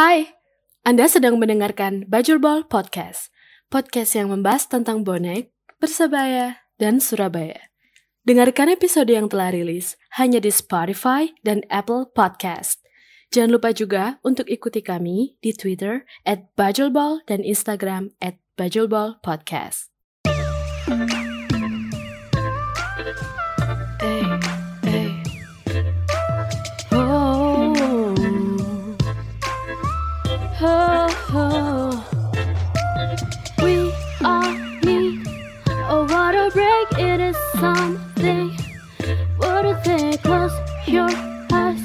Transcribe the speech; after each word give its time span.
Hai, 0.00 0.32
Anda 0.80 1.12
sedang 1.12 1.36
mendengarkan 1.36 2.08
Bajurbol 2.08 2.64
Podcast. 2.64 3.28
Podcast 3.68 4.16
yang 4.16 4.32
membahas 4.32 4.64
tentang 4.64 5.04
bonek, 5.04 5.52
Persebaya, 5.76 6.64
dan 6.80 7.04
Surabaya. 7.04 7.68
Dengarkan 8.24 8.72
episode 8.72 9.12
yang 9.12 9.28
telah 9.28 9.52
rilis 9.52 10.00
hanya 10.16 10.40
di 10.40 10.48
Spotify 10.48 11.28
dan 11.44 11.68
Apple 11.68 12.08
Podcast. 12.16 12.80
Jangan 13.28 13.60
lupa 13.60 13.76
juga 13.76 14.16
untuk 14.24 14.48
ikuti 14.48 14.80
kami 14.80 15.36
di 15.44 15.52
Twitter 15.52 16.08
at 16.24 16.48
dan 17.28 17.44
Instagram 17.44 18.16
at 18.24 18.40
Podcast. 19.20 19.92
We 30.60 30.66
all 34.22 34.52
need 34.84 35.26
a 35.88 36.06
water 36.06 36.50
break. 36.50 36.98
It 36.98 37.18
is 37.18 37.36
something. 37.58 38.50
What 39.38 39.64
a 39.64 39.80
thing. 39.82 40.18
Close 40.18 40.52
your 40.86 41.08
eyes. 41.50 41.80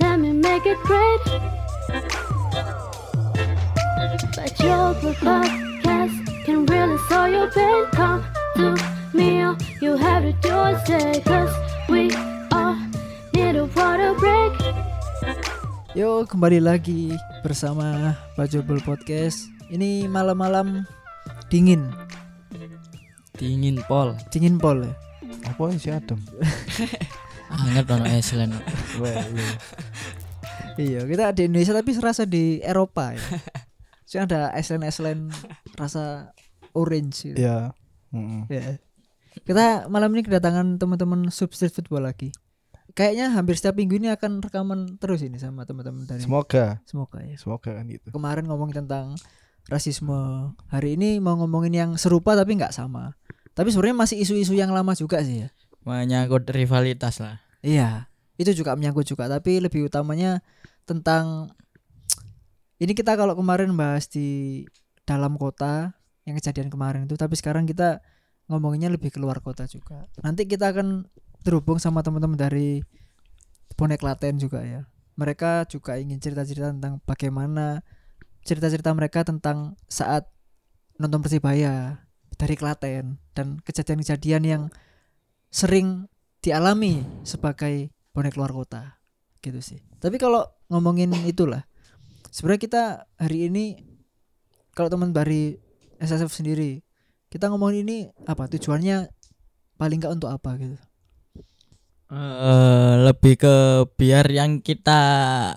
Let 0.00 0.20
me 0.20 0.32
make 0.32 0.66
it 0.66 0.76
great. 0.80 1.20
But 4.36 4.60
your 4.60 4.92
podcast 5.24 6.44
can 6.44 6.66
really 6.66 6.98
solve 7.08 7.30
your 7.32 7.50
pain. 7.50 7.86
Come 7.92 8.26
to 8.56 8.76
me. 9.14 9.40
All 9.40 9.56
you 9.80 9.96
have 9.96 10.22
to 10.24 10.32
do 10.32 10.54
is 10.64 10.86
say, 10.86 11.22
cause 11.22 11.54
we 11.88 12.10
all 12.52 12.76
need 13.32 13.56
a 13.56 13.64
water 13.64 14.12
break. 14.12 14.57
Yo 15.98 16.22
kembali 16.30 16.62
lagi 16.62 17.10
bersama 17.42 18.14
Bajobel 18.38 18.78
Podcast 18.86 19.50
Ini 19.66 20.06
malam-malam 20.06 20.86
dingin 21.50 21.90
dingin 23.34 23.82
pol 23.90 24.14
Dingin 24.30 24.62
pol 24.62 24.86
ya 24.86 24.94
Apa 25.50 25.74
sih 25.74 25.90
adem? 25.90 26.22
anget 27.50 27.90
ono 27.90 28.06
Iceland 28.06 28.54
Iya 30.78 31.02
kita 31.02 31.34
di 31.34 31.50
Indonesia 31.50 31.74
tapi 31.74 31.90
serasa 31.90 32.22
di 32.22 32.62
Eropa 32.62 33.18
ya 33.18 33.22
Soalnya 34.06 34.26
ada 34.30 34.40
Iceland-Iceland 34.54 35.34
rasa 35.74 36.30
orange 36.78 37.26
gitu. 37.26 37.42
Ya. 37.42 37.74
Mm-mm. 38.14 38.46
Ya. 38.46 38.78
Kita 39.42 39.90
malam 39.90 40.14
ini 40.14 40.22
kedatangan 40.22 40.78
teman-teman 40.78 41.26
Substreet 41.34 41.74
Football 41.74 42.06
lagi 42.06 42.30
Kayaknya 42.98 43.30
hampir 43.30 43.54
setiap 43.54 43.78
minggu 43.78 44.02
ini 44.02 44.10
akan 44.10 44.42
rekaman 44.42 44.98
terus 44.98 45.22
ini 45.22 45.38
sama 45.38 45.62
teman-teman 45.62 46.02
dari 46.02 46.18
Semoga, 46.18 46.82
Semoga 46.82 47.22
ya. 47.22 47.38
Semoga 47.38 47.78
kan 47.78 47.86
gitu. 47.86 48.10
Kemarin 48.10 48.50
ngomong 48.50 48.74
tentang 48.74 49.14
rasisme. 49.70 50.50
Hari 50.66 50.98
ini 50.98 51.22
mau 51.22 51.38
ngomongin 51.38 51.70
yang 51.78 51.90
serupa 51.94 52.34
tapi 52.34 52.58
nggak 52.58 52.74
sama. 52.74 53.14
Tapi 53.54 53.70
sebenarnya 53.70 54.02
masih 54.02 54.16
isu-isu 54.18 54.58
yang 54.58 54.74
lama 54.74 54.98
juga 54.98 55.22
sih 55.22 55.46
ya. 55.46 55.48
Menyangkut 55.86 56.50
rivalitas 56.50 57.22
lah. 57.22 57.38
Iya, 57.62 58.10
itu 58.34 58.50
juga 58.50 58.74
menyangkut 58.74 59.06
juga, 59.06 59.30
tapi 59.30 59.62
lebih 59.62 59.86
utamanya 59.86 60.42
tentang 60.82 61.54
ini 62.82 62.98
kita 62.98 63.14
kalau 63.14 63.38
kemarin 63.38 63.74
bahas 63.78 64.10
di 64.10 64.62
dalam 65.06 65.38
kota 65.38 65.94
yang 66.26 66.34
kejadian 66.38 66.70
kemarin 66.70 67.06
itu, 67.06 67.14
tapi 67.14 67.38
sekarang 67.38 67.62
kita 67.62 68.02
ngomonginnya 68.46 68.90
lebih 68.90 69.14
keluar 69.14 69.38
kota 69.38 69.66
juga. 69.70 70.06
Nanti 70.22 70.46
kita 70.50 70.70
akan 70.70 71.06
terhubung 71.42 71.78
sama 71.78 72.02
teman-teman 72.02 72.38
dari 72.38 72.82
Bonek 73.78 74.02
Klaten 74.02 74.38
juga 74.42 74.62
ya. 74.64 74.86
Mereka 75.18 75.66
juga 75.70 75.98
ingin 75.98 76.18
cerita-cerita 76.22 76.70
tentang 76.70 77.02
bagaimana 77.02 77.82
cerita-cerita 78.46 78.94
mereka 78.94 79.26
tentang 79.26 79.74
saat 79.90 80.30
nonton 80.98 81.22
Persibaya 81.22 82.06
dari 82.38 82.54
Klaten 82.54 83.18
dan 83.34 83.58
kejadian-kejadian 83.62 84.42
yang 84.46 84.62
sering 85.50 86.06
dialami 86.38 87.02
sebagai 87.26 87.90
bonek 88.14 88.38
luar 88.38 88.54
kota 88.54 88.98
gitu 89.42 89.58
sih. 89.58 89.82
Tapi 89.98 90.18
kalau 90.18 90.46
ngomongin 90.70 91.10
itulah 91.26 91.66
sebenarnya 92.30 92.62
kita 92.62 92.82
hari 93.18 93.50
ini 93.50 93.64
kalau 94.74 94.86
teman 94.90 95.10
dari 95.10 95.58
SSF 95.98 96.30
sendiri 96.30 96.82
kita 97.28 97.50
ngomongin 97.50 97.84
ini 97.84 97.98
apa 98.24 98.46
tujuannya 98.46 99.10
paling 99.76 99.98
nggak 99.98 100.14
untuk 100.14 100.30
apa 100.30 100.56
gitu. 100.58 100.76
Eh, 102.08 102.94
lebih 103.04 103.36
ke 103.36 103.54
biar 104.00 104.24
yang 104.32 104.64
kita 104.64 104.96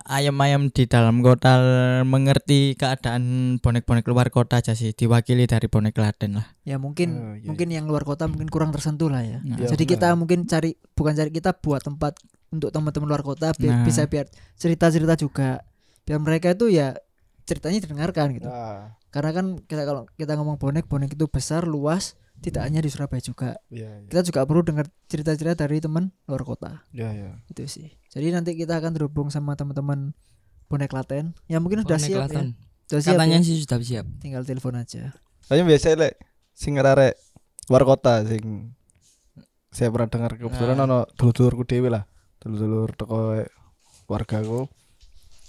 ayam-ayam 0.03 0.67
di 0.67 0.83
dalam 0.83 1.23
kota 1.23 1.55
mengerti 2.03 2.75
keadaan 2.75 3.55
bonek-bonek 3.63 4.03
luar 4.11 4.27
kota 4.27 4.59
aja 4.59 4.75
sih 4.75 4.91
diwakili 4.91 5.47
dari 5.47 5.71
bonek 5.71 5.95
Klaten 5.95 6.35
lah 6.35 6.51
Ya 6.67 6.75
mungkin 6.75 7.09
Oh, 7.15 7.33
iya, 7.39 7.47
mungkin 7.47 7.71
yang 7.71 7.87
luar 7.87 8.03
kota 8.03 8.27
mungkin 8.27 8.51
kurang 8.51 8.75
tersentuh 8.75 9.07
lah 9.07 9.23
ya. 9.23 9.39
Nah, 9.47 9.63
Ya, 9.63 9.71
Jadi 9.71 9.87
benar. 9.87 9.91
kita 9.95 10.07
mungkin 10.19 10.39
cari 10.43 10.75
bukan 10.91 11.13
cari 11.15 11.31
kita 11.31 11.55
buat 11.55 11.87
tempat 11.87 12.19
untuk 12.51 12.75
teman-teman 12.75 13.07
luar 13.07 13.23
kota 13.23 13.55
biar 13.55 13.71
Nah. 13.71 13.85
bisa 13.87 14.03
biar 14.11 14.27
cerita-cerita 14.59 15.15
juga 15.15 15.63
biar 16.03 16.19
mereka 16.19 16.51
itu 16.51 16.67
ya 16.67 16.99
ceritanya 17.47 17.79
didengarkan 17.79 18.27
gitu. 18.35 18.51
Nah, 18.51 18.99
Karena 19.07 19.31
kan 19.31 19.45
kita 19.55 19.87
kalau 19.87 20.03
kita 20.19 20.35
ngomong 20.35 20.59
bonek, 20.59 20.83
bonek 20.87 21.15
itu 21.15 21.31
besar, 21.31 21.63
luas, 21.63 22.19
tidak 22.41 22.65
hanya 22.65 22.81
di 22.81 22.89
Surabaya 22.89 23.21
juga. 23.21 23.53
ya, 23.69 23.85
ya, 23.85 24.09
Kita 24.09 24.21
juga 24.25 24.41
perlu 24.49 24.65
dengar 24.65 24.89
cerita-cerita 25.05 25.63
dari 25.63 25.77
teman 25.77 26.09
luar 26.25 26.41
kota. 26.41 26.81
ya, 26.89 27.13
ya. 27.13 27.37
Itu 27.47 27.63
sih. 27.69 27.93
Jadi 28.09 28.33
nanti 28.33 28.57
kita 28.57 28.81
akan 28.81 28.97
terhubung 28.97 29.29
sama 29.29 29.53
teman-teman 29.53 30.17
bonek 30.65 30.89
Klaten. 30.89 31.37
Ya 31.45 31.61
mungkin 31.61 31.85
sudah 31.85 32.01
siap 32.01 32.27
ya. 32.27 32.49
Sudah 32.89 33.01
siap 33.05 33.13
katanya 33.15 33.39
ya. 33.39 33.45
sih 33.45 33.55
sudah 33.63 33.77
siap 33.79 34.05
Tinggal 34.19 34.43
telepon 34.43 34.75
aja. 34.75 35.13
Hanya 35.47 35.63
biasa 35.63 35.95
lek 35.95 36.17
sing 36.51 36.75
arek 36.75 37.15
luar 37.69 37.83
kota 37.87 38.25
sing 38.25 38.75
saya 39.71 39.87
pernah 39.87 40.11
dengar 40.11 40.35
kebetulan 40.35 40.75
Nah. 40.75 40.83
ono 40.83 40.99
dulur-dulurku 41.15 41.63
dhewe 41.63 41.87
lah. 41.87 42.03
Dulur-dulur 42.43 42.91
teko 42.97 43.17
keluargaku. 44.09 44.67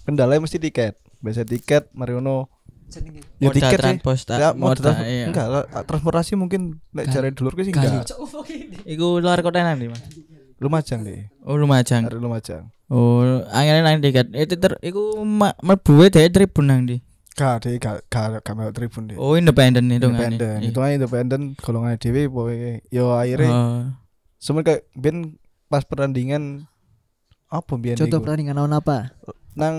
Kendalanya 0.06 0.44
mesti 0.44 0.62
tiket. 0.62 0.98
Biasa 1.18 1.42
tiket 1.42 1.90
mari 1.94 2.14
ono 2.14 2.46
ya 2.94 3.22
Moda 3.42 3.54
tiket 3.54 3.70
sih. 3.70 3.78
transporta 3.78 4.34
Ya, 4.34 4.48
moda 4.52 4.80
moda, 4.82 4.92
iya. 5.02 5.26
enggak 5.26 5.46
transportasi 5.82 6.32
mungkin 6.34 6.80
lek 6.90 7.06
Gali. 7.06 7.14
jare 7.14 7.28
dulurku 7.30 7.60
sih 7.60 7.70
enggak. 7.70 8.04
Iku 8.84 9.18
luar 9.18 9.40
kota 9.40 9.60
nanti 9.60 9.86
mas 9.86 10.02
Lumajang 10.58 11.02
deh. 11.02 11.26
Oh 11.42 11.56
Lumajang 11.56 12.06
Dari 12.06 12.16
Lumajang. 12.16 12.70
Oh 12.86 13.24
akhirnya 13.48 13.82
nang 13.82 13.98
tiket 13.98 14.30
Itu 14.30 14.54
ter 14.56 14.78
Iku 14.78 15.20
ma- 15.20 15.58
mlebu 15.58 16.06
dari 16.06 16.28
tribun 16.28 16.66
nang 16.66 16.84
di 16.84 17.02
Gak 17.32 17.64
deh, 17.64 17.74
gak 17.76 18.04
gak 18.06 18.44
gak 18.44 18.70
tribun 18.70 19.08
deh. 19.08 19.16
Oh 19.16 19.34
independen 19.34 19.88
itu 19.88 20.04
kan 20.06 20.36
independen 20.36 20.58
itu 20.62 20.78
aja 20.78 20.92
independen 20.94 21.40
golongan 21.56 21.96
dhewe 21.96 22.28
pokoknya 22.28 22.84
yo 22.88 23.10
akhirnya 23.10 23.50
Oh 23.50 23.80
semen 24.36 24.60
kayak 24.60 24.84
ben 24.92 25.40
pas 25.66 25.82
pertandingan 25.82 26.68
apa 27.48 27.72
biyen 27.74 27.96
Contoh 27.96 28.20
pertandingan 28.20 28.54
lawan 28.54 28.74
apa? 28.74 29.16
nang 29.52 29.76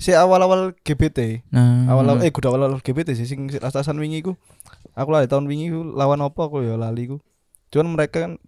si 0.00 0.16
awal-awal 0.16 0.72
GBT 0.80 1.44
Nah. 1.52 1.84
Awal-awal 1.92 2.24
eh 2.24 2.32
kudu 2.32 2.48
awal-awal 2.48 2.80
GBT 2.80 3.12
sih 3.12 3.28
sing 3.28 3.52
atasan 3.60 4.00
wingi 4.00 4.24
ku 4.24 4.32
aku 4.96 5.08
lali 5.12 5.28
tahun 5.28 5.44
wingi 5.44 5.68
ku 5.68 5.84
lawan 5.92 6.24
apa 6.24 6.40
aku 6.40 6.64
ya 6.64 6.80
lali 6.80 7.12
ku 7.12 7.20
cuman 7.68 7.94
mereka 7.94 8.24
kan 8.26 8.40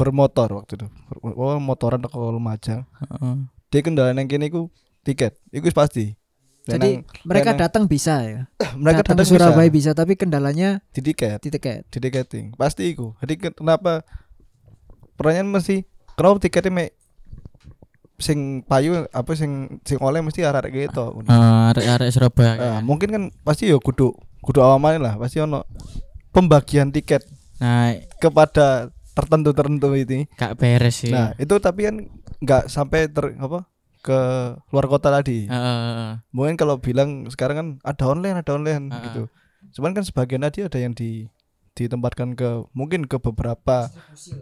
bermotor 0.00 0.48
waktu 0.56 0.80
itu. 0.80 0.86
Oh, 1.20 1.60
motoran 1.60 2.00
ke 2.00 2.16
Lumajang. 2.16 2.88
Heeh. 2.88 3.36
dia 3.70 3.80
kendala 3.84 4.16
nang 4.16 4.26
kene 4.26 4.48
ku 4.48 4.72
tiket. 5.04 5.36
Iku 5.52 5.68
wis 5.68 5.76
pasti. 5.76 6.16
Jadi 6.64 7.04
mereka 7.28 7.52
datang 7.52 7.84
bisa 7.84 8.24
ya. 8.24 8.48
mereka 8.80 9.04
datang 9.04 9.20
datang 9.20 9.28
ke 9.28 9.36
Surabaya 9.36 9.68
bisa 9.68 9.92
bisa. 9.92 9.98
tapi 9.98 10.16
kendalanya 10.16 10.80
di 10.96 11.04
tiket. 11.04 11.44
di 11.44 11.52
tiket. 11.52 11.84
di 11.92 11.98
tiketing. 12.00 12.56
Pasti 12.56 12.88
iku. 12.88 13.12
Jadi 13.20 13.34
ke- 13.36 13.56
kenapa? 13.56 14.00
Pertanyaan 15.20 15.52
mesti 15.52 15.84
kenapa 16.16 16.40
tiketnya 16.40 16.72
me 16.72 16.84
sing 18.20 18.62
payu 18.68 19.08
apa 19.10 19.32
sing 19.34 19.82
sing 19.82 19.98
oleh 19.98 20.20
mesti 20.20 20.44
arek 20.44 20.70
gitu. 20.70 21.24
Eh, 21.26 21.60
arek-arek 21.74 22.08
Surabaya. 22.12 22.54
Nah, 22.56 22.80
mungkin 22.84 23.08
kan 23.10 23.22
pasti 23.42 23.72
ya 23.72 23.80
kudu 23.80 24.12
kudu 24.44 24.60
awaman 24.60 25.00
lah 25.00 25.14
pasti 25.16 25.40
ono 25.40 25.64
pembagian 26.32 26.94
tiket 26.94 27.26
Nah 27.60 27.92
kepada 28.16 28.88
tertentu 29.12 29.52
tertentu 29.52 29.92
itu 29.92 30.24
gak 30.38 30.56
beres 30.56 31.04
sih. 31.04 31.12
Nah 31.12 31.36
itu 31.36 31.56
tapi 31.60 31.88
kan 31.88 31.96
nggak 32.40 32.72
sampai 32.72 33.12
ter 33.12 33.36
apa 33.36 33.68
ke 34.00 34.20
luar 34.72 34.86
kota 34.88 35.12
tadi. 35.12 35.44
Heeh. 35.44 36.24
mungkin 36.32 36.56
kalau 36.56 36.80
bilang 36.80 37.28
sekarang 37.28 37.56
kan 37.56 37.68
ada 37.84 38.04
online 38.08 38.40
ada 38.40 38.52
online 38.56 38.88
Heeh. 38.88 39.02
gitu. 39.12 39.22
Cuman 39.76 39.92
kan 39.92 40.08
sebagian 40.08 40.40
tadi 40.40 40.64
ada 40.64 40.78
yang 40.80 40.96
di 40.96 41.28
ditempatkan 41.80 42.34
ke 42.34 42.48
mungkin 42.70 43.04
ke 43.04 43.16
beberapa 43.16 43.88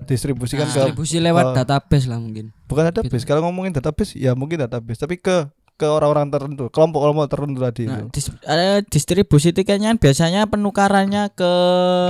distribusi 0.04 0.54
kan 0.54 0.66
ke 0.66 0.74
distribusi 0.74 1.18
lewat 1.18 1.54
database 1.54 2.06
lah 2.06 2.16
mungkin 2.16 2.50
bukan 2.64 2.88
database 2.88 3.22
kalau 3.22 3.44
ngomongin 3.44 3.70
database 3.70 4.14
ya 4.14 4.32
mungkin 4.32 4.58
database 4.58 4.98
tapi 4.98 5.16
ke 5.16 5.46
ke 5.74 5.86
orang-orang 5.86 6.26
tertentu 6.26 6.66
kelompok-kelompok 6.68 7.26
tertentu 7.28 7.58
tadi 7.60 7.84
Nah, 7.86 8.02
itu 8.02 8.10
dis- 8.12 8.34
ada 8.42 8.82
distribusi 8.82 9.54
tiketnya 9.54 9.94
kan 9.94 9.98
biasanya 9.98 10.40
penukarannya 10.44 11.30
ke 11.30 11.52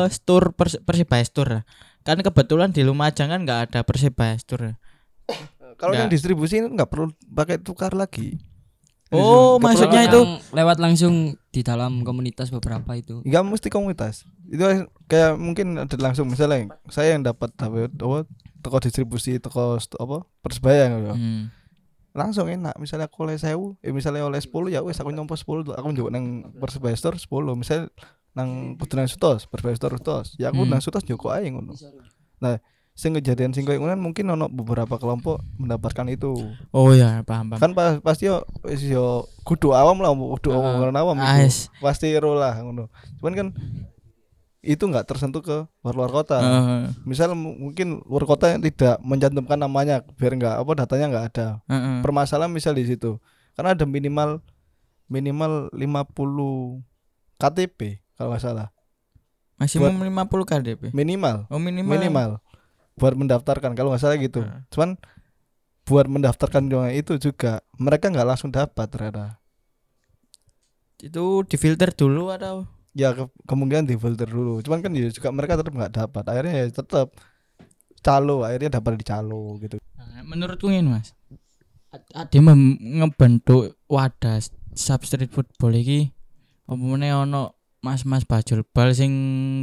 store 0.08 0.56
Pers- 0.56 0.80
Persibaya 0.80 1.20
Store. 1.20 1.68
Kan 2.00 2.24
kebetulan 2.24 2.72
di 2.72 2.80
Lumajang 2.80 3.28
kan 3.28 3.44
nggak 3.44 3.60
ada 3.68 3.80
Persibaya 3.84 4.32
Store. 4.40 4.80
kalau 5.76 5.92
nggak. 5.92 6.00
yang 6.00 6.08
distribusi 6.08 6.58
itu 6.58 6.66
nggak 6.66 6.88
perlu 6.88 7.12
pakai 7.28 7.60
tukar 7.60 7.92
lagi 7.92 8.40
Oh, 9.08 9.56
Kebetulan- 9.56 9.62
maksudnya 9.64 10.02
itu 10.04 10.20
lewat 10.52 10.76
langsung 10.78 11.14
di 11.48 11.60
dalam 11.60 12.04
komunitas 12.04 12.52
beberapa 12.52 12.92
itu. 12.92 13.24
Enggak 13.24 13.42
mesti 13.42 13.68
komunitas. 13.68 14.28
Itu 14.44 14.64
kayak 15.04 15.34
mungkin 15.34 15.80
ada 15.80 15.96
langsung 15.96 16.28
misalnya 16.28 16.68
saya 16.86 17.16
yang 17.16 17.24
dapat 17.24 17.56
apa 17.56 17.88
apa 17.88 18.18
toko 18.60 18.76
distribusi 18.78 19.40
toko 19.40 19.76
apa 19.80 20.16
persebaya 20.40 20.92
gitu. 20.92 21.14
Hmm. 21.16 21.48
Langsung 22.12 22.48
enak 22.48 22.76
misalnya 22.76 23.06
aku 23.06 23.24
oleh 23.24 23.36
1000, 23.36 23.80
eh 23.80 23.92
misalnya 23.92 24.24
oleh 24.24 24.40
10 24.40 24.68
ya 24.68 24.84
wes 24.84 24.98
aku 24.98 25.08
nyompo 25.08 25.32
10 25.34 25.62
tuh. 25.62 25.72
aku 25.72 25.88
njuk 25.88 26.08
nang 26.10 26.52
persebaya 26.54 26.92
store 26.92 27.16
10. 27.16 27.56
Misalnya 27.56 27.88
nang 28.34 28.76
kudu 28.76 28.92
nang 28.94 29.08
Sutos, 29.08 29.48
persebaya 29.48 29.72
store 29.74 29.96
Sutos. 29.96 30.36
Ya 30.36 30.52
aku 30.52 30.62
Hmm. 30.62 30.70
nang 30.70 30.82
Sutos 30.82 31.00
joko 31.02 31.32
ae 31.32 31.48
ngono. 31.48 31.72
Nah, 32.38 32.60
sing 32.98 33.14
kejadian 33.14 33.54
sing 33.54 33.62
koyo 33.62 33.78
kan 33.78 33.94
mungkin 33.94 34.26
ono 34.26 34.50
beberapa 34.50 34.98
kelompok 34.98 35.38
mendapatkan 35.54 36.02
itu. 36.10 36.34
Oh 36.68 36.90
ya, 36.90 37.22
paham 37.22 37.46
paham. 37.48 37.60
Kan 37.60 37.70
pas, 37.72 38.02
pasti 38.02 38.26
yo 38.26 38.42
wis 38.60 38.82
yo 38.82 39.22
kudu 39.42 39.70
awam 39.70 40.02
lah, 40.02 40.10
kudu 40.10 40.50
Heeh. 40.50 40.82
orang 40.82 40.98
awam 40.98 41.16
Ah, 41.16 41.38
itu. 41.38 41.70
Pasti 41.78 42.10
ro 42.12 42.34
lah 42.34 42.58
ngono. 42.58 42.90
Cuman 43.16 43.32
kan 43.32 43.48
itu 44.58 44.82
nggak 44.82 45.06
tersentuh 45.06 45.38
ke 45.38 45.56
luar, 45.80 45.94
luar 45.94 46.10
kota. 46.12 46.42
Heeh. 46.42 46.82
Misal 47.06 47.32
mu- 47.32 47.54
mungkin 47.56 48.02
luar 48.02 48.26
kota 48.26 48.50
yang 48.50 48.60
tidak 48.60 48.98
mencantumkan 49.00 49.54
namanya 49.56 50.02
biar 50.12 50.34
nggak 50.34 50.54
apa 50.58 50.72
datanya 50.76 51.06
nggak 51.08 51.26
ada. 51.30 51.46
Heeh. 51.64 52.02
Permasalahan 52.02 52.50
misal 52.50 52.74
di 52.74 52.82
situ. 52.82 53.22
Karena 53.54 53.78
ada 53.78 53.86
minimal 53.86 54.42
minimal 55.06 55.70
50 55.72 56.82
KTP 57.36 58.02
kalau 58.12 58.34
nggak 58.34 58.42
salah. 58.42 58.68
Maksimum 59.54 59.94
50 59.94 60.10
KDP. 60.44 60.82
Minimal, 60.90 61.46
Oh, 61.46 61.58
minimal. 61.58 61.90
minimal 61.90 62.30
buat 62.98 63.14
mendaftarkan 63.14 63.72
kalau 63.78 63.94
nggak 63.94 64.02
salah 64.02 64.18
gitu. 64.18 64.42
Cuman 64.74 64.98
buat 65.88 66.06
mendaftarkan 66.10 66.68
juga 66.68 66.92
itu 66.92 67.16
juga 67.16 67.64
mereka 67.80 68.10
nggak 68.12 68.28
langsung 68.28 68.50
dapat 68.52 68.86
ternyata. 68.90 69.40
Itu 70.98 71.46
difilter 71.46 71.94
dulu 71.94 72.34
atau? 72.34 72.66
Ya 72.92 73.14
ke- 73.14 73.30
kemungkinan 73.46 73.86
di 73.86 73.94
filter 73.94 74.26
dulu. 74.26 74.58
Cuman 74.60 74.82
kan 74.82 74.90
ya 74.92 75.08
juga 75.08 75.30
mereka 75.30 75.54
tetap 75.54 75.70
nggak 75.70 75.94
dapat. 75.94 76.24
Akhirnya 76.26 76.54
ya 76.58 76.64
tetap 76.68 77.14
calo, 78.02 78.42
akhirnya 78.42 78.82
dapat 78.82 78.98
di 78.98 79.04
calo 79.06 79.56
gitu. 79.62 79.78
Nah, 79.96 80.26
menurutku 80.26 80.66
ini 80.68 80.90
Mas. 80.90 81.14
Ada 81.94 82.36
mem- 82.42 82.76
ngebentuk 83.00 83.80
wadah 83.88 84.44
sub 84.76 85.00
street 85.08 85.32
football 85.32 85.72
iki 85.72 86.12
umpamane 86.68 87.08
ono 87.16 87.56
mas-mas 87.80 88.28
bajul 88.28 88.60
bal 88.76 88.92
sing 88.92 89.12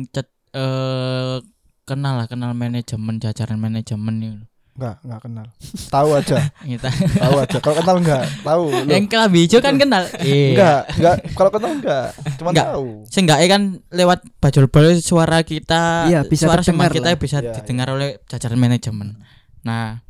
cet, 0.10 0.34
eh 0.58 1.38
kenal 1.86 2.18
lah 2.18 2.28
kenal 2.28 2.52
manajemen 2.52 3.18
jajaran 3.18 3.56
manajemen 3.56 4.16
itu. 4.20 4.44
Enggak, 4.76 4.96
enggak 5.08 5.22
kenal. 5.24 5.48
Tahu 5.88 6.10
aja, 6.12 6.38
Kita 6.68 6.90
tahu 6.92 7.36
aja. 7.40 7.58
Kalau 7.64 7.76
kenal 7.80 7.96
enggak, 8.04 8.24
tahu. 8.44 8.64
Loh, 8.76 8.92
yang 8.92 9.08
kelambi 9.08 9.48
hijau 9.48 9.64
kan 9.64 9.80
kenal. 9.80 10.04
Iya. 10.20 10.52
Enggak, 10.52 10.82
enggak. 10.92 11.16
Kalau 11.32 11.50
kenal 11.50 11.72
enggak, 11.80 12.08
cuma 12.36 12.50
Enggak. 12.52 12.68
tahu. 12.68 12.88
Seenggaknya 13.08 13.48
kan 13.48 13.62
lewat 13.88 14.20
bajul 14.44 14.68
bal 14.68 15.00
suara 15.00 15.40
kita 15.48 16.12
Iya, 16.12 16.20
bisa 16.28 16.52
suara 16.52 16.60
terdengar 16.60 16.92
kita 16.92 17.08
lah. 17.08 17.16
bisa 17.16 17.38
Iya, 17.40 17.56
didengar 17.56 17.88
oleh 17.88 18.20
jajaran 18.28 18.60
manajemen. 18.60 19.24
Nah, 19.64 20.04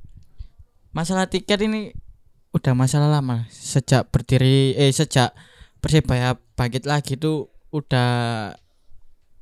masalah 0.89 1.29
tiket 1.29 1.61
ini 1.61 1.93
udah 2.49 2.73
masalah 2.73 3.11
lama 3.11 3.45
sejak 3.51 4.09
berdiri 4.09 4.73
eh 4.73 4.89
sejak 4.89 5.35
Persebaya 5.77 6.33
bangkit 6.57 6.89
lagi 6.89 7.13
tuh 7.13 7.53
udah 7.69 8.09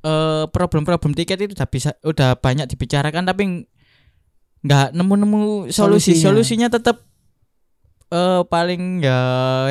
eh 0.04 0.46
problem-problem 0.52 1.16
tiket 1.16 1.40
itu 1.40 1.56
udah 1.56 1.70
bisa 1.72 1.90
udah 2.04 2.36
banyak 2.36 2.68
dibicarakan 2.68 3.24
tapi 3.24 3.64
nggak 4.64 4.96
nemu-nemu 4.96 5.72
solusi 5.72 6.16
Solusinya. 6.16 6.24
solusinya 6.24 6.68
tetap 6.72 6.98
eh 8.12 8.42
paling 8.46 9.00
ya 9.00 9.20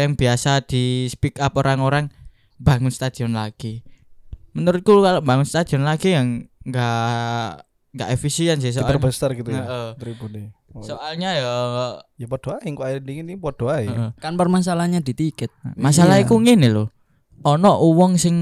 yang 0.00 0.16
biasa 0.16 0.64
di 0.64 1.06
speak 1.08 1.36
up 1.36 1.52
orang-orang 1.56 2.08
bangun 2.56 2.90
stadion 2.92 3.36
lagi 3.36 3.84
menurutku 4.52 5.00
kalau 5.00 5.20
bangun 5.20 5.44
stadion 5.48 5.84
lagi 5.84 6.12
yang 6.16 6.48
nggak 6.64 7.64
nggak 7.92 8.08
efisien 8.08 8.56
sih 8.56 8.72
soalnya 8.72 8.96
Diperbesar 8.96 9.36
gitu 9.36 9.52
ya. 9.52 9.92
Tribunnya. 10.00 10.48
Oh, 10.72 10.80
soalnya 10.80 11.36
ya 11.36 11.52
ya 12.16 12.24
ae 12.24 12.72
kok 12.72 12.86
air 12.88 13.04
dingin 13.04 13.28
ini 13.28 13.36
ae. 13.36 13.84
heeh. 13.84 14.10
Kan 14.16 14.40
permasalahannya 14.40 15.04
di 15.04 15.12
tiket. 15.12 15.52
masalah 15.76 16.16
Iya. 16.16 16.24
ngene 16.40 16.72
lho 16.72 16.88
ono 17.44 17.72
wong 17.92 18.16
sing 18.16 18.36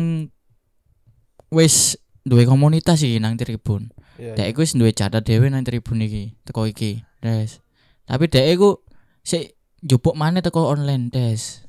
wis 1.51 1.99
duwe 2.23 2.47
komunitas 2.47 3.03
iki 3.03 3.19
nang 3.19 3.35
tribun 3.35 3.91
Iya. 4.21 4.37
dek 4.37 4.53
iku 4.53 4.61
wis 4.61 4.77
duwe 4.77 4.93
catat 4.93 5.25
dhewe 5.25 5.49
nang 5.49 5.65
tribun 5.65 6.05
iki 6.05 6.37
teko 6.45 6.69
iki 6.69 7.01
des 7.21 7.59
tapi 8.05 8.29
dek 8.29 8.47
iku 8.53 8.79
sik 9.25 9.57
njupuk 9.81 10.13
maneh 10.13 10.45
teko 10.45 10.69
online 10.69 11.09
des 11.09 11.65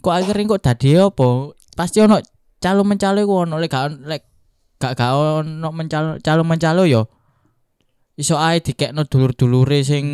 kok 0.00 0.14
akhirnya 0.14 0.48
kok 0.48 0.62
dadi 0.64 0.96
apa 0.96 1.52
pasti 1.76 2.00
ono 2.00 2.16
calo 2.56 2.80
mencalo 2.80 3.20
iku 3.20 3.44
ono 3.44 3.60
lek 3.60 3.68
gak 3.68 4.00
lek 4.08 4.22
gak 4.80 4.96
gak 4.96 5.12
ono 5.12 5.68
mencalo 5.68 6.16
calo 6.18 6.42
mencalo 6.42 6.88
yo 6.88 7.12
iso 8.16 8.40
ae 8.40 8.64
dikekno 8.64 9.04
dulur-dulure 9.04 9.84
sing 9.84 10.04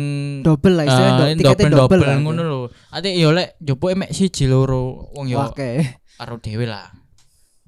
double 0.43 0.75
lah 0.75 0.83
istilahnya 0.83 1.23
Ah, 1.23 1.39
tiketnya 1.39 1.71
double 1.71 2.03
double, 2.03 2.19
ngono 2.19 2.41
lho. 2.43 2.59
Ate 2.91 3.15
yo 3.15 3.31
lek 3.31 3.55
njupuk 3.63 3.95
emek 3.95 4.11
siji 4.11 4.51
loro 4.51 5.07
wong 5.15 5.31
yo 5.31 5.39
Oke. 5.39 5.79
karo 6.19 6.35
dhewe 6.43 6.67
lah. 6.67 6.91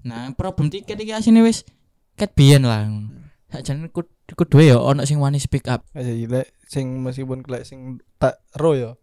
Nah, 0.05 0.29
problem 0.37 0.69
tiket 0.69 1.01
iki 1.01 1.11
asine 1.17 1.41
wis 1.41 1.65
ket 2.13 2.31
biyen 2.37 2.63
lah. 2.63 2.85
Sakjane 3.49 3.89
kud 3.89 4.05
kudu 4.37 4.61
yo 4.61 4.85
ono 4.85 5.01
sing 5.03 5.17
wani 5.17 5.41
speak 5.41 5.65
up. 5.65 5.81
Aja 5.97 6.13
lek 6.13 6.53
sing 6.69 7.01
meskipun 7.01 7.41
lek 7.49 7.65
sing 7.65 7.99
tak 8.21 8.37
ro 8.57 8.77
ya. 8.77 8.93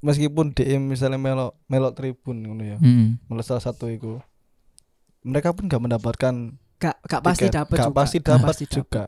Meskipun 0.00 0.56
DM 0.56 0.88
misalnya 0.88 1.20
melok 1.20 1.58
melok 1.68 1.92
tribun 1.98 2.46
ngono 2.46 2.62
ya. 2.64 2.78
Melok 3.28 3.44
salah 3.44 3.60
satu 3.60 3.90
itu. 3.90 4.22
Mereka 5.20 5.52
pun 5.52 5.68
gak 5.68 5.84
mendapatkan 5.84 6.56
Gak 6.80 6.96
gak 7.04 7.20
pasti 7.20 7.52
dapat 7.52 7.76
Gak 7.76 7.86
juga. 7.92 7.92
Gak 7.92 8.40
pasti 8.48 8.64
dapat. 8.64 8.72
juga. 8.72 9.04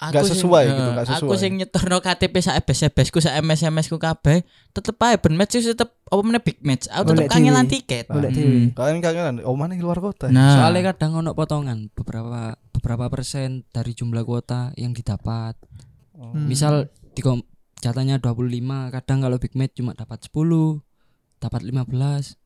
Nggak 0.00 0.32
sesuai 0.32 0.62
gitu, 0.64 0.80
nggak 0.80 1.04
Aku 1.04 1.12
sesuai. 1.28 1.36
sing 1.36 1.52
nyetorno 1.60 2.00
KTP 2.00 2.34
sak 2.40 2.56
ebes-ebesku 2.56 3.20
sak 3.20 3.36
MS-MS 3.36 3.92
ku 3.92 4.00
kabeh 4.00 4.40
tetep 4.72 4.96
ae 4.96 5.20
ben 5.20 5.36
match 5.36 5.60
tetep 5.60 5.92
apa 6.08 6.20
meneh 6.24 6.40
big 6.40 6.56
match. 6.64 6.88
Aku 6.88 7.12
tetep 7.12 7.28
kangelan 7.28 7.68
tiket. 7.68 8.08
Golek 8.08 8.32
Hmm. 8.32 8.38
dhewe. 8.40 8.60
Kalian 8.72 8.98
kangen 8.98 9.34
oh 9.44 9.52
mana 9.52 9.76
di 9.76 9.84
luar 9.84 10.00
kota. 10.00 10.32
Nah, 10.32 10.56
Soalnya 10.56 10.96
kadang 10.96 11.20
ono 11.20 11.36
potongan 11.36 11.92
beberapa 11.92 12.56
beberapa 12.72 13.12
persen 13.12 13.68
dari 13.68 13.92
jumlah 13.92 14.24
kuota 14.24 14.72
yang 14.80 14.96
didapat. 14.96 15.60
Oh. 16.16 16.32
Hmm. 16.32 16.48
Misal 16.48 16.88
di 17.12 17.20
jatahnya 17.80 18.16
25, 18.16 18.88
kadang 18.88 19.20
kalau 19.20 19.36
big 19.36 19.52
match 19.52 19.76
cuma 19.76 19.92
dapat 19.92 20.24
10, 20.24 20.80
dapat 21.36 21.60
15. 21.60 22.40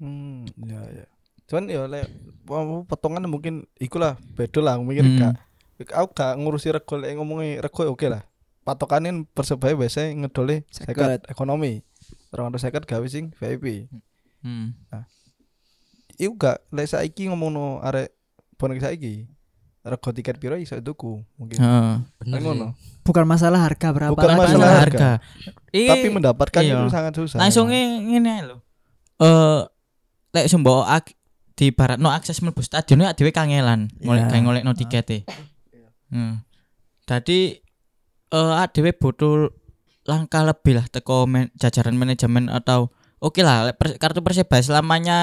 Hmm, 0.00 0.48
ya 0.56 0.80
ya. 0.88 1.06
Cuman 1.44 1.68
ya 1.68 1.84
apa, 1.84 2.56
potongan 2.88 3.28
mungkin 3.28 3.68
ikulah 3.76 4.16
beda 4.32 4.60
lah 4.64 4.80
mikir 4.80 5.04
Hmm. 5.04 5.20
gak 5.20 5.34
aku 5.80 6.08
gak 6.12 6.38
ngurusi 6.38 6.70
rego 6.70 6.94
lek 6.96 7.14
ngomongi 7.14 7.58
rego 7.58 7.80
ya 7.82 7.90
oke 7.90 8.06
lah. 8.08 8.22
Patokanin 8.64 9.26
persebaya 9.26 9.76
biasanya 9.76 10.24
ngedole 10.24 10.64
Seket. 10.72 10.94
seket 10.96 11.20
ekonomi. 11.28 11.84
Orang 12.32 12.54
seket 12.56 12.84
gawe 12.84 13.06
sing 13.06 13.34
VIP. 13.36 13.90
Hmm. 14.40 14.72
Iku 16.14 16.38
gak 16.38 16.62
lek 16.70 16.86
saiki 16.86 17.26
ngomongno 17.26 17.82
arek 17.82 18.14
bonek 18.54 18.78
saiki. 18.80 19.26
Rego 19.84 20.08
tiket 20.16 20.40
piro 20.40 20.56
iso 20.56 20.78
tuku 20.80 21.20
mungkin. 21.36 21.58
Heeh. 21.60 21.94
Bener 22.22 22.40
ngono. 22.40 22.66
Bukan 23.04 23.28
masalah 23.28 23.60
harga 23.68 23.92
berapa 23.92 24.16
Bukan 24.16 24.32
lagi. 24.32 24.40
masalah 24.40 24.70
harga. 24.80 25.10
Iki 25.68 25.90
Tapi 25.92 26.08
mendapatkan 26.08 26.62
iya. 26.64 26.80
itu 26.80 26.88
sangat 26.88 27.12
susah. 27.20 27.36
langsung 27.36 27.68
ngene 27.68 28.48
lho. 28.48 28.56
Eh 29.20 29.60
lek 30.32 30.48
sembo 30.48 30.80
di 31.54 31.70
barat 31.70 32.00
no 32.00 32.10
akses 32.10 32.42
mlebu 32.42 32.64
stadion 32.64 32.98
ya 32.98 33.14
dhewe 33.14 33.30
kangelan 33.30 33.86
ngolek 34.02 34.24
Iya. 34.24 34.30
gawe 34.32 34.40
ngolekno 34.40 34.72
tikete. 34.72 35.28
Hmm. 36.14 36.46
Dadi 37.04 37.58
eh 38.30 38.66
dhewe 38.70 38.94
butuh 38.94 39.50
langkah 40.04 40.46
lebih 40.46 40.78
lah 40.78 40.86
teko 40.86 41.24
man- 41.24 41.50
jajaran 41.54 41.94
manajemen 41.94 42.46
atau 42.46 42.88
oke 43.18 43.40
lah 43.40 43.66
lek 43.66 43.76
per- 43.76 43.98
kartu 43.98 44.20
persebaya 44.20 44.60
selamanya 44.60 45.18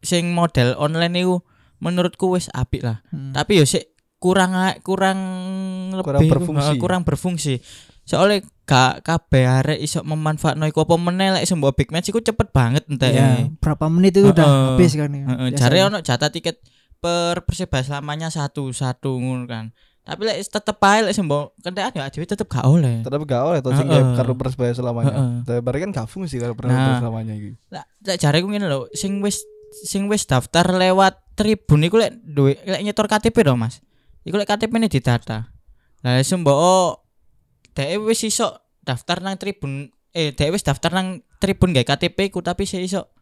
sing 0.00 0.32
model 0.32 0.74
online 0.74 1.14
itu 1.14 1.38
menurutku 1.78 2.32
wis 2.32 2.50
apik 2.50 2.82
lah. 2.82 3.00
Hmm. 3.08 3.32
Tapi 3.32 3.56
yo 3.56 3.64
sik 3.64 3.94
kurang 4.18 4.52
kurang 4.82 5.18
lebih 5.92 6.04
Kurang 6.04 6.28
berfungsi. 6.28 6.66
eh, 6.66 6.76
kurang 6.76 7.02
berfungsi. 7.04 7.54
Soalnya 8.04 8.42
gak 8.64 9.02
kabeh 9.02 9.44
arek 9.46 9.78
iso 9.78 10.02
memanfaatno 10.02 10.64
iku 10.64 10.82
apa 10.82 10.96
meneh 10.96 11.30
lek 11.32 11.44
sembo 11.44 11.70
big 11.70 11.88
match 11.88 12.10
iku 12.10 12.18
cepet 12.18 12.50
banget 12.50 12.84
entek. 12.86 13.12
Ya, 13.12 13.48
berapa 13.56 13.86
menit 13.86 14.16
itu 14.16 14.28
udah 14.28 14.40
Heeh. 14.40 14.66
habis 14.74 14.92
kan 14.92 15.10
ya. 15.10 15.24
Heeh, 15.24 15.48
biasanya. 15.48 15.58
jare 15.58 15.78
ono 15.84 15.98
jatah 16.00 16.28
tiket 16.28 16.56
per 17.00 17.42
persebaya 17.48 17.82
selamanya 17.82 18.28
satu 18.28 18.70
satu 18.70 19.16
ngono 19.16 19.48
kan. 19.48 19.72
Tapi 20.00 20.24
lek 20.24 20.40
tetep 20.42 20.76
ae 20.80 21.04
lek 21.04 21.14
sembo 21.16 21.52
kentekan 21.60 21.92
ya 21.96 22.08
dhewe 22.08 22.24
tetep 22.24 22.48
gak 22.48 22.64
oleh. 22.64 23.04
Tetap 23.04 23.20
gak 23.24 23.42
oleh 23.44 23.60
to 23.60 23.72
sing 23.72 23.88
gawe 23.88 24.16
kartu 24.16 24.34
persebaya 24.36 24.72
selamanya. 24.72 25.44
Tapi 25.44 25.76
kan 25.80 25.90
gak 25.92 26.08
fungsi 26.08 26.36
kartu 26.40 26.56
Nah. 26.56 26.60
persebaya 26.60 26.94
selamanya 27.00 27.34
iki. 27.36 27.50
Lah 27.72 27.84
lek 28.04 28.16
jareku 28.20 28.46
ngene 28.48 28.66
lho, 28.68 28.88
sing 28.92 29.20
wis 29.20 29.44
sing 29.86 30.08
wis 30.10 30.24
daftar 30.26 30.66
lewat 30.66 31.20
tribun 31.36 31.84
iku 31.84 32.00
lek 32.00 32.16
duwe 32.20 32.58
lek 32.64 32.80
nyetor 32.84 33.06
KTP 33.06 33.44
dong 33.44 33.60
Mas. 33.60 33.80
Iku 34.24 34.36
lek 34.40 34.48
KTP 34.48 34.72
ini 34.76 34.88
didata. 34.88 35.52
Lah 36.04 36.20
sembo 36.24 36.52
dhek 37.76 38.00
wis 38.02 38.24
iso 38.24 38.56
daftar 38.82 39.20
nang 39.20 39.36
tribun 39.36 39.92
eh 40.10 40.32
dhek 40.34 40.50
wis 40.50 40.64
daftar 40.66 40.90
nang 40.90 41.22
tribun 41.38 41.70
gak 41.70 41.86
KTP 41.86 42.34
ku 42.34 42.42
tapi 42.42 42.66
saya 42.66 42.82
iso 42.82 43.14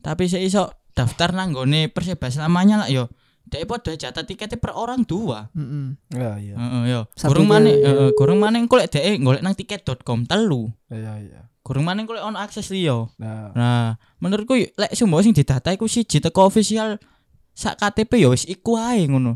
tapi 0.00 0.32
saya 0.32 0.40
iso 0.40 0.79
daftar 1.00 1.32
nanggone 1.32 1.88
Persebaya 1.88 2.28
selamanya 2.28 2.84
lah 2.84 2.88
yo 2.88 3.08
Dek 3.50 3.66
podo 3.66 3.90
jatah 3.90 4.22
tiketnya 4.22 4.62
per 4.62 4.70
orang 4.78 5.02
dua. 5.02 5.50
Mm-mm. 5.58 5.98
Ya 6.14 6.38
iya. 6.38 6.54
Heeh 6.54 6.82
yo. 6.86 7.00
Ke- 7.10 7.42
maneh 7.42 7.74
heeh, 7.74 8.10
kurang 8.14 8.38
maneh 8.38 8.62
engko 8.62 8.78
lek 8.78 8.94
dek 8.94 9.18
golek 9.18 9.42
nang 9.42 9.58
tiket.com 9.58 10.22
telu. 10.22 10.70
Iya 10.86 11.18
iya. 11.18 11.40
Kurang 11.66 11.82
maneh 11.82 12.06
engko 12.06 12.14
lek 12.14 12.22
ono 12.22 12.38
akses 12.38 12.70
liya. 12.70 13.10
Nah, 13.18 13.50
Nah, 13.58 13.98
menurutku 14.22 14.54
lek 14.54 14.94
sumbo 14.94 15.18
sing 15.18 15.34
didata 15.34 15.74
iku 15.74 15.90
siji 15.90 16.22
teko 16.22 16.46
official 16.46 17.02
sak 17.50 17.82
KTP 17.82 18.22
ya 18.22 18.30
wis 18.30 18.46
iku 18.46 18.78
ae 18.78 19.10
ngono. 19.10 19.34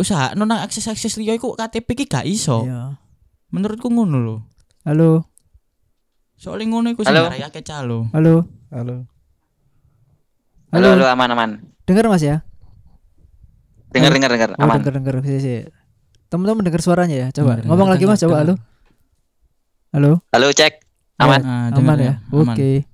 Usaha 0.00 0.32
nang 0.32 0.48
akses-akses 0.48 1.20
liya 1.20 1.36
iku 1.36 1.52
KTP 1.52 1.92
ki 1.92 2.04
gak 2.08 2.24
iso. 2.24 2.64
Iya. 2.64 2.96
Menurutku 3.52 3.92
ngono 3.92 4.16
lho. 4.16 4.36
Halo, 4.88 5.28
Soalnya 6.40 6.72
ngono 6.72 6.88
iku 6.96 7.04
sing 7.04 7.12
akeh 7.14 7.60
calo. 7.60 8.08
halo. 8.16 8.48
halo. 8.72 9.11
Halo, 10.72 10.88
Halo. 10.88 11.04
halo, 11.04 11.06
aman, 11.12 11.28
aman. 11.36 11.50
Dengar 11.84 12.08
Mas 12.08 12.24
ya? 12.24 12.40
Dengar, 13.92 14.08
dengar, 14.16 14.30
dengar, 14.32 14.50
Oh, 14.56 14.64
aman. 14.64 14.80
dengar 14.80 14.92
dengar 14.96 15.14
sih 15.20 15.38
sih. 15.38 15.58
Teman-teman 16.32 16.64
dengar 16.64 16.80
suaranya 16.80 17.12
ya? 17.14 17.28
Coba 17.28 17.60
Dengar, 17.60 17.68
ngomong 17.68 17.92
dengar. 17.92 17.94
lagi 18.00 18.04
Mas, 18.08 18.20
coba 18.24 18.36
halo. 18.40 18.54
Halo. 19.92 20.12
Halo, 20.32 20.46
cek. 20.50 20.80
Aman. 21.20 21.40
Ah, 21.44 21.68
Aman 21.70 21.98
ya? 22.00 22.14
Aman. 22.32 22.56
Oke. 22.56 22.88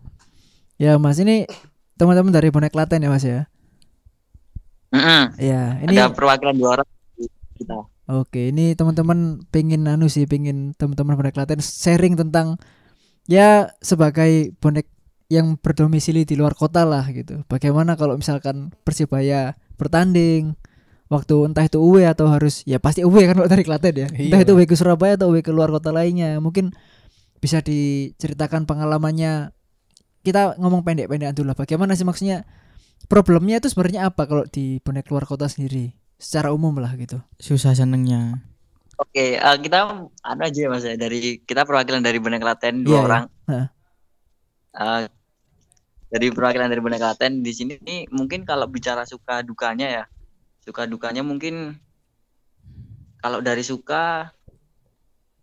Ya 0.75 0.99
Mas, 0.99 1.23
ini 1.23 1.47
teman-teman 1.94 2.35
dari 2.35 2.50
bonek 2.50 2.75
Klaten 2.75 2.99
ya 2.99 3.11
Mas 3.11 3.23
ya? 3.23 3.47
Mm-mm. 4.90 5.37
Ya, 5.38 5.78
ini 5.85 5.94
Ada 5.94 6.11
perwakilan 6.11 6.56
dua 6.58 6.70
orang 6.80 6.88
kita. 7.54 7.78
Oke, 8.08 8.49
ini 8.50 8.73
teman-teman 8.75 9.44
pengen 9.52 9.85
anu 9.87 10.08
sih, 10.08 10.25
pengen 10.26 10.75
teman-teman 10.75 11.14
bonek 11.14 11.37
Klaten 11.37 11.62
sharing 11.62 12.18
tentang 12.18 12.58
ya 13.30 13.70
sebagai 13.78 14.50
bonek 14.58 14.90
yang 15.28 15.61
berdomisili 15.61 16.25
di 16.25 16.35
luar 16.35 16.56
kota 16.56 16.88
lah 16.88 17.04
gitu. 17.12 17.44
Bagaimana 17.47 17.94
kalau 17.94 18.16
misalkan 18.16 18.73
Persibaya 18.82 19.52
bertanding 19.76 20.56
waktu 21.08 21.35
entah 21.44 21.64
itu 21.64 21.76
away 21.80 22.04
atau 22.04 22.28
harus 22.28 22.64
ya 22.64 22.80
pasti 22.80 23.04
away 23.04 23.28
kan 23.28 23.37
kalau 23.37 23.49
dari 23.49 23.64
Klaten 23.64 23.94
ya. 23.94 24.08
Entah 24.08 24.40
Iya. 24.40 24.44
itu 24.49 24.52
away 24.56 24.64
ke 24.64 24.75
Surabaya 24.75 25.20
atau 25.20 25.28
away 25.28 25.44
ke 25.44 25.52
luar 25.52 25.68
kota 25.68 25.92
lainnya. 25.92 26.40
Mungkin 26.40 26.73
bisa 27.38 27.61
diceritakan 27.61 28.64
pengalamannya. 28.64 29.52
Kita 30.25 30.56
ngomong 30.56 30.82
pendek-pendekan 30.82 31.37
dulu 31.37 31.52
lah. 31.52 31.56
Bagaimana 31.56 31.92
sih 31.92 32.08
maksudnya 32.08 32.49
problemnya 33.06 33.61
itu 33.61 33.68
sebenarnya 33.68 34.08
apa 34.08 34.25
kalau 34.25 34.44
di 34.44 34.80
bonek 34.80 35.12
luar 35.12 35.28
kota 35.28 35.44
sendiri? 35.44 35.92
Secara 36.18 36.50
umum 36.50 36.73
lah 36.76 36.97
gitu. 36.97 37.20
Susah 37.38 37.76
senengnya. 37.76 38.42
Oke, 38.99 39.38
eh, 39.38 39.56
kita 39.62 39.87
anu 40.02 40.42
aja 40.42 40.58
ya 40.58 40.68
Mas 40.68 40.82
ya 40.82 40.99
dari 40.99 41.38
kita 41.38 41.62
perwakilan 41.62 42.02
dari 42.02 42.18
Benek 42.18 42.42
Klaten 42.42 42.82
dua 42.82 42.90
Iya, 42.90 42.97
iya. 42.97 43.06
orang. 43.06 43.25
Heeh. 43.47 43.66
Eh, 44.75 45.02
dari 46.08 46.32
perwakilan 46.32 46.72
dari 46.72 46.80
Benek 46.80 47.00
Klaten 47.04 47.44
di 47.44 47.52
sini 47.52 47.76
nih 47.84 48.08
mungkin 48.08 48.48
kalau 48.48 48.64
bicara 48.64 49.04
suka 49.04 49.44
dukanya 49.44 49.86
ya. 49.88 50.04
Suka 50.64 50.88
dukanya 50.88 51.20
mungkin 51.20 51.76
kalau 53.20 53.44
dari 53.44 53.60
suka 53.60 54.32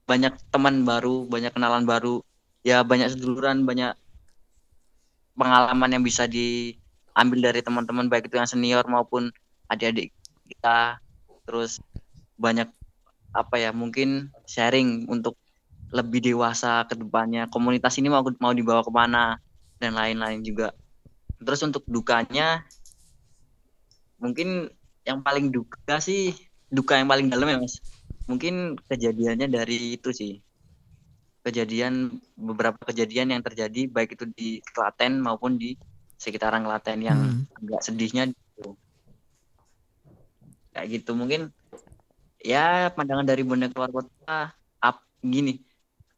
banyak 0.06 0.34
teman 0.54 0.86
baru, 0.86 1.26
banyak 1.26 1.54
kenalan 1.54 1.86
baru, 1.86 2.22
ya 2.62 2.86
banyak 2.86 3.14
seduluran, 3.14 3.66
banyak 3.66 3.98
pengalaman 5.34 5.98
yang 5.98 6.04
bisa 6.06 6.30
diambil 6.30 7.52
dari 7.52 7.62
teman-teman 7.66 8.06
baik 8.10 8.30
itu 8.30 8.38
yang 8.38 8.50
senior 8.50 8.86
maupun 8.86 9.34
adik-adik 9.70 10.14
kita. 10.46 11.02
Terus 11.46 11.82
banyak 12.38 12.70
apa 13.36 13.56
ya 13.60 13.70
mungkin 13.76 14.34
sharing 14.48 15.10
untuk 15.12 15.38
lebih 15.94 16.24
dewasa 16.24 16.88
ke 16.90 16.98
depannya 16.98 17.46
komunitas 17.52 18.00
ini 18.00 18.10
mau 18.10 18.24
mau 18.42 18.56
dibawa 18.56 18.82
ke 18.82 18.90
mana 18.90 19.38
dan 19.80 19.96
lain-lain 19.96 20.42
juga. 20.42 20.72
Terus 21.40 21.62
untuk 21.68 21.84
dukanya 21.88 22.64
mungkin 24.16 24.72
yang 25.06 25.22
paling 25.22 25.52
duka 25.54 26.00
sih 26.02 26.34
duka 26.72 26.98
yang 26.98 27.08
paling 27.08 27.28
dalam 27.30 27.48
ya 27.48 27.58
mas. 27.62 27.80
Mungkin 28.26 28.80
kejadiannya 28.90 29.48
dari 29.48 29.96
itu 29.96 30.10
sih. 30.10 30.42
Kejadian 31.46 32.10
beberapa 32.34 32.82
kejadian 32.90 33.38
yang 33.38 33.42
terjadi 33.46 33.86
baik 33.86 34.18
itu 34.18 34.26
di 34.34 34.50
Klaten 34.74 35.22
maupun 35.22 35.62
di 35.62 35.78
sekitaran 36.18 36.66
Klaten 36.66 37.06
yang 37.06 37.20
Hmm. 37.22 37.46
agak 37.62 37.82
sedihnya 37.86 38.34
gitu. 38.34 38.74
kayak 40.76 40.88
gitu. 40.92 41.16
Mungkin 41.16 41.56
ya 42.44 42.92
pandangan 42.92 43.24
dari 43.24 43.48
bonek 43.48 43.72
luar 43.78 43.94
kota 43.96 44.52
up 44.84 44.98
gini. 45.24 45.64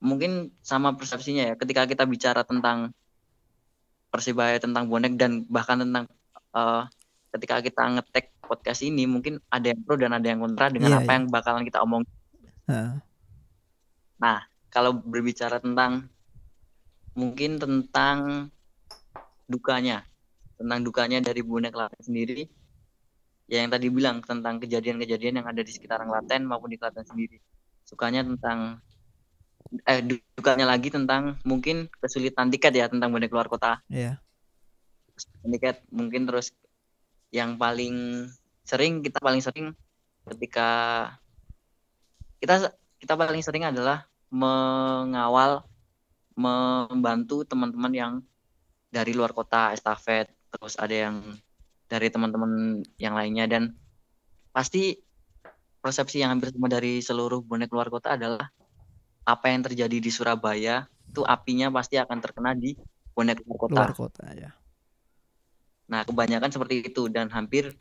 Mungkin 0.01 0.57
sama 0.65 0.97
persepsinya 0.97 1.53
ya 1.53 1.53
ketika 1.53 1.85
kita 1.85 2.09
bicara 2.09 2.41
tentang 2.41 2.89
persibaya 4.07 4.57
tentang 4.57 4.87
bonek 4.87 5.19
dan 5.19 5.43
bahkan 5.51 5.83
tentang 5.83 6.07
eh, 6.55 6.83
ketika 7.35 7.59
kita 7.61 7.83
ngetek 7.99 8.33
podcast 8.47 8.81
ini 8.81 9.03
mungkin 9.03 9.43
ada 9.51 9.69
yang 9.75 9.83
pro 9.83 9.99
dan 9.99 10.15
ada 10.15 10.23
yang 10.23 10.39
kontra 10.39 10.71
dengan 10.71 10.95
Iya, 10.95 10.99
apa 11.03 11.11
iya. 11.11 11.15
yang 11.19 11.23
bakalan 11.27 11.63
kita 11.67 11.79
omong 11.83 12.03
Heeh. 12.71 12.91
kalau 14.71 14.91
berbicara 14.95 15.59
tentang 15.59 16.07
mungkin 17.17 17.59
tentang 17.59 18.49
dukanya 19.47 20.05
tentang 20.57 20.79
dukanya 20.81 21.19
dari 21.21 21.41
bonek 21.45 21.73
Klaten 21.73 22.01
sendiri 22.01 22.45
ya 23.47 23.63
yang 23.63 23.71
tadi 23.71 23.87
bilang 23.87 24.19
tentang 24.21 24.59
kejadian-kejadian 24.59 25.41
yang 25.41 25.47
ada 25.47 25.61
di 25.63 25.71
sekitaran 25.71 26.07
Klaten 26.07 26.43
maupun 26.45 26.71
di 26.71 26.77
Klaten 26.77 27.07
sendiri 27.07 27.39
sukanya 27.87 28.21
tentang 28.27 28.83
eh 29.87 29.99
dukanya 30.35 30.65
lagi 30.67 30.87
tentang 30.93 31.35
mungkin 31.43 31.91
kesulitan 31.99 32.47
tiket 32.51 32.73
ya 32.75 32.85
tentang 32.87 33.11
bonek 33.11 33.31
luar 33.31 33.51
kota 33.51 33.83
Iya. 33.91 34.19
tiket 35.47 35.83
mungkin 35.91 36.29
terus 36.29 36.53
yang 37.33 37.59
paling 37.59 38.27
sering 38.63 39.03
kita 39.03 39.19
paling 39.19 39.41
sering 39.43 39.75
ketika 40.27 40.69
kita 42.39 42.71
kita 43.01 43.13
paling 43.17 43.41
sering 43.41 43.65
adalah 43.65 44.05
mengawal 44.29 45.63
membantu 46.37 47.41
teman-teman 47.47 47.93
yang 47.95 48.13
dari 48.93 49.11
luar 49.15 49.33
kota 49.33 49.73
estafet 49.73 50.29
terus 50.53 50.77
ada 50.77 50.93
yang 50.93 51.15
dari 51.87 52.11
teman-teman 52.11 52.83
yang 52.99 53.15
lainnya 53.15 53.47
dan 53.47 53.73
pasti 54.51 54.99
persepsi 55.79 56.19
yang 56.19 56.35
hampir 56.35 56.51
sama 56.51 56.67
dari 56.67 56.99
seluruh 56.99 57.39
bonek 57.41 57.71
luar 57.71 57.87
kota 57.87 58.19
adalah 58.19 58.51
apa 59.33 59.45
yang 59.53 59.61
terjadi 59.67 59.97
di 60.05 60.11
Surabaya 60.17 60.75
itu 61.11 61.21
apinya 61.35 61.67
pasti 61.77 61.95
akan 62.03 62.17
terkena 62.23 62.51
di 62.63 62.69
bonek 63.15 63.37
luar 63.45 63.59
kota. 63.63 63.85
Luar 63.85 63.91
kota 63.93 64.25
ya. 64.35 64.51
Nah, 65.91 66.01
kebanyakan 66.07 66.51
seperti 66.51 66.75
itu 66.91 67.01
dan 67.15 67.27
hampir 67.35 67.71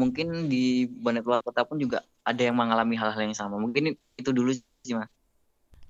mungkin 0.00 0.26
di 0.52 0.88
bonek 1.04 1.24
luar 1.28 1.40
kota 1.46 1.62
pun 1.68 1.76
juga 1.84 1.98
ada 2.28 2.42
yang 2.46 2.56
mengalami 2.60 2.94
hal-hal 3.00 3.22
yang 3.28 3.36
sama. 3.36 3.56
Mungkin 3.64 3.94
itu 4.20 4.30
dulu 4.38 4.50
sih, 4.84 4.94
Mas. 4.98 5.10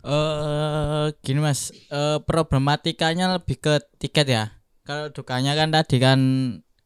Eh 0.04 1.06
gini 1.24 1.40
Mas, 1.40 1.72
eh 1.88 2.18
problematikanya 2.28 3.24
lebih 3.40 3.56
ke 3.64 3.74
tiket 4.00 4.26
ya. 4.28 4.44
Kalau 4.84 5.08
dukanya 5.16 5.56
kan 5.56 5.68
tadi 5.72 5.96
kan 5.96 6.20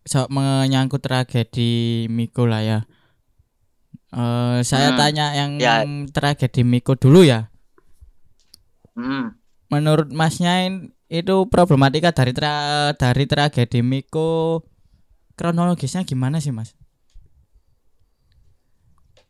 so, 0.07 0.31
menyangkut 0.31 1.03
tragedi 1.03 2.07
Miko 2.07 2.47
lah 2.47 2.63
ya. 2.63 2.79
Eh 4.13 4.59
saya 4.71 4.91
Hmm, 4.91 4.99
tanya 4.99 5.27
yang 5.41 5.53
ya. 5.59 5.87
tragedi 6.17 6.61
Miko 6.65 6.93
dulu 6.97 7.21
ya. 7.25 7.49
Hmm. 8.99 9.39
Menurut 9.71 10.11
Masnya 10.11 10.67
in- 10.67 10.91
itu 11.07 11.47
problematika 11.47 12.11
dari 12.11 12.35
tra 12.35 12.91
dari 12.99 13.25
tragedi 13.25 13.81
Miko 13.81 14.61
kronologisnya 15.39 16.03
gimana 16.03 16.43
sih 16.43 16.51
Mas? 16.51 16.75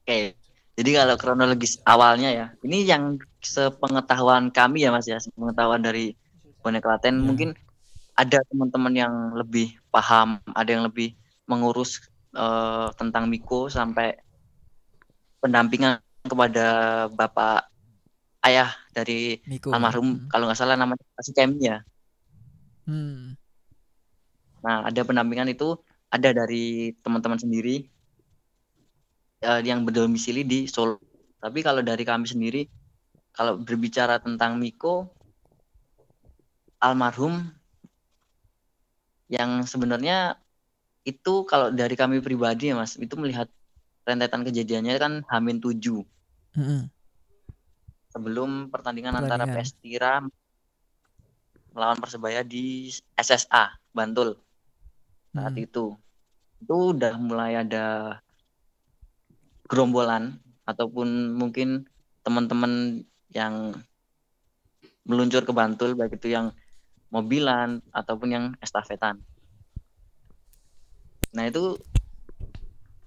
Oke. 0.09 0.35
Jadi 0.79 0.91
kalau 0.95 1.19
kronologis 1.19 1.83
awalnya 1.83 2.31
ya, 2.31 2.47
ini 2.63 2.87
yang 2.87 3.19
sepengetahuan 3.43 4.55
kami 4.55 4.87
ya 4.87 4.95
Mas 4.95 5.11
ya, 5.11 5.19
sepengetahuan 5.19 5.83
dari 5.83 6.15
bonek 6.63 6.87
Klaten 6.87 7.19
Ya. 7.19 7.25
mungkin 7.27 7.51
ada 8.15 8.39
teman-teman 8.47 8.95
yang 8.95 9.15
lebih 9.35 9.75
paham, 9.91 10.39
ada 10.55 10.71
yang 10.71 10.87
lebih 10.87 11.19
mengurus 11.51 11.99
eh, 12.31 12.89
tentang 12.95 13.27
Miko 13.27 13.67
sampai 13.67 14.17
pendampingan 15.43 15.99
kepada 16.23 16.67
Bapak 17.11 17.67
ayah 18.47 18.71
dari 18.95 19.43
Miko. 19.47 19.75
almarhum 19.75 20.31
kalau 20.31 20.47
nggak 20.47 20.59
salah 20.59 20.79
namanya 20.79 21.03
Pak 21.17 21.23
Sukemi 21.27 21.67
ya. 21.67 21.83
Hmm. 22.89 23.35
Nah, 24.65 24.89
ada 24.89 25.01
pendampingan 25.05 25.51
itu 25.53 25.79
ada 26.09 26.33
dari 26.33 26.97
teman-teman 27.05 27.39
sendiri 27.39 27.85
eh, 29.45 29.61
yang 29.63 29.85
berdomisili 29.85 30.43
di 30.43 30.67
Solo. 30.67 30.99
Tapi 31.39 31.63
kalau 31.63 31.85
dari 31.85 32.03
kami 32.03 32.27
sendiri, 32.27 32.67
kalau 33.31 33.61
berbicara 33.61 34.19
tentang 34.19 34.59
Miko, 34.59 35.07
almarhum 36.83 37.47
yang 39.31 39.63
sebenarnya 39.63 40.41
itu 41.07 41.47
kalau 41.47 41.71
dari 41.71 41.95
kami 41.95 42.19
pribadi 42.19 42.73
ya 42.73 42.75
Mas, 42.75 42.99
itu 42.99 43.15
melihat 43.15 43.47
rentetan 44.09 44.43
kejadiannya 44.43 44.95
kan 44.97 45.13
Hamin 45.29 45.61
7 45.61 45.77
Mm-mm. 46.57 46.89
Sebelum 48.13 48.73
pertandingan, 48.73 49.15
antara 49.17 49.45
Pertandingan. 49.45 49.65
PS 49.65 49.71
Tira 49.79 50.13
melawan 51.73 52.01
Persebaya 52.01 52.43
di 52.43 52.91
SSA 53.15 53.77
Bantul 53.95 54.35
saat 55.31 55.55
Hmm. 55.55 55.63
itu 55.63 55.85
itu 56.59 56.75
udah 56.75 57.15
mulai 57.21 57.55
ada 57.55 58.19
gerombolan 59.71 60.41
ataupun 60.67 61.39
mungkin 61.39 61.87
teman-teman 62.27 63.05
yang 63.31 63.77
meluncur 65.07 65.45
ke 65.47 65.53
Bantul 65.55 65.95
baik 65.95 66.19
itu 66.19 66.35
yang 66.35 66.51
mobilan 67.09 67.81
ataupun 67.95 68.29
yang 68.29 68.45
estafetan. 68.61 69.23
Nah 71.33 71.45
itu 71.47 71.79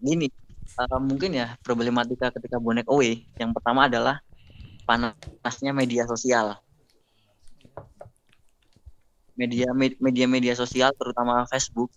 gini 0.02 0.32
eh, 0.80 1.00
mungkin 1.02 1.36
ya 1.36 1.58
problematika 1.62 2.34
ketika 2.34 2.58
bonek 2.58 2.88
away 2.90 3.28
yang 3.38 3.54
pertama 3.54 3.86
adalah 3.86 4.24
panasnya 4.86 5.72
media 5.72 6.04
sosial. 6.08 6.58
Media 9.36 9.72
media 9.76 10.28
media 10.28 10.54
sosial 10.54 10.92
terutama 10.94 11.48
Facebook 11.50 11.90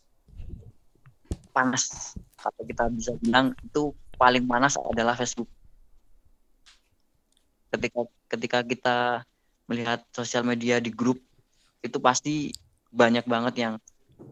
panas 1.55 2.15
atau 2.39 2.63
kita 2.67 2.91
bisa 2.91 3.15
bilang 3.23 3.55
itu 3.63 3.95
paling 4.19 4.45
panas 4.45 4.75
adalah 4.79 5.15
Facebook. 5.15 5.49
Ketika 7.71 8.01
ketika 8.31 8.59
kita 8.63 8.97
melihat 9.71 10.03
sosial 10.15 10.45
media 10.47 10.79
di 10.79 10.91
grup 10.93 11.19
itu 11.81 11.99
pasti 12.01 12.55
banyak 12.95 13.27
banget 13.27 13.55
yang 13.59 13.75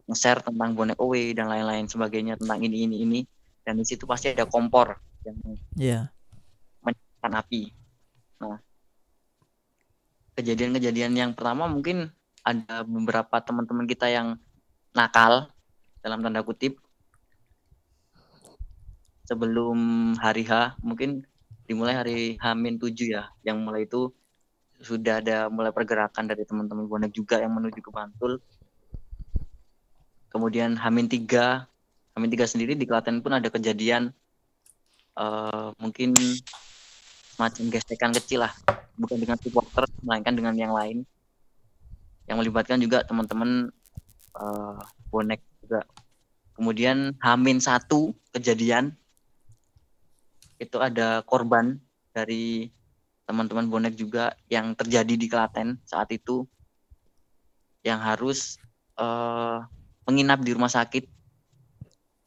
nge-share 0.06 0.40
tentang 0.44 0.72
bonek 0.72 0.98
away 1.02 1.34
dan 1.34 1.50
lain-lain 1.50 1.90
sebagainya 1.90 2.38
tentang 2.38 2.62
ini 2.62 2.86
ini 2.86 2.96
ini 3.02 3.20
dan 3.66 3.78
di 3.78 3.84
situ 3.86 4.06
pasti 4.06 4.30
ada 4.34 4.46
kompor 4.46 4.94
yang 5.26 5.36
Iya. 5.78 6.00
menyalakan 6.82 7.32
api. 7.42 7.62
Nah, 8.42 8.58
kejadian-kejadian 10.34 11.14
yang 11.14 11.30
pertama 11.38 11.70
mungkin 11.70 12.10
ada 12.42 12.82
beberapa 12.82 13.38
teman-teman 13.38 13.86
kita 13.86 14.10
yang 14.10 14.34
nakal 14.90 15.46
dalam 16.02 16.18
tanda 16.18 16.42
kutip 16.42 16.82
sebelum 19.22 20.12
hari 20.18 20.42
H 20.42 20.74
mungkin 20.82 21.22
dimulai 21.70 21.94
hari 21.94 22.18
H-7 22.42 22.98
ya 23.06 23.30
yang 23.46 23.62
mulai 23.62 23.86
itu 23.86 24.10
sudah 24.82 25.22
ada 25.22 25.46
mulai 25.46 25.70
pergerakan 25.70 26.26
dari 26.26 26.42
teman-teman 26.42 26.90
bonek 26.90 27.14
juga 27.14 27.38
yang 27.38 27.54
menuju 27.54 27.78
ke 27.78 27.90
Bantul. 27.94 28.42
Kemudian 30.26 30.74
H-3 30.74 31.22
H-3 32.12 32.42
sendiri 32.44 32.74
di 32.74 32.82
Klaten 32.82 33.22
pun 33.22 33.38
ada 33.38 33.46
kejadian 33.46 34.10
eh, 35.14 35.68
mungkin 35.78 36.18
semacam 37.42 37.74
gesekan 37.74 38.12
kecil 38.14 38.46
lah. 38.46 38.54
Bukan 38.94 39.18
dengan 39.18 39.34
supporter 39.42 39.82
melainkan 40.06 40.38
dengan 40.38 40.54
yang 40.54 40.70
lain. 40.70 41.02
Yang 42.30 42.36
melibatkan 42.38 42.78
juga 42.78 43.02
teman-teman 43.02 43.66
eh, 44.38 44.78
bonek 45.10 45.42
juga. 45.58 45.82
Kemudian 46.54 47.18
Hamin 47.18 47.58
satu 47.58 48.14
kejadian. 48.30 48.94
Itu 50.62 50.78
ada 50.78 51.26
korban 51.26 51.82
dari 52.14 52.70
teman-teman 53.26 53.66
bonek 53.66 53.98
juga 53.98 54.38
yang 54.46 54.78
terjadi 54.78 55.18
di 55.18 55.26
Klaten 55.26 55.82
saat 55.82 56.14
itu. 56.14 56.46
Yang 57.82 58.00
harus 58.06 58.38
eh, 59.02 59.58
menginap 60.06 60.46
di 60.46 60.54
rumah 60.54 60.70
sakit. 60.70 61.10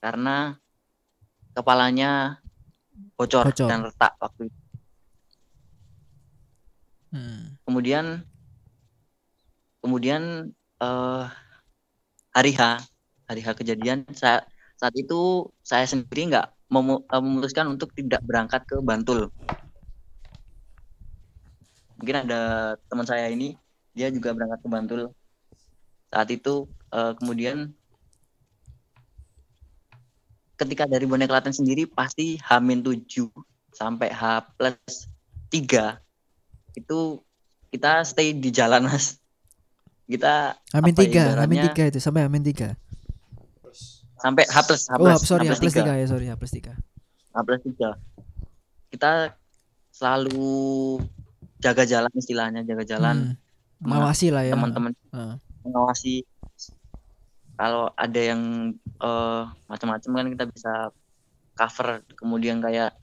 Karena 0.03 0.60
kepalanya 1.55 2.36
bocor, 3.15 3.48
Bocor. 3.48 3.72
dan 3.72 3.79
retak 3.88 4.19
waktu 4.19 4.51
itu. 4.51 4.64
Hmm. 7.15 7.55
kemudian 7.63 8.27
kemudian 9.79 10.51
eh 10.84 11.25
hari 12.36 12.51
H 12.51 12.84
hari 13.24 13.39
H 13.39 13.55
kejadian 13.55 14.03
saya 14.12 14.43
saat 14.75 14.91
itu 15.00 15.48
saya 15.63 15.87
sendiri 15.87 16.35
nggak 16.35 16.48
memu- 16.68 17.07
eh, 17.07 17.24
memutuskan 17.24 17.72
untuk 17.72 17.96
tidak 17.96 18.20
berangkat 18.20 18.68
ke 18.68 18.83
Bantul 18.83 19.31
mungkin 21.96 22.27
ada 22.27 22.75
teman 22.92 23.07
saya 23.07 23.31
ini 23.31 23.55
dia 23.96 24.11
juga 24.11 24.35
berangkat 24.35 24.59
ke 24.59 24.68
Bantul 24.68 25.01
saat 26.11 26.27
itu 26.35 26.68
eh, 26.92 27.16
kemudian 27.16 27.72
ketika 30.59 30.83
dari 30.83 31.07
Bonek 31.07 31.31
Klaten 31.31 31.55
sendiri 31.55 31.87
pasti 31.87 32.35
H-7 32.44 33.31
sampai 33.72 34.11
H 34.11 34.51
plus 34.59 35.07
3 35.48 36.03
itu 36.75 37.24
kita 37.70 38.03
stay 38.03 38.31
di 38.31 38.50
jalan 38.50 38.85
mas 38.85 39.18
kita 40.05 40.53
Amin 40.72 40.92
ya, 40.92 41.00
tiga, 41.01 41.24
Amin 41.38 41.59
tiga 41.64 41.83
itu 41.85 41.98
sampai 41.98 42.24
Amin 42.24 42.40
tiga. 42.42 42.77
sampai 44.16 44.44
H 44.44 44.55
plus 44.64 44.85
H 44.85 44.94
Oh, 44.96 45.05
plus 45.05 45.22
sorry, 45.22 45.46
H 45.46 45.57
plus 45.57 45.74
tiga 45.74 45.94
ya, 45.94 46.05
sorry, 46.05 46.25
H 46.25 46.35
plus 46.35 46.51
tiga. 46.51 46.74
H 47.29 47.38
plus 47.42 47.61
tiga 47.64 47.90
kita 48.88 49.35
selalu 49.90 51.00
jaga 51.57 51.83
jalan 51.83 52.11
istilahnya 52.14 52.61
jaga 52.61 52.83
jalan 52.85 53.18
Hmm. 53.75 53.92
Mengawasi 53.92 54.31
lah 54.31 54.42
ya. 54.42 54.55
teman-teman 54.55 54.96
Heeh. 55.11 55.35
mengawasi 55.61 56.24
kalau 57.55 57.92
ada 57.94 58.22
yang 58.22 58.72
eh, 58.77 59.42
macam-macam 59.66 60.09
kan 60.14 60.27
kita 60.29 60.46
bisa 60.48 60.74
cover 61.53 61.88
kemudian 62.16 62.59
kayak 62.59 62.96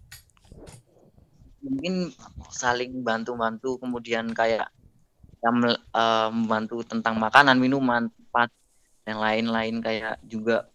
mungkin 1.63 2.11
saling 2.51 3.01
bantu-bantu 3.07 3.79
kemudian 3.79 4.35
kayak 4.35 4.69
yang 5.43 5.57
eh, 5.75 6.29
membantu 6.31 6.87
tentang 6.87 7.19
makanan 7.19 7.59
minuman 7.59 8.07
tempat 8.11 8.51
dan 9.03 9.19
lain-lain 9.19 9.83
kayak 9.83 10.19
juga 10.27 10.71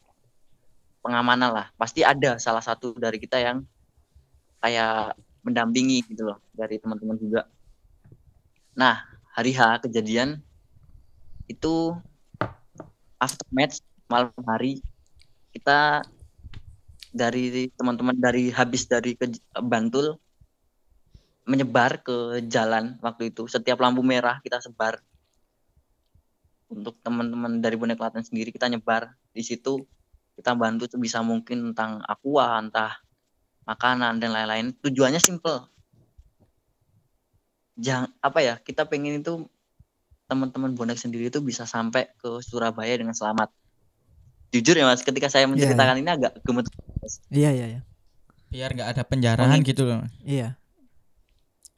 pengamanan 1.00 1.56
lah. 1.56 1.67
Pasti 1.80 2.04
ada 2.04 2.36
salah 2.36 2.60
satu 2.60 2.91
dari 3.00 3.15
kita 3.19 3.39
yang 3.39 3.63
kayak 4.60 5.15
mendampingi 5.47 6.04
gitu 6.12 6.28
loh 6.28 6.43
dari 6.52 6.76
teman-teman 6.76 7.15
juga. 7.15 7.47
Nah 8.76 9.08
hari 9.32 9.56
H 9.56 9.88
kejadian 9.88 10.43
itu 11.47 11.95
after 13.15 13.47
match 13.56 13.80
malam 14.12 14.36
hari 14.43 14.84
kita 15.56 16.04
dari 17.15 17.71
teman-teman 17.73 18.19
dari 18.19 18.52
habis 18.52 18.84
dari 18.84 19.15
ke 19.15 19.32
Bantul 19.63 20.19
menyebar 21.48 22.04
ke 22.04 22.44
jalan 22.46 23.00
waktu 23.00 23.32
itu. 23.32 23.48
Setiap 23.48 23.80
lampu 23.80 24.04
merah 24.04 24.44
kita 24.44 24.60
sebar. 24.60 25.00
Untuk 26.68 27.00
teman-teman 27.00 27.64
dari 27.64 27.80
bonek 27.80 27.96
Klaten 27.96 28.22
sendiri 28.22 28.52
kita 28.52 28.68
nyebar. 28.68 29.16
Di 29.32 29.42
situ 29.42 29.88
kita 30.36 30.52
bantu 30.54 30.86
sebisa 30.92 31.24
mungkin 31.24 31.72
tentang 31.72 32.04
aqua 32.04 32.60
entah 32.60 33.00
makanan 33.64 34.20
dan 34.20 34.36
lain-lain. 34.36 34.76
Tujuannya 34.84 35.24
simple. 35.24 35.64
Jangan 37.80 38.12
apa 38.20 38.40
ya 38.44 38.56
kita 38.60 38.84
pengen 38.84 39.24
itu 39.24 39.48
teman-teman 40.28 40.76
bonek 40.76 41.00
sendiri 41.00 41.32
itu 41.32 41.40
bisa 41.40 41.64
sampai 41.64 42.12
ke 42.20 42.44
Surabaya 42.44 42.92
dengan 43.00 43.16
selamat. 43.16 43.48
Jujur 44.52 44.76
ya 44.76 44.84
mas 44.84 45.00
ketika 45.04 45.32
saya 45.32 45.48
menceritakan 45.48 46.04
ini 46.04 46.12
agak 46.12 46.44
gemeter. 46.44 46.72
Iya, 47.32 47.52
iya, 47.56 47.68
iya. 47.72 47.82
biar 48.48 48.72
nggak 48.72 48.90
ada 48.96 49.04
penjarahan 49.04 49.60
Mungkin- 49.60 49.68
gitu 49.76 49.84
loh 49.84 50.08
Iya. 50.24 50.56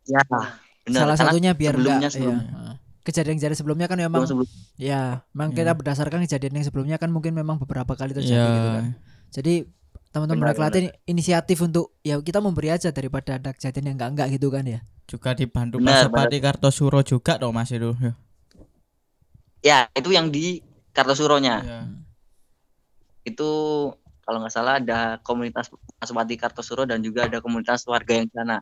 Ya 0.07 0.21
benar 0.23 0.55
Salah 0.89 1.13
Karena 1.13 1.31
satunya 1.35 1.51
biar 1.53 1.73
sebelumnya 1.77 1.97
enggak 2.01 2.13
sebelum, 2.17 2.38
iya. 2.39 2.49
Heeh. 2.49 2.75
Kejadian-kejadian 2.99 3.57
sebelumnya 3.57 3.88
kan 3.89 3.97
memang 3.97 4.21
sebelum 4.25 4.47
ya, 4.75 5.01
memang 5.33 5.49
Iya. 5.53 5.57
kita 5.62 5.71
berdasarkan 5.77 6.19
kejadian 6.25 6.53
yang 6.57 6.65
sebelumnya 6.65 6.97
kan 6.97 7.09
mungkin 7.13 7.33
memang 7.38 7.62
beberapa 7.62 7.93
kali 7.93 8.17
terjadi 8.17 8.38
Iya. 8.41 8.53
gitu 8.57 8.69
kan. 8.73 8.85
Jadi 9.29 9.53
teman-teman 10.09 10.41
Bonek 10.49 10.57
Klaten 10.57 10.85
inisiatif 11.05 11.62
untuk 11.62 11.93
ya 12.01 12.17
kita 12.17 12.41
memberi 12.41 12.73
aja 12.73 12.89
daripada 12.89 13.38
ada 13.38 13.53
kejadian 13.53 13.93
yang 13.93 13.95
enggak-enggak 14.01 14.27
gitu 14.33 14.49
kan 14.49 14.65
ya. 14.65 14.81
juga 15.05 15.33
dibantu 15.33 15.81
Benar, 15.81 16.05
Pasepati 16.05 16.38
Kartosuro 16.38 17.01
juga 17.01 17.38
dong 17.38 17.53
mas 17.53 17.73
itu 17.73 17.93
Ya. 17.97 18.13
ya 19.62 19.79
itu 19.93 20.09
yang 20.13 20.29
di 20.29 20.62
Kartosuronya 20.93 21.55
Iya. 21.65 21.79
itu 23.25 23.49
kalau 24.21 24.38
nggak 24.41 24.53
salah 24.53 24.77
ada 24.77 25.17
komunitas 25.25 25.73
Pasupati 25.97 26.38
Kartosuro 26.38 26.85
dan 26.85 27.01
juga 27.01 27.25
ada 27.25 27.41
komunitas 27.41 27.83
warga 27.89 28.21
yang 28.21 28.29
sana 28.29 28.62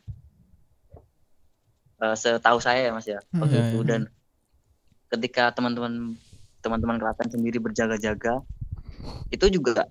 Eh, 1.97 2.13
setahu 2.13 2.61
saya 2.61 2.85
ya 2.85 2.91
mas 2.93 3.09
ya 3.09 3.17
Hmm. 3.33 3.41
waktu 3.41 3.57
Iya, 3.57 3.65
itu. 3.67 3.77
iya. 3.81 3.87
dan 3.89 4.01
ketika 5.09 5.49
teman-teman 5.49 6.13
teman-teman 6.61 7.01
Klaten 7.01 7.25
sendiri 7.27 7.57
berjaga-jaga 7.57 8.45
itu 9.33 9.45
juga 9.49 9.89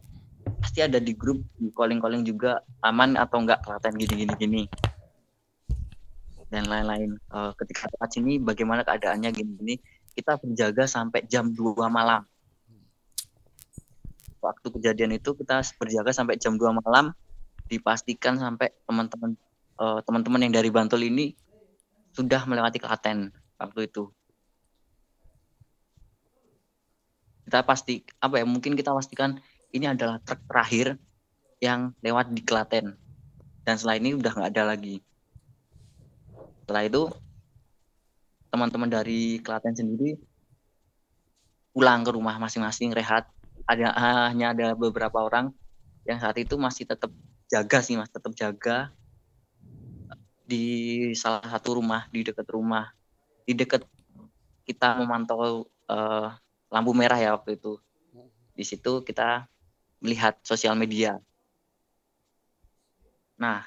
pasti 0.62 0.86
ada 0.86 1.02
di 1.02 1.10
grup 1.10 1.42
di 1.58 1.66
calling-calling 1.74 2.22
juga 2.22 2.62
aman 2.78 3.18
atau 3.18 3.42
enggak 3.42 3.58
Klaten? 3.58 3.98
Gini-gini 3.98 4.34
gini 4.38 4.62
dan 6.46 6.70
lain-lain. 6.70 7.18
Eh, 7.18 7.50
ketika 7.58 7.90
saat 7.90 8.10
sini 8.14 8.38
bagaimana 8.38 8.86
keadaannya? 8.86 9.34
Gini-gini 9.34 9.82
kita 10.14 10.38
berjaga 10.38 10.86
sampai 10.86 11.26
jam 11.26 11.50
2 11.50 11.90
malam. 11.90 12.22
Waktu 14.38 14.66
kejadian 14.70 15.10
itu 15.10 15.34
kita 15.34 15.58
berjaga 15.74 16.14
sampai 16.14 16.38
jam 16.38 16.54
2 16.54 16.70
malam. 16.70 17.10
Dipastikan 17.66 18.38
sampai 18.38 18.70
teman-teman 18.86 19.34
eh, 19.74 19.98
teman-teman 20.06 20.40
yang 20.40 20.54
dari 20.54 20.70
Bantul 20.70 21.02
ini 21.02 21.34
sudah 22.16 22.48
melewati 22.48 22.80
Klaten 22.80 23.28
waktu 23.60 23.92
itu. 23.92 24.08
Kita 27.44 27.60
pasti 27.62 28.00
apa 28.18 28.40
ya 28.40 28.48
mungkin 28.48 28.72
kita 28.72 28.96
pastikan 28.96 29.36
ini 29.70 29.84
adalah 29.84 30.18
truk 30.24 30.40
terakhir 30.48 30.96
yang 31.60 31.92
lewat 32.00 32.32
di 32.32 32.40
Klaten. 32.40 32.96
Dan 33.62 33.74
setelah 33.76 34.00
ini 34.00 34.16
udah 34.16 34.32
nggak 34.32 34.50
ada 34.56 34.64
lagi. 34.64 35.04
Setelah 36.64 36.82
itu 36.88 37.02
teman-teman 38.48 38.88
dari 38.88 39.38
Klaten 39.44 39.76
sendiri 39.76 40.16
pulang 41.76 42.00
ke 42.00 42.10
rumah 42.16 42.40
masing-masing 42.40 42.96
rehat. 42.96 43.28
Ada 43.68 43.92
hanya 44.32 44.56
ada 44.56 44.72
beberapa 44.72 45.20
orang 45.20 45.52
yang 46.08 46.22
saat 46.22 46.38
itu 46.40 46.56
masih 46.56 46.88
tetap 46.88 47.10
jaga 47.50 47.78
sih 47.82 47.98
mas 47.98 48.10
tetap 48.10 48.30
jaga 48.34 48.94
di 50.46 50.64
salah 51.18 51.42
satu 51.42 51.82
rumah 51.82 52.06
di 52.14 52.22
dekat 52.22 52.46
rumah. 52.48 52.94
Di 53.42 53.52
dekat 53.52 53.82
kita 54.62 54.98
memantau 55.02 55.66
eh, 55.90 56.28
lampu 56.70 56.94
merah 56.94 57.18
ya 57.18 57.34
waktu 57.34 57.58
itu. 57.58 57.76
Di 58.54 58.64
situ 58.64 59.02
kita 59.02 59.50
melihat 59.98 60.38
sosial 60.46 60.78
media. 60.78 61.18
Nah 63.36 63.66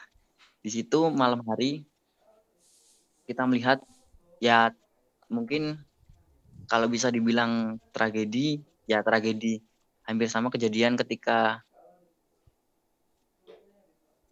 di 0.63 0.71
situ 0.71 1.11
malam 1.11 1.43
hari 1.45 1.83
kita 3.27 3.45
melihat 3.45 3.79
ya 4.41 4.73
mungkin 5.29 5.77
kalau 6.65 6.89
bisa 6.89 7.11
dibilang 7.11 7.77
tragedi 7.91 8.63
ya 8.89 9.03
tragedi. 9.03 9.61
Hampir 10.09 10.25
sama 10.25 10.49
kejadian 10.49 10.97
ketika 10.97 11.61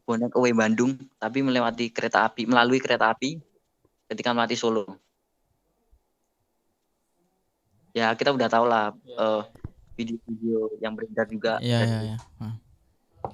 bonek 0.08 0.32
away 0.40 0.56
Bandung 0.56 0.96
tapi 1.20 1.44
melewati 1.44 1.92
kereta 1.92 2.24
api 2.24 2.48
melalui 2.48 2.80
kereta 2.80 3.12
api 3.12 3.36
ketika 4.08 4.32
melewati 4.32 4.56
Solo 4.56 4.88
ya 7.92 8.16
kita 8.16 8.32
udah 8.32 8.48
tahu 8.48 8.66
lah 8.72 8.96
eh, 8.96 9.42
video-video 9.98 10.78
yang 10.80 10.94
beredar 10.96 11.28
juga 11.28 11.60
Iya 11.60 11.84
dari 11.84 11.90
iya 11.90 12.00
iya. 12.14 12.18
Ah. 12.40 12.56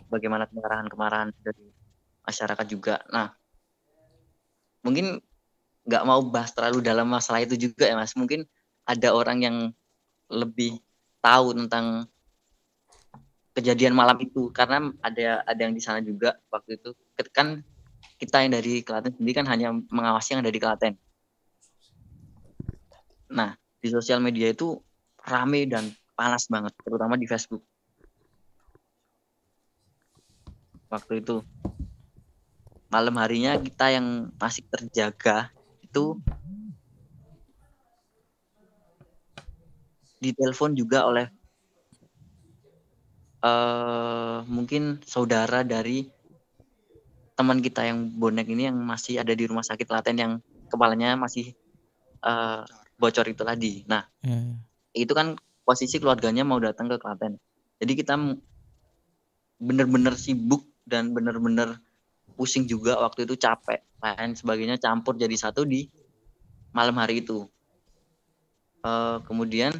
bagaimana 0.10 0.50
kemarahan-kemarahan 0.50 1.36
dari 1.44 1.74
masyarakat 2.24 2.66
juga. 2.72 3.04
Nah, 3.12 3.36
mungkin 4.82 5.20
nggak 5.84 6.04
mau 6.08 6.24
bahas 6.24 6.56
terlalu 6.56 6.80
dalam 6.80 7.08
masalah 7.12 7.44
itu 7.44 7.60
juga 7.60 7.86
ya 7.88 8.00
mas. 8.00 8.16
Mungkin 8.16 8.48
ada 8.88 9.12
orang 9.12 9.44
yang 9.44 9.58
lebih 10.32 10.80
tahu 11.20 11.56
tentang 11.56 12.08
kejadian 13.54 13.94
malam 13.94 14.18
itu 14.18 14.50
karena 14.50 14.90
ada 15.06 15.46
ada 15.46 15.62
yang 15.62 15.74
di 15.78 15.82
sana 15.82 16.02
juga 16.02 16.38
waktu 16.50 16.82
itu. 16.82 16.92
Kan 17.34 17.62
kita 18.18 18.42
yang 18.42 18.52
dari 18.58 18.82
Klaten 18.82 19.14
sendiri 19.14 19.42
kan 19.42 19.48
hanya 19.50 19.72
mengawasi 19.72 20.34
yang 20.34 20.42
ada 20.42 20.54
di 20.54 20.62
Klaten. 20.62 20.94
Nah, 23.34 23.58
di 23.82 23.88
sosial 23.90 24.22
media 24.22 24.54
itu 24.54 24.78
rame 25.26 25.66
dan 25.66 25.90
panas 26.14 26.46
banget, 26.50 26.74
terutama 26.82 27.18
di 27.18 27.26
Facebook. 27.26 27.66
Waktu 30.94 31.26
itu 31.26 31.42
malam 32.94 33.18
harinya 33.18 33.58
kita 33.58 33.90
yang 33.90 34.30
masih 34.38 34.62
terjaga 34.70 35.50
itu 35.82 36.22
ditelepon 40.22 40.78
juga 40.78 41.10
oleh 41.10 41.26
eh 43.44 44.38
mungkin 44.48 45.04
saudara 45.04 45.68
dari 45.68 46.08
teman 47.34 47.60
kita 47.60 47.84
yang 47.84 48.14
bonek 48.16 48.48
ini 48.48 48.70
yang 48.72 48.78
masih 48.80 49.20
ada 49.20 49.34
di 49.36 49.44
rumah 49.44 49.66
sakit 49.66 49.84
Klaten 49.84 50.16
yang 50.16 50.34
kepalanya 50.72 51.20
masih 51.20 51.52
eh, 52.24 52.62
bocor 52.96 53.26
itu 53.28 53.44
tadi. 53.44 53.84
Nah, 53.90 54.08
iya. 54.24 54.56
itu 54.96 55.12
kan 55.12 55.36
posisi 55.68 56.00
keluarganya 56.00 56.48
mau 56.48 56.62
datang 56.62 56.88
ke 56.88 56.96
Klaten. 56.96 57.36
Jadi 57.84 57.94
kita 58.00 58.16
bener-bener 59.60 60.16
sibuk 60.16 60.64
dan 60.88 61.12
bener-bener 61.12 61.80
pusing 62.40 62.64
juga 62.64 62.98
waktu 63.00 63.28
itu 63.28 63.36
capek 63.38 63.84
lain 64.04 64.36
sebagainya 64.36 64.80
campur 64.82 65.16
jadi 65.16 65.36
satu 65.36 65.68
di 65.68 65.92
malam 66.72 66.96
hari 66.96 67.26
itu. 67.26 67.44
Eh, 68.84 69.18
kemudian 69.28 69.72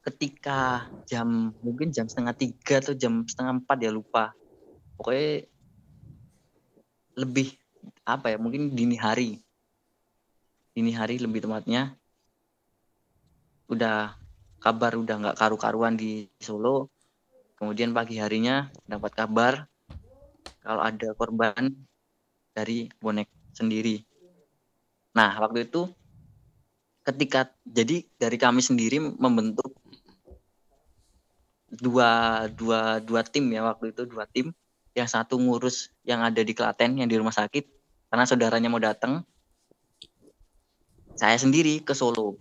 ketika 0.00 0.88
jam 1.04 1.52
mungkin 1.60 1.92
jam 1.92 2.08
setengah 2.08 2.32
tiga 2.32 2.80
atau 2.80 2.94
jam 2.96 3.24
setengah 3.28 3.60
empat 3.60 3.78
ya 3.84 3.92
lupa. 3.92 4.32
Pokoknya 4.96 5.44
lebih 7.16 7.52
apa 8.04 8.32
ya 8.32 8.38
mungkin 8.40 8.72
dini 8.72 8.96
hari. 8.96 9.40
Dini 10.72 10.92
hari 10.96 11.20
lebih 11.20 11.44
tepatnya 11.44 11.96
udah 13.70 14.18
kabar 14.60 14.92
udah 14.98 15.16
nggak 15.20 15.38
karu-karuan 15.38 15.94
di 15.96 16.26
Solo. 16.40 16.88
Kemudian 17.60 17.92
pagi 17.92 18.16
harinya 18.16 18.72
dapat 18.88 19.12
kabar 19.12 19.68
kalau 20.64 20.80
ada 20.80 21.12
korban 21.12 21.72
dari 22.56 22.88
bonek 23.00 23.28
sendiri. 23.52 24.00
Nah, 25.12 25.36
waktu 25.40 25.68
itu 25.68 25.88
ketika 27.04 27.48
jadi 27.64 28.04
dari 28.20 28.36
kami 28.36 28.60
sendiri 28.60 29.00
membentuk 29.00 29.79
dua 31.70 32.44
dua 32.50 32.98
dua 32.98 33.22
tim 33.22 33.46
ya 33.54 33.62
waktu 33.62 33.94
itu 33.94 34.06
dua 34.06 34.26
tim. 34.26 34.50
Yang 34.90 35.14
satu 35.14 35.38
ngurus 35.38 35.94
yang 36.02 36.26
ada 36.26 36.42
di 36.42 36.50
Klaten 36.50 36.98
yang 36.98 37.06
di 37.06 37.14
rumah 37.14 37.32
sakit 37.32 37.62
karena 38.10 38.26
saudaranya 38.26 38.66
mau 38.66 38.82
datang 38.82 39.22
saya 41.14 41.38
sendiri 41.38 41.78
ke 41.86 41.94
Solo. 41.94 42.34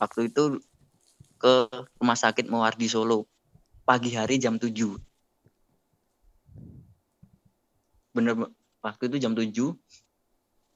Waktu 0.00 0.32
itu 0.32 0.64
ke 1.40 1.68
rumah 2.00 2.16
sakit 2.16 2.48
Mewardi 2.48 2.88
Solo 2.88 3.28
pagi 3.88 4.12
hari 4.12 4.36
jam 4.36 4.60
7 4.60 5.00
bener 8.12 8.34
waktu 8.84 9.02
itu 9.08 9.16
jam 9.16 9.32
7 9.32 9.50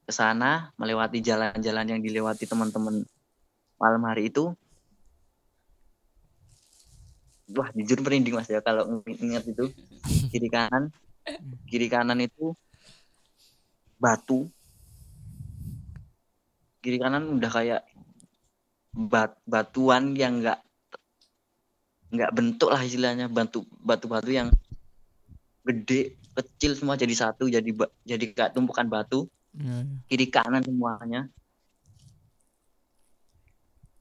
ke 0.05 0.13
sana 0.13 0.73
melewati 0.81 1.21
jalan-jalan 1.21 1.87
yang 1.95 2.01
dilewati 2.01 2.49
teman-teman 2.49 3.05
malam 3.77 4.03
hari 4.09 4.33
itu 4.33 4.57
wah 7.53 7.69
jujur 7.77 8.01
merinding 8.01 8.33
mas 8.33 8.49
ya 8.49 8.65
kalau 8.65 9.05
ingat 9.05 9.45
itu. 9.45 9.69
Kiri 10.33 10.49
kanan. 10.49 10.89
Kiri 11.69 11.89
kanan 11.93 12.21
itu 12.25 12.57
batu. 14.01 14.49
Kiri 16.81 16.97
kanan 17.01 17.41
udah 17.41 17.51
kayak 17.53 17.83
bat 18.95 19.35
batuan 19.45 20.15
yang 20.15 20.41
enggak 20.41 20.61
nggak 22.15 22.33
bentuk 22.33 22.71
lah 22.73 22.81
istilahnya. 22.81 23.29
Batu 23.29 23.67
batu-batu 23.83 24.31
yang 24.33 24.49
gede 25.65 26.17
kecil 26.35 26.77
semua 26.77 26.99
jadi 26.99 27.15
satu 27.17 27.49
jadi 27.49 27.71
jadi 28.05 28.25
kayak 28.33 28.53
tumpukan 28.57 28.89
batu. 28.89 29.29
Iya. 29.55 29.87
kiri 30.11 30.27
kanan 30.35 30.67
semuanya. 30.67 31.31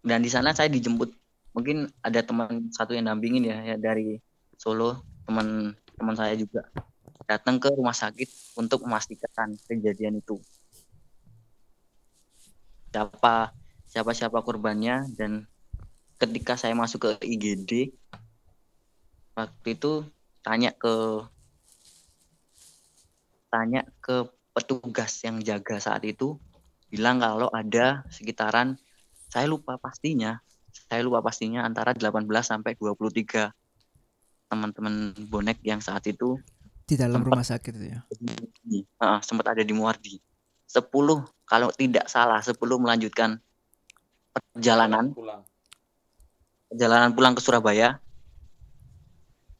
Dan 0.03 0.19
di 0.19 0.27
sana 0.27 0.51
saya 0.51 0.67
dijemput 0.67 1.13
mungkin 1.53 1.89
ada 2.01 2.19
teman 2.25 2.73
satu 2.73 2.97
yang 2.97 3.07
dampingin 3.07 3.45
ya, 3.45 3.57
ya 3.63 3.75
dari 3.77 4.17
Solo. 4.57 5.05
Teman 5.23 5.71
teman 5.95 6.15
saya 6.17 6.35
juga 6.35 6.67
datang 7.29 7.61
ke 7.61 7.71
rumah 7.71 7.95
sakit 7.95 8.57
untuk 8.59 8.83
memastikan 8.83 9.55
kejadian 9.69 10.19
itu. 10.19 10.41
Siapa 12.91 13.53
siapa 13.87 14.11
siapa 14.11 14.41
korbannya 14.41 15.07
dan 15.13 15.45
ketika 16.17 16.57
saya 16.57 16.73
masuk 16.73 17.05
ke 17.05 17.11
IGD 17.25 17.93
waktu 19.37 19.67
itu 19.73 20.05
tanya 20.45 20.73
ke 20.73 21.25
tanya 23.49 23.85
ke 24.01 24.29
petugas 24.53 25.21
yang 25.25 25.41
jaga 25.41 25.77
saat 25.77 26.05
itu 26.05 26.37
bilang 26.89 27.17
kalau 27.17 27.49
ada 27.49 28.05
sekitaran 28.13 28.77
saya 29.29 29.49
lupa 29.49 29.81
pastinya 29.81 30.41
saya 30.73 31.05
lupa 31.05 31.21
pastinya 31.21 31.63
antara 31.63 31.93
18 31.93 32.25
sampai 32.41 32.73
23 32.75 33.53
teman-teman 34.49 35.13
bonek 35.29 35.61
yang 35.65 35.79
saat 35.79 36.05
itu 36.09 36.37
di 36.83 36.99
dalam 36.99 37.23
rumah 37.23 37.45
sakit 37.45 37.71
itu 37.79 37.87
ya. 37.95 37.99
uh, 38.99 39.19
sempat 39.23 39.55
ada 39.55 39.63
di 39.63 39.71
Muardi 39.71 40.19
10 40.67 40.83
kalau 41.47 41.69
tidak 41.73 42.09
salah 42.11 42.41
10 42.41 42.57
melanjutkan 42.59 43.39
perjalanan 44.33 45.13
perjalanan 46.67 47.13
pulang 47.13 47.33
ke 47.37 47.41
Surabaya 47.41 48.03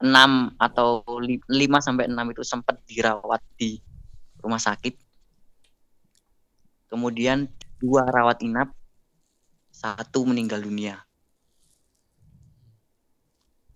6 0.04 0.12
atau 0.60 1.00
5 1.08 1.48
sampai 1.80 2.12
6 2.12 2.34
itu 2.36 2.44
sempat 2.44 2.76
dirawat 2.84 3.40
di 3.56 3.80
rumah 4.44 4.60
sakit. 4.60 5.00
Kemudian 6.92 7.48
dua 7.80 8.04
rawat 8.12 8.44
inap, 8.44 8.76
satu 9.84 10.24
meninggal 10.24 10.64
dunia. 10.64 11.04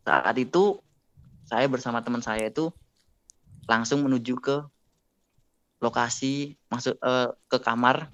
Saat 0.07 0.39
itu 0.39 0.79
saya 1.43 1.67
bersama 1.67 1.99
teman 1.99 2.23
saya 2.23 2.47
itu 2.47 2.71
langsung 3.67 4.07
menuju 4.07 4.39
ke 4.39 4.63
lokasi 5.83 6.55
masuk 6.71 6.95
eh, 7.03 7.27
ke 7.51 7.57
kamar. 7.59 8.07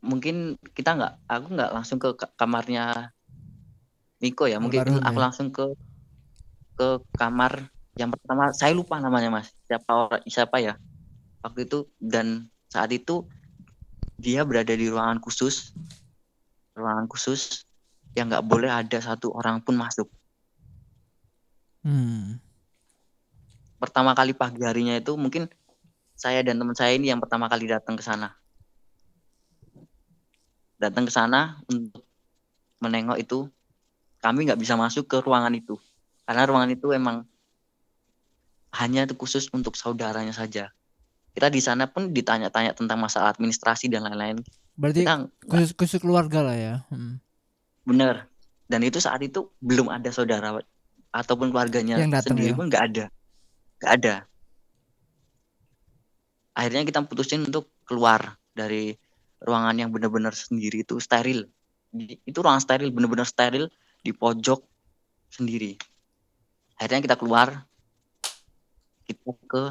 Mungkin 0.00 0.56
kita 0.72 0.96
nggak 0.96 1.12
aku 1.28 1.46
nggak 1.52 1.70
langsung 1.76 2.00
ke 2.00 2.16
ka- 2.16 2.32
kamarnya 2.40 3.12
Miko 4.24 4.48
ya. 4.48 4.56
Mungkin 4.56 4.88
Almarhum 4.88 5.04
aku 5.04 5.18
ya. 5.20 5.24
langsung 5.28 5.48
ke 5.52 5.64
ke 6.80 6.88
kamar. 7.20 7.68
Yang 8.00 8.16
pertama 8.18 8.50
saya 8.56 8.72
lupa 8.72 8.96
namanya 9.04 9.28
mas. 9.28 9.52
Siapa 9.68 10.08
orang 10.08 10.24
siapa 10.24 10.56
ya? 10.64 10.74
Waktu 11.44 11.68
itu 11.68 11.92
dan 12.00 12.48
saat 12.72 12.88
itu 12.88 13.28
dia 14.18 14.46
berada 14.46 14.72
di 14.74 14.86
ruangan 14.88 15.18
khusus 15.18 15.74
ruangan 16.74 17.06
khusus 17.06 17.66
yang 18.14 18.30
nggak 18.30 18.46
boleh 18.46 18.70
ada 18.70 18.98
satu 19.02 19.34
orang 19.34 19.62
pun 19.62 19.78
masuk 19.78 20.10
Hmm. 21.84 22.40
pertama 23.76 24.16
kali 24.16 24.32
pagi 24.32 24.64
harinya 24.64 24.96
itu 24.96 25.12
mungkin 25.20 25.44
saya 26.16 26.40
dan 26.40 26.56
teman 26.56 26.72
saya 26.72 26.96
ini 26.96 27.12
yang 27.12 27.20
pertama 27.20 27.44
kali 27.50 27.68
datang 27.68 27.98
ke 27.98 28.00
sana. 28.00 28.32
Datang 30.80 31.04
ke 31.04 31.12
sana 31.12 31.60
untuk 31.68 32.00
menengok 32.80 33.20
itu, 33.20 33.38
kami 34.24 34.48
nggak 34.48 34.56
bisa 34.56 34.80
masuk 34.80 35.04
ke 35.04 35.20
ruangan 35.20 35.52
itu 35.52 35.76
karena 36.24 36.48
ruangan 36.48 36.72
itu 36.72 36.88
emang 36.96 37.28
hanya 38.80 39.04
khusus 39.12 39.52
untuk 39.52 39.76
saudaranya 39.76 40.32
saja. 40.32 40.72
Kita 41.34 41.50
di 41.50 41.58
sana 41.58 41.90
pun 41.90 42.14
ditanya-tanya 42.14 42.78
tentang 42.78 43.02
masalah 43.02 43.34
administrasi 43.34 43.90
dan 43.90 44.06
lain-lain. 44.06 44.38
Berarti 44.78 45.02
Kita 45.02 45.26
khusus 45.50 45.70
khusus 45.74 45.98
keluarga 45.98 46.46
lah 46.46 46.56
ya. 46.56 46.74
Hmm. 46.90 47.18
bener. 47.84 48.30
Dan 48.64 48.80
itu 48.80 48.96
saat 48.96 49.20
itu 49.20 49.52
belum 49.60 49.92
ada 49.92 50.08
saudara 50.08 50.56
ataupun 51.12 51.52
keluarganya 51.52 52.00
Yang 52.00 52.12
datang 52.16 52.38
sendiri 52.40 52.52
ya? 52.54 52.56
pun 52.56 52.66
nggak 52.72 52.84
ada, 52.90 53.04
nggak 53.82 53.92
ada. 54.00 54.14
Akhirnya 56.56 56.82
kita 56.88 57.04
putusin 57.04 57.44
untuk 57.44 57.68
keluar 57.84 58.40
dari 58.56 58.96
ruangan 59.44 59.76
yang 59.76 59.90
benar-benar 59.92 60.32
sendiri 60.32 60.86
itu 60.86 60.96
steril. 60.96 61.44
Itu 62.24 62.40
ruangan 62.40 62.62
steril, 62.64 62.88
benar-benar 62.90 63.28
steril 63.28 63.68
di 64.00 64.10
pojok 64.16 64.64
sendiri. 65.28 65.76
Akhirnya 66.80 67.04
kita 67.04 67.16
keluar, 67.20 67.68
kita 69.04 69.30
ke 69.44 69.64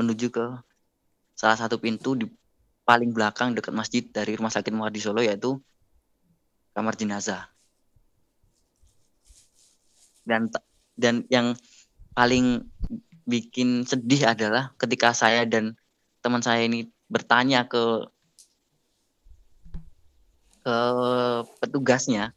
menuju 0.00 0.32
ke 0.32 0.46
salah 1.40 1.56
satu 1.56 1.80
pintu 1.80 2.12
di 2.20 2.28
paling 2.84 3.16
belakang 3.16 3.56
dekat 3.56 3.72
masjid 3.72 4.04
dari 4.04 4.36
Rumah 4.36 4.52
Sakit 4.52 4.76
Muardi 4.76 5.00
Solo 5.00 5.24
yaitu 5.24 5.56
kamar 6.76 7.00
jenazah. 7.00 7.48
Dan 10.28 10.52
dan 11.00 11.24
yang 11.32 11.56
paling 12.12 12.68
bikin 13.24 13.88
sedih 13.88 14.36
adalah 14.36 14.76
ketika 14.76 15.16
saya 15.16 15.48
dan 15.48 15.72
teman 16.20 16.44
saya 16.44 16.68
ini 16.68 16.92
bertanya 17.08 17.64
ke 17.64 18.04
ke 20.60 20.76
petugasnya, 21.56 22.36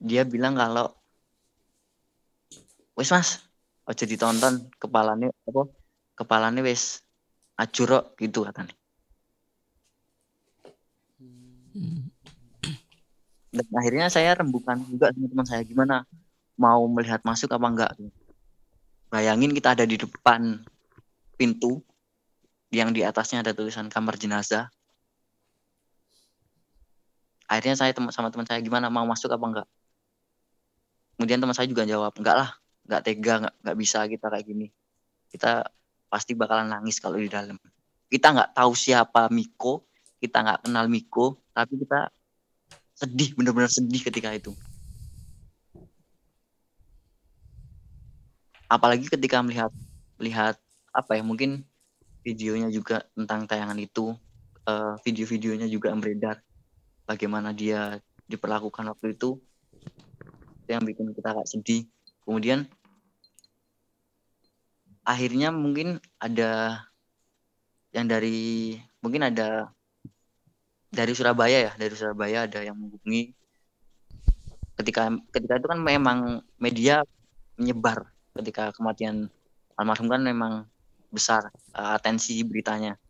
dia 0.00 0.24
bilang 0.24 0.56
kalau 0.56 0.96
wes 2.96 3.12
mas, 3.12 3.44
ojo 3.84 4.04
ditonton 4.08 4.64
kepalanya 4.80 5.28
apa 5.44 5.68
kepalanya 6.16 6.64
wes 6.64 7.04
ajurok 7.58 8.14
gitu 8.22 8.46
katanya. 8.46 8.74
Hmm. 11.74 12.10
dan 13.48 13.66
akhirnya 13.74 14.06
saya 14.10 14.34
rembukan 14.38 14.78
juga 14.86 15.10
sama 15.10 15.26
teman 15.26 15.46
saya 15.46 15.62
gimana? 15.66 16.06
Mau 16.58 16.86
melihat 16.90 17.22
masuk 17.26 17.50
apa 17.54 17.66
enggak? 17.66 17.92
Bayangin 19.10 19.54
kita 19.54 19.74
ada 19.74 19.86
di 19.86 19.98
depan 19.98 20.62
pintu 21.38 21.82
yang 22.68 22.92
di 22.92 23.02
atasnya 23.02 23.40
ada 23.40 23.56
tulisan 23.56 23.88
kamar 23.88 24.20
jenazah. 24.20 24.68
Akhirnya 27.48 27.78
saya 27.80 27.96
tem- 27.96 28.12
sama 28.12 28.28
teman 28.28 28.44
saya 28.44 28.60
gimana? 28.60 28.92
Mau 28.92 29.06
masuk 29.08 29.32
apa 29.32 29.46
enggak? 29.48 29.68
Kemudian 31.16 31.40
teman 31.40 31.56
saya 31.56 31.66
juga 31.66 31.88
jawab 31.88 32.14
enggak 32.14 32.36
lah 32.36 32.50
enggak 32.84 33.00
tega 33.06 33.34
enggak 33.42 33.54
enggak 33.64 33.76
bisa 33.80 33.98
kita 34.06 34.26
kayak 34.28 34.44
gini. 34.44 34.66
Kita 35.32 35.66
pasti 36.08 36.32
bakalan 36.34 36.72
nangis 36.72 36.98
kalau 36.98 37.20
di 37.20 37.28
dalam. 37.28 37.56
Kita 38.08 38.32
nggak 38.32 38.56
tahu 38.56 38.72
siapa 38.72 39.28
Miko 39.28 39.88
kita 40.18 40.42
nggak 40.42 40.60
kenal 40.66 40.86
Miko 40.90 41.38
tapi 41.54 41.78
kita 41.78 42.10
sedih 42.98 43.38
benar-benar 43.38 43.70
sedih 43.70 44.02
ketika 44.02 44.34
itu. 44.34 44.50
Apalagi 48.66 49.06
ketika 49.06 49.40
melihat 49.40 49.70
melihat 50.18 50.58
apa 50.90 51.14
ya 51.16 51.22
mungkin 51.22 51.62
videonya 52.26 52.68
juga 52.74 53.06
tentang 53.14 53.46
tayangan 53.46 53.78
itu 53.78 54.12
eh, 54.66 54.94
video-videonya 55.06 55.70
juga 55.70 55.94
beredar 55.94 56.42
bagaimana 57.06 57.54
dia 57.54 58.02
diperlakukan 58.26 58.90
waktu 58.92 59.14
itu. 59.14 59.38
Itu 60.66 60.68
yang 60.68 60.84
bikin 60.84 61.14
kita 61.14 61.32
agak 61.32 61.46
sedih. 61.48 61.86
Kemudian 62.26 62.66
akhirnya 65.08 65.48
mungkin 65.48 65.96
ada 66.20 66.84
yang 67.96 68.04
dari 68.04 68.76
mungkin 69.00 69.24
ada 69.24 69.72
dari 70.92 71.16
Surabaya 71.16 71.72
ya 71.72 71.72
dari 71.80 71.96
Surabaya 71.96 72.44
ada 72.44 72.60
yang 72.60 72.76
menghubungi. 72.76 73.32
Ketika 74.76 75.08
ketika 75.32 75.54
itu 75.56 75.66
kan 75.66 75.80
memang 75.80 76.44
media 76.60 77.00
menyebar 77.56 78.12
ketika 78.36 78.70
kematian 78.76 79.32
almarhum 79.80 80.12
kan 80.12 80.20
memang 80.20 80.68
besar 81.08 81.48
eh, 81.72 81.90
atensi 81.96 82.44
beritanya. 82.44 83.00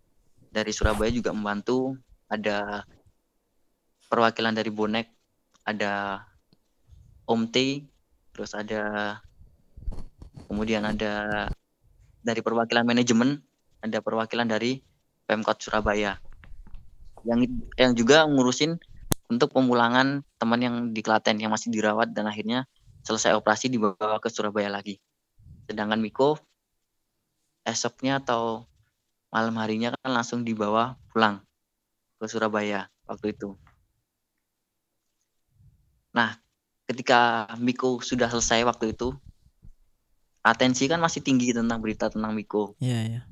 Dari 0.49 0.71
Surabaya 0.71 1.11
juga 1.11 1.35
membantu 1.35 1.99
ada 2.31 2.87
perwakilan 4.09 4.55
dari 4.55 4.71
bonek 4.71 5.11
ada 5.67 6.25
Om 7.29 7.45
T 7.53 7.85
terus 8.33 8.57
ada 8.57 9.19
kemudian 10.49 10.87
ada 10.89 11.45
dari 12.23 12.41
perwakilan 12.43 12.85
manajemen 12.85 13.39
ada 13.83 14.03
perwakilan 14.03 14.49
dari 14.49 14.83
Pemkot 15.29 15.61
Surabaya 15.61 16.19
yang 17.27 17.45
yang 17.75 17.93
juga 17.95 18.25
ngurusin 18.27 18.79
untuk 19.29 19.53
pemulangan 19.53 20.25
teman 20.41 20.61
yang 20.63 20.77
di 20.95 21.05
Klaten 21.05 21.37
yang 21.37 21.53
masih 21.53 21.69
dirawat 21.69 22.17
dan 22.17 22.31
akhirnya 22.31 22.65
selesai 23.05 23.37
operasi 23.37 23.69
dibawa 23.69 24.17
ke 24.21 24.29
Surabaya 24.33 24.73
lagi. 24.73 24.97
Sedangkan 25.69 26.01
Miko 26.01 26.41
esoknya 27.69 28.25
atau 28.25 28.65
malam 29.29 29.53
harinya 29.61 29.93
kan 30.01 30.17
langsung 30.17 30.41
dibawa 30.41 30.97
pulang 31.13 31.45
ke 32.17 32.25
Surabaya 32.25 32.89
waktu 33.05 33.37
itu. 33.37 33.53
Nah, 36.17 36.41
ketika 36.89 37.53
Miko 37.61 38.01
sudah 38.01 38.33
selesai 38.33 38.65
waktu 38.65 38.97
itu, 38.97 39.13
atensi 40.53 40.89
kan 40.89 40.99
masih 40.99 41.21
tinggi 41.21 41.53
tentang 41.53 41.79
berita 41.81 42.09
tentang 42.09 42.33
Miko. 42.33 42.75
Iya, 42.81 43.01
iya. 43.05 43.23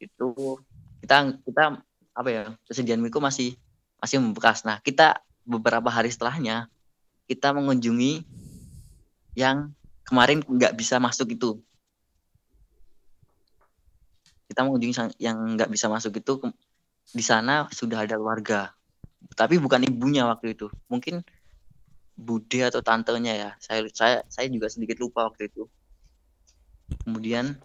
Itu 0.00 0.60
kita 1.00 1.40
kita 1.44 1.80
apa 2.12 2.28
ya 2.28 2.42
kesedihan 2.68 3.00
Miko 3.00 3.18
masih 3.18 3.56
masih 4.00 4.20
membekas. 4.20 4.64
Nah, 4.64 4.80
kita 4.80 5.20
beberapa 5.44 5.88
hari 5.88 6.12
setelahnya 6.12 6.68
kita 7.30 7.54
mengunjungi 7.54 8.26
yang 9.38 9.70
kemarin 10.02 10.42
nggak 10.42 10.74
bisa 10.74 10.98
masuk 10.98 11.30
itu. 11.30 11.62
Kita 14.50 14.66
mengunjungi 14.66 15.14
yang 15.22 15.54
nggak 15.54 15.70
bisa 15.70 15.86
masuk 15.86 16.18
itu 16.18 16.42
di 17.14 17.22
sana 17.22 17.70
sudah 17.70 18.02
ada 18.02 18.18
keluarga, 18.18 18.74
tapi 19.38 19.62
bukan 19.62 19.86
ibunya 19.86 20.26
waktu 20.26 20.58
itu. 20.58 20.66
Mungkin 20.90 21.22
bude 22.20 22.60
atau 22.60 22.84
tantenya 22.84 23.32
ya. 23.32 23.50
Saya 23.56 23.88
saya 23.96 24.20
saya 24.28 24.46
juga 24.52 24.68
sedikit 24.68 25.00
lupa 25.00 25.24
waktu 25.24 25.48
itu. 25.48 25.64
Kemudian 27.08 27.56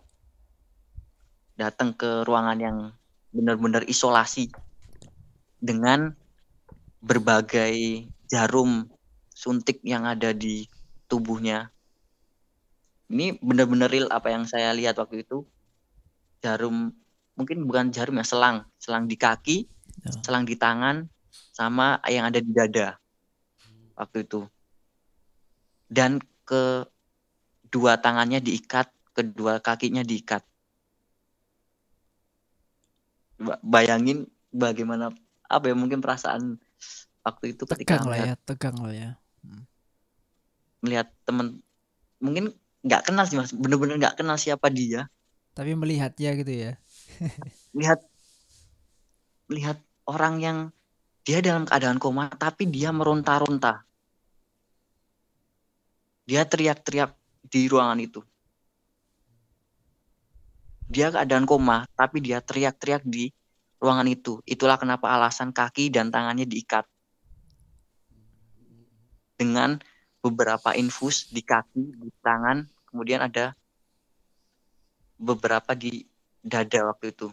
datang 1.59 1.91
ke 1.91 2.23
ruangan 2.23 2.59
yang 2.59 2.77
benar-benar 3.35 3.83
isolasi 3.83 4.47
dengan 5.59 6.15
berbagai 7.03 8.07
jarum 8.31 8.87
suntik 9.35 9.83
yang 9.83 10.07
ada 10.07 10.31
di 10.31 10.71
tubuhnya. 11.11 11.69
Ini 13.11 13.37
benar-benar 13.43 13.91
real 13.91 14.09
apa 14.09 14.31
yang 14.31 14.47
saya 14.47 14.71
lihat 14.71 14.95
waktu 14.97 15.27
itu. 15.27 15.43
Jarum 16.39 16.95
mungkin 17.35 17.67
bukan 17.67 17.91
jarum 17.91 18.15
ya, 18.17 18.25
selang, 18.25 18.63
selang 18.79 19.05
di 19.11 19.19
kaki, 19.19 19.67
Ya. 19.95 20.11
selang 20.27 20.43
di 20.43 20.59
tangan, 20.59 21.07
sama 21.55 22.03
yang 22.11 22.27
ada 22.27 22.37
di 22.43 22.51
dada 22.51 22.99
waktu 23.95 24.27
itu. 24.27 24.45
Dan 25.89 26.19
ke 26.45 26.86
dua 27.67 27.97
tangannya 27.99 28.39
diikat, 28.43 28.91
kedua 29.15 29.60
kakinya 29.63 30.05
diikat. 30.05 30.43
Ba- 33.41 33.60
Bayangin 33.63 34.27
bagaimana 34.53 35.12
apa 35.45 35.65
ya 35.69 35.75
mungkin 35.75 35.99
perasaan 35.99 36.58
waktu 37.25 37.58
itu 37.58 37.63
ketika 37.67 37.99
Tegang 37.99 38.05
lah 38.08 38.17
melihat 38.17 38.27
ya, 38.27 38.34
tegang 38.45 38.77
lah 38.79 38.93
ya. 38.93 39.12
melihat 40.86 41.08
temen 41.25 41.65
mungkin 42.21 42.53
nggak 42.86 43.10
kenal 43.10 43.25
sih 43.25 43.41
mas 43.41 43.49
bener-bener 43.49 43.97
nggak 43.97 44.21
kenal 44.21 44.38
siapa 44.38 44.69
dia 44.69 45.10
Tapi 45.58 45.73
melihatnya 45.73 46.36
gitu 46.38 46.53
ya. 46.53 46.71
lihat 47.79 47.99
lihat 49.49 49.77
orang 50.05 50.36
yang 50.43 50.58
dia 51.25 51.41
dalam 51.41 51.65
keadaan 51.65 51.97
koma 51.97 52.29
tapi 52.29 52.69
dia 52.69 52.93
meronta-ronta. 52.93 53.81
Dia 56.29 56.45
teriak-teriak 56.45 57.17
di 57.49 57.65
ruangan 57.65 57.97
itu. 57.97 58.21
Dia 60.85 61.09
keadaan 61.09 61.49
koma 61.49 61.89
tapi 61.97 62.21
dia 62.21 62.45
teriak-teriak 62.45 63.01
di 63.01 63.33
ruangan 63.81 64.05
itu. 64.05 64.38
Itulah 64.45 64.77
kenapa 64.77 65.09
alasan 65.09 65.49
kaki 65.49 65.89
dan 65.89 66.13
tangannya 66.13 66.45
diikat. 66.45 66.85
Dengan 69.35 69.81
beberapa 70.21 70.77
infus 70.77 71.33
di 71.33 71.41
kaki 71.41 72.05
di 72.05 72.09
tangan 72.21 72.69
kemudian 72.89 73.25
ada 73.25 73.57
beberapa 75.17 75.73
di 75.73 76.05
dada 76.45 76.93
waktu 76.93 77.13
itu 77.13 77.29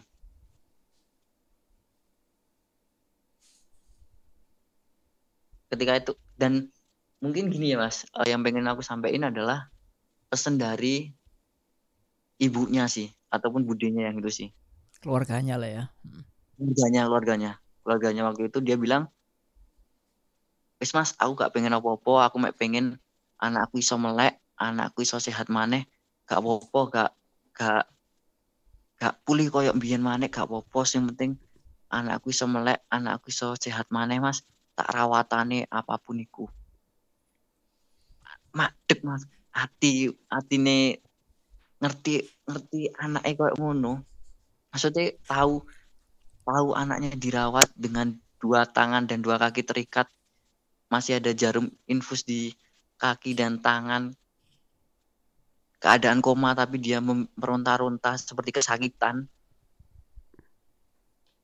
ketika 5.73 5.93
itu. 5.97 6.13
Dan 6.37 6.69
mungkin 7.19 7.49
gini 7.49 7.73
ya 7.73 7.77
mas. 7.81 8.05
Eh, 8.21 8.29
yang 8.29 8.45
pengen 8.45 8.69
aku 8.69 8.85
sampaikan 8.85 9.33
adalah 9.33 9.73
pesan 10.29 10.61
dari 10.61 11.09
ibunya 12.41 12.85
sih 12.89 13.09
ataupun 13.29 13.65
budenya 13.65 14.09
yang 14.09 14.21
itu 14.21 14.29
sih. 14.29 14.49
Keluarganya 15.01 15.55
lah 15.57 15.69
ya. 15.69 15.83
Keluarganya 16.57 17.01
keluarganya. 17.09 17.51
Keluarganya 17.83 18.21
waktu 18.29 18.47
itu 18.47 18.59
dia 18.63 18.77
bilang 18.79 19.11
wis 20.79 20.91
mas 20.91 21.15
aku 21.15 21.39
gak 21.39 21.51
pengen 21.55 21.75
apa-apa. 21.75 22.29
Aku 22.29 22.37
mek 22.39 22.55
pengen 22.55 22.99
anakku 23.39 23.79
iso 23.79 23.95
melek 23.95 24.39
anakku 24.59 25.03
iso 25.03 25.19
sehat 25.19 25.47
maneh. 25.47 25.87
Gak 26.27 26.39
apa-apa 26.39 26.79
gak 26.91 27.11
gak 27.53 27.83
gak 28.99 29.15
pulih 29.27 29.51
koyo 29.51 29.71
mbiyen 29.75 30.03
maneh 30.03 30.27
gak 30.27 30.47
apa-apa. 30.47 30.83
Sing 30.87 31.07
penting 31.11 31.39
anakku 31.91 32.31
iso 32.31 32.47
melek 32.49 32.83
anakku 32.89 33.29
iso 33.31 33.55
sehat 33.59 33.87
maneh 33.93 34.19
mas 34.19 34.41
tak 34.73 34.89
rawatane 34.89 35.69
apa 35.69 35.95
pun 36.01 36.17
iku. 36.17 36.45
Madep 38.53 38.99
mas. 39.05 39.25
Hati 39.53 40.09
hatine 40.33 40.97
ngerti 41.77 42.25
ngerti 42.49 42.89
anaknya 42.97 43.37
koyo 43.37 43.53
ngono. 43.61 43.93
Maksudnya 44.73 45.13
tahu 45.29 45.61
tahu 46.41 46.69
anaknya 46.73 47.13
dirawat 47.13 47.69
dengan 47.77 48.17
dua 48.41 48.65
tangan 48.65 49.05
dan 49.05 49.21
dua 49.21 49.37
kaki 49.37 49.61
terikat. 49.61 50.09
Masih 50.89 51.21
ada 51.21 51.29
jarum 51.33 51.69
infus 51.85 52.25
di 52.25 52.53
kaki 52.97 53.37
dan 53.37 53.61
tangan. 53.61 54.13
Keadaan 55.77 56.23
koma 56.23 56.57
tapi 56.57 56.81
dia 56.81 56.97
meronta-ronta 57.03 58.17
seperti 58.17 58.57
kesakitan. 58.57 59.29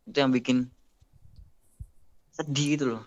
Itu 0.09 0.17
yang 0.17 0.33
bikin 0.33 0.65
sedih 2.33 2.67
gitu 2.73 2.85
loh 2.95 3.03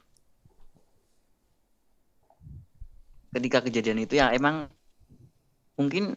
ketika 3.32 3.64
kejadian 3.64 4.04
itu 4.04 4.20
ya 4.20 4.30
emang 4.30 4.68
mungkin 5.74 6.14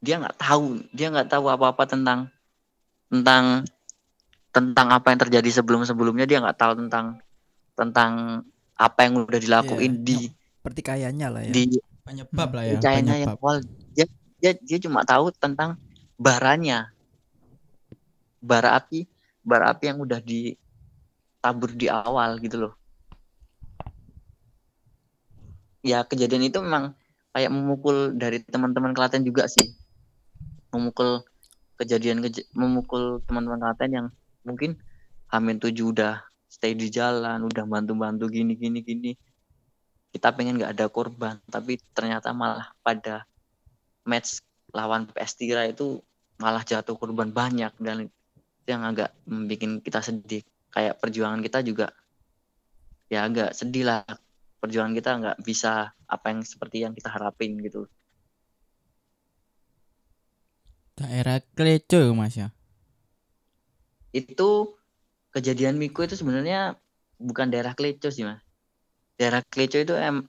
dia 0.00 0.16
nggak 0.20 0.36
tahu 0.40 0.80
dia 0.92 1.12
nggak 1.12 1.28
tahu 1.28 1.52
apa-apa 1.52 1.84
tentang 1.88 2.32
tentang 3.12 3.64
tentang 4.50 4.88
apa 4.88 5.12
yang 5.12 5.20
terjadi 5.20 5.60
sebelum-sebelumnya. 5.60 6.24
Dia 6.24 6.40
nggak 6.40 6.56
tahu 6.56 6.72
tentang 6.80 7.20
tentang 7.76 8.12
apa 8.72 8.98
yang 9.04 9.20
udah 9.28 9.40
dilakuin 9.40 10.00
Iya, 10.00 10.04
di 10.04 10.18
pertikaiannya 10.64 11.28
lah 11.28 11.42
ya. 11.44 11.52
di 11.52 11.64
penyebab 12.04 12.48
lah 12.56 12.64
ya 12.64 12.80
yang 12.80 13.04
penyebab. 13.04 13.36
awal. 13.36 13.56
Dia, 13.92 14.06
dia 14.40 14.52
dia 14.56 14.78
cuma 14.80 15.04
tahu 15.04 15.28
tentang 15.36 15.76
baranya. 16.16 16.88
Bara 18.40 18.80
api 18.80 19.04
bara 19.46 19.70
api 19.70 19.92
yang 19.92 20.00
udah 20.02 20.18
ditabur 20.24 21.70
di 21.76 21.86
awal 21.86 22.40
gitu 22.42 22.66
loh 22.66 22.72
ya 25.86 26.02
kejadian 26.02 26.50
itu 26.50 26.58
memang 26.58 26.98
kayak 27.30 27.50
memukul 27.54 28.10
dari 28.18 28.42
teman-teman 28.42 28.90
Klaten 28.90 29.22
juga 29.22 29.46
sih. 29.46 29.70
Memukul 30.74 31.22
kejadian 31.78 32.18
keja- 32.26 32.48
memukul 32.58 33.22
teman-teman 33.30 33.62
Klaten 33.62 33.90
yang 33.94 34.06
mungkin 34.42 34.74
Hamin 35.30 35.62
tujuh 35.62 35.94
udah 35.94 36.26
stay 36.50 36.74
di 36.74 36.90
jalan 36.90 37.46
udah 37.46 37.64
bantu-bantu 37.70 38.26
gini 38.26 38.58
gini 38.58 38.82
gini. 38.82 39.12
Kita 40.10 40.34
pengen 40.34 40.58
nggak 40.58 40.74
ada 40.74 40.86
korban 40.90 41.38
tapi 41.46 41.78
ternyata 41.94 42.34
malah 42.34 42.74
pada 42.82 43.22
match 44.02 44.42
lawan 44.74 45.06
PS 45.14 45.32
Tira 45.38 45.62
itu 45.70 46.02
malah 46.42 46.66
jatuh 46.66 46.98
korban 46.98 47.30
banyak 47.30 47.72
dan 47.78 48.10
yang 48.66 48.82
agak 48.82 49.14
membuat 49.22 49.82
kita 49.86 50.00
sedih. 50.02 50.42
Kayak 50.74 50.98
perjuangan 50.98 51.40
kita 51.40 51.62
juga 51.62 51.94
ya 53.06 53.30
agak 53.30 53.54
sedih 53.54 53.86
lah 53.86 54.02
perjuangan 54.58 54.94
kita 54.96 55.10
nggak 55.20 55.38
bisa 55.44 55.92
apa 56.08 56.26
yang 56.32 56.40
seperti 56.42 56.82
yang 56.82 56.92
kita 56.96 57.12
harapin 57.12 57.60
gitu. 57.60 57.86
Daerah 60.96 61.44
Kleco 61.52 62.16
mas 62.16 62.40
ya? 62.40 62.48
Itu 64.16 64.80
kejadian 65.36 65.76
Miko 65.76 66.08
itu 66.08 66.16
sebenarnya 66.16 66.80
bukan 67.20 67.52
daerah 67.52 67.76
Kleco 67.76 68.08
sih 68.08 68.24
mas. 68.24 68.40
Daerah 69.20 69.44
Kleco 69.44 69.76
itu 69.76 69.92
em 69.92 70.24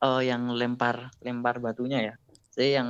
eh, 0.00 0.22
yang 0.24 0.48
lempar 0.56 1.12
lempar 1.20 1.60
batunya 1.60 2.00
ya. 2.00 2.14
Saya 2.48 2.80
yang 2.80 2.88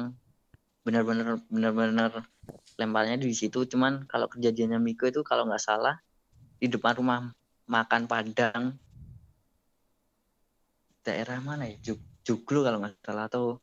benar-benar 0.87 1.42
benar-benar 1.51 2.31
lemparnya 2.79 3.18
di 3.18 3.35
situ. 3.35 3.66
Cuman 3.66 4.07
kalau 4.07 4.31
kejadiannya 4.31 4.79
Miko 4.79 5.11
itu 5.11 5.27
kalau 5.27 5.51
nggak 5.51 5.62
salah 5.62 5.99
di 6.62 6.70
depan 6.70 6.94
rumah 6.94 7.35
makan 7.66 8.07
Padang 8.07 8.79
daerah 11.07 11.38
mana 11.38 11.71
ya? 11.71 11.79
Jug 11.79 12.03
Juglo 12.27 12.66
kalau 12.66 12.83
nggak 12.83 12.99
salah 13.07 13.31
atau 13.31 13.62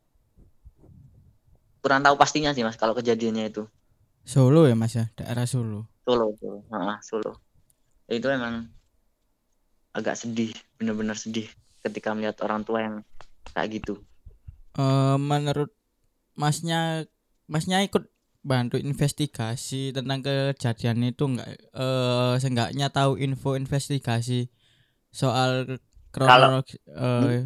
kurang 1.84 2.00
tahu 2.00 2.16
pastinya 2.16 2.56
sih 2.56 2.64
mas 2.64 2.80
kalau 2.80 2.96
kejadiannya 2.96 3.52
itu. 3.52 3.68
Solo 4.24 4.64
ya 4.64 4.72
mas 4.72 4.96
ya? 4.96 5.12
Daerah 5.12 5.44
Solo. 5.44 5.84
Solo 6.08 6.32
Solo. 6.40 6.64
Solo. 7.04 7.32
Itu 8.08 8.32
emang 8.32 8.72
agak 9.92 10.16
sedih 10.16 10.56
benar-benar 10.80 11.20
sedih 11.20 11.46
ketika 11.84 12.16
melihat 12.16 12.40
orang 12.40 12.64
tua 12.64 12.80
yang 12.80 12.96
kayak 13.52 13.84
gitu. 13.84 14.00
Eh 14.80 15.16
menurut 15.20 15.76
masnya 16.34 17.04
masnya 17.44 17.84
ikut 17.84 18.08
bantu 18.44 18.76
investigasi 18.76 19.92
tentang 19.92 20.20
kejadian 20.24 21.04
itu 21.04 21.24
enggak 21.24 21.48
eh 21.72 22.34
seenggaknya 22.40 22.88
tahu 22.92 23.16
info 23.20 23.56
investigasi 23.56 24.52
soal 25.12 25.80
kronologi 26.14 26.78
eh, 26.86 27.44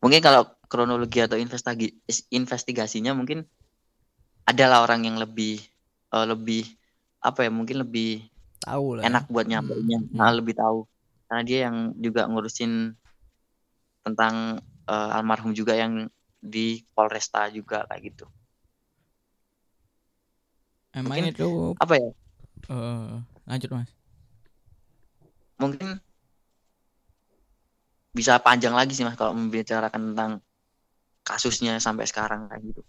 mungkin 0.00 0.20
kalau 0.20 0.42
kronologi 0.70 1.18
atau 1.24 1.36
investasi 1.40 2.04
investigasinya 2.30 3.16
mungkin 3.16 3.42
adalah 4.46 4.84
orang 4.84 5.08
yang 5.08 5.16
lebih 5.16 5.58
eh, 6.12 6.26
lebih 6.28 6.62
apa 7.20 7.48
ya 7.48 7.50
mungkin 7.52 7.82
lebih 7.84 8.24
tahu 8.60 8.96
lah 8.96 9.02
ya. 9.04 9.08
enak 9.12 9.24
buat 9.32 9.46
nyampainya 9.48 9.98
Nah, 10.12 10.30
lebih 10.32 10.56
tahu. 10.56 10.84
Karena 11.28 11.42
dia 11.46 11.58
yang 11.70 11.94
juga 11.96 12.26
ngurusin 12.28 12.92
tentang 14.04 14.60
eh, 14.90 15.10
almarhum 15.16 15.52
juga 15.56 15.76
yang 15.76 16.08
di 16.40 16.80
Polresta 16.96 17.46
juga 17.52 17.84
kayak 17.88 18.02
gitu. 18.12 18.26
Emang 20.90 21.14
Mungkin- 21.22 21.36
itu 21.36 21.50
apa 21.78 21.94
ya? 22.00 22.10
Eh 22.70 23.14
lanjut 23.46 23.70
mas. 23.70 23.90
Mungkin 25.60 26.00
bisa 28.10 28.38
panjang 28.42 28.74
lagi 28.74 28.92
sih 28.96 29.06
mas 29.06 29.14
kalau 29.14 29.32
membicarakan 29.36 30.12
tentang 30.12 30.32
kasusnya 31.22 31.78
sampai 31.78 32.04
sekarang 32.10 32.50
kayak 32.50 32.62
gitu 32.74 32.82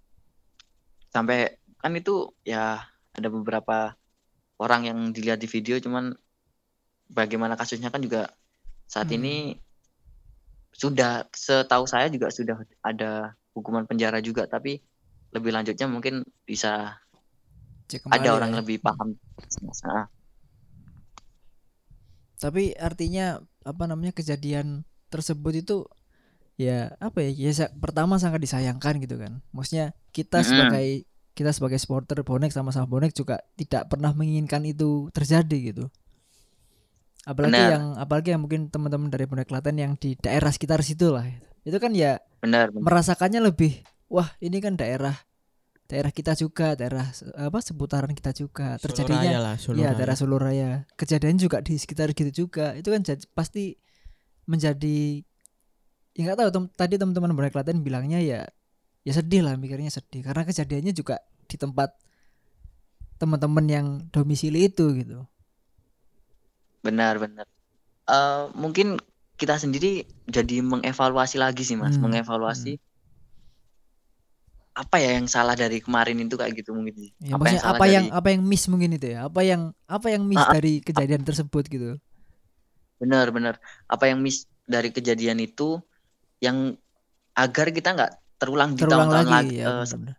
sampai 1.14 1.62
kan 1.78 1.94
itu 1.94 2.32
ya 2.42 2.82
ada 3.12 3.28
beberapa 3.30 3.94
orang 4.62 4.82
yang 4.88 5.00
dilihat 5.12 5.38
di 5.42 5.50
video 5.50 5.78
cuman 5.78 6.14
bagaimana 7.12 7.60
kasusnya 7.60 7.92
kan 7.92 8.02
juga 8.02 8.32
saat 8.88 9.10
Hmm. 9.12 9.18
ini 9.20 9.36
sudah 10.72 11.28
setahu 11.36 11.86
saya 11.86 12.08
juga 12.08 12.32
sudah 12.32 12.58
ada 12.82 13.36
hukuman 13.54 13.86
penjara 13.86 14.24
juga 14.24 14.48
tapi 14.48 14.80
lebih 15.36 15.52
lanjutnya 15.52 15.86
mungkin 15.88 16.24
bisa 16.48 16.98
Cek 17.92 18.08
ada 18.08 18.30
orang 18.40 18.56
ya. 18.56 18.58
lebih 18.64 18.80
paham 18.80 19.16
Nah, 19.84 20.08
tapi 22.40 22.74
artinya 22.78 23.42
apa 23.68 23.84
namanya 23.86 24.14
kejadian 24.16 24.88
tersebut 25.12 25.54
itu 25.60 25.78
ya 26.56 26.96
apa 27.04 27.26
ya, 27.26 27.32
ya 27.52 27.68
pertama 27.76 28.16
sangat 28.22 28.40
disayangkan 28.40 29.04
gitu 29.04 29.20
kan 29.20 29.44
maksudnya 29.52 29.92
kita 30.16 30.42
sebagai 30.46 31.04
kita 31.36 31.52
sebagai 31.56 31.80
supporter 31.80 32.22
bonek 32.24 32.52
sama-sama 32.52 32.88
bonek 32.88 33.16
juga 33.16 33.40
tidak 33.60 33.92
pernah 33.92 34.16
menginginkan 34.16 34.64
itu 34.68 35.12
terjadi 35.12 35.58
gitu 35.74 35.86
apalagi 37.28 37.54
Benar. 37.60 37.72
yang 37.76 37.86
apalagi 37.98 38.30
yang 38.34 38.42
mungkin 38.42 38.72
teman-teman 38.72 39.10
dari 39.12 39.26
bonek 39.30 39.52
Klaten 39.52 39.78
yang 39.78 39.94
di 40.00 40.18
daerah 40.18 40.50
sekitar 40.50 40.82
situ 40.82 41.14
lah 41.14 41.28
itu 41.62 41.78
kan 41.78 41.94
ya 41.94 42.18
benar 42.42 42.74
benar 42.74 42.82
merasakannya 42.82 43.42
lebih 43.42 43.86
wah 44.10 44.30
ini 44.42 44.58
kan 44.58 44.74
daerah 44.74 45.14
daerah 45.92 46.12
kita 46.16 46.40
juga 46.40 46.74
daerah 46.80 47.04
apa 47.36 47.60
seputaran 47.60 48.16
kita 48.16 48.32
juga 48.32 48.80
terjadinya 48.80 49.52
lah, 49.52 49.56
Raya. 49.60 49.92
daerah 49.92 50.16
Solo 50.16 50.40
Raya. 50.40 50.88
Kejadian 50.96 51.36
juga 51.36 51.60
di 51.60 51.76
sekitar 51.76 52.16
gitu 52.16 52.48
juga. 52.48 52.72
Itu 52.80 52.96
kan 52.96 53.04
jadi, 53.04 53.28
pasti 53.36 53.76
menjadi 54.46 55.22
ya 56.18 56.22
nggak 56.28 56.40
tahu 56.40 56.50
tem- 56.52 56.74
tadi 56.76 56.96
teman-teman 57.00 57.32
Bonek 57.32 57.54
Klaten 57.56 57.82
bilangnya 57.86 58.20
ya 58.20 58.42
ya 59.02 59.12
sedih 59.16 59.42
lah 59.46 59.56
mikirnya 59.58 59.90
sedih 59.90 60.22
karena 60.22 60.44
kejadiannya 60.46 60.94
juga 60.94 61.20
di 61.48 61.56
tempat 61.58 61.96
teman-teman 63.18 63.66
yang 63.70 63.88
domisili 64.10 64.66
itu 64.66 64.86
gitu. 64.98 65.26
Benar, 66.82 67.22
benar. 67.22 67.46
Eh, 68.10 68.44
mungkin 68.58 68.98
kita 69.38 69.58
sendiri 69.62 70.06
jadi 70.26 70.66
mengevaluasi 70.66 71.38
lagi 71.38 71.62
sih, 71.62 71.78
Mas. 71.78 71.98
Hmm, 71.98 72.10
Mengevaluasi 72.10 72.82
apa 74.72 75.04
ya 75.04 75.20
yang 75.20 75.28
salah 75.28 75.52
dari 75.54 75.84
kemarin 75.84 76.16
itu 76.24 76.40
kayak 76.40 76.56
gitu 76.56 76.72
mungkin. 76.72 76.96
Ya, 77.20 77.36
apa 77.36 77.46
yang 77.52 77.62
apa 77.62 77.86
yang 77.86 78.06
dari 78.08 78.18
apa 78.18 78.28
yang 78.32 78.42
miss 78.48 78.64
mungkin 78.72 78.96
itu 78.96 79.08
ya? 79.14 79.28
Apa 79.28 79.42
yang 79.44 79.62
apa 79.86 80.08
yang 80.10 80.24
miss 80.24 80.42
Ah, 80.42 80.50
ah. 80.50 80.54
dari 80.56 80.80
kejadian 80.80 81.22
tersebut 81.28 81.64
gitu. 81.68 82.00
Benar, 83.02 83.34
benar. 83.34 83.56
Apa 83.90 84.14
yang 84.14 84.22
miss 84.22 84.46
dari 84.70 84.94
kejadian 84.94 85.42
itu 85.42 85.82
yang 86.38 86.78
agar 87.34 87.74
kita 87.74 87.98
nggak 87.98 88.14
terulang 88.38 88.78
di 88.78 88.86
Terulang 88.86 89.10
tahun-tahun 89.10 89.26
lagi 89.26 89.34
lagi. 89.34 89.58
ya. 89.58 89.66
benar-benar. 89.82 90.16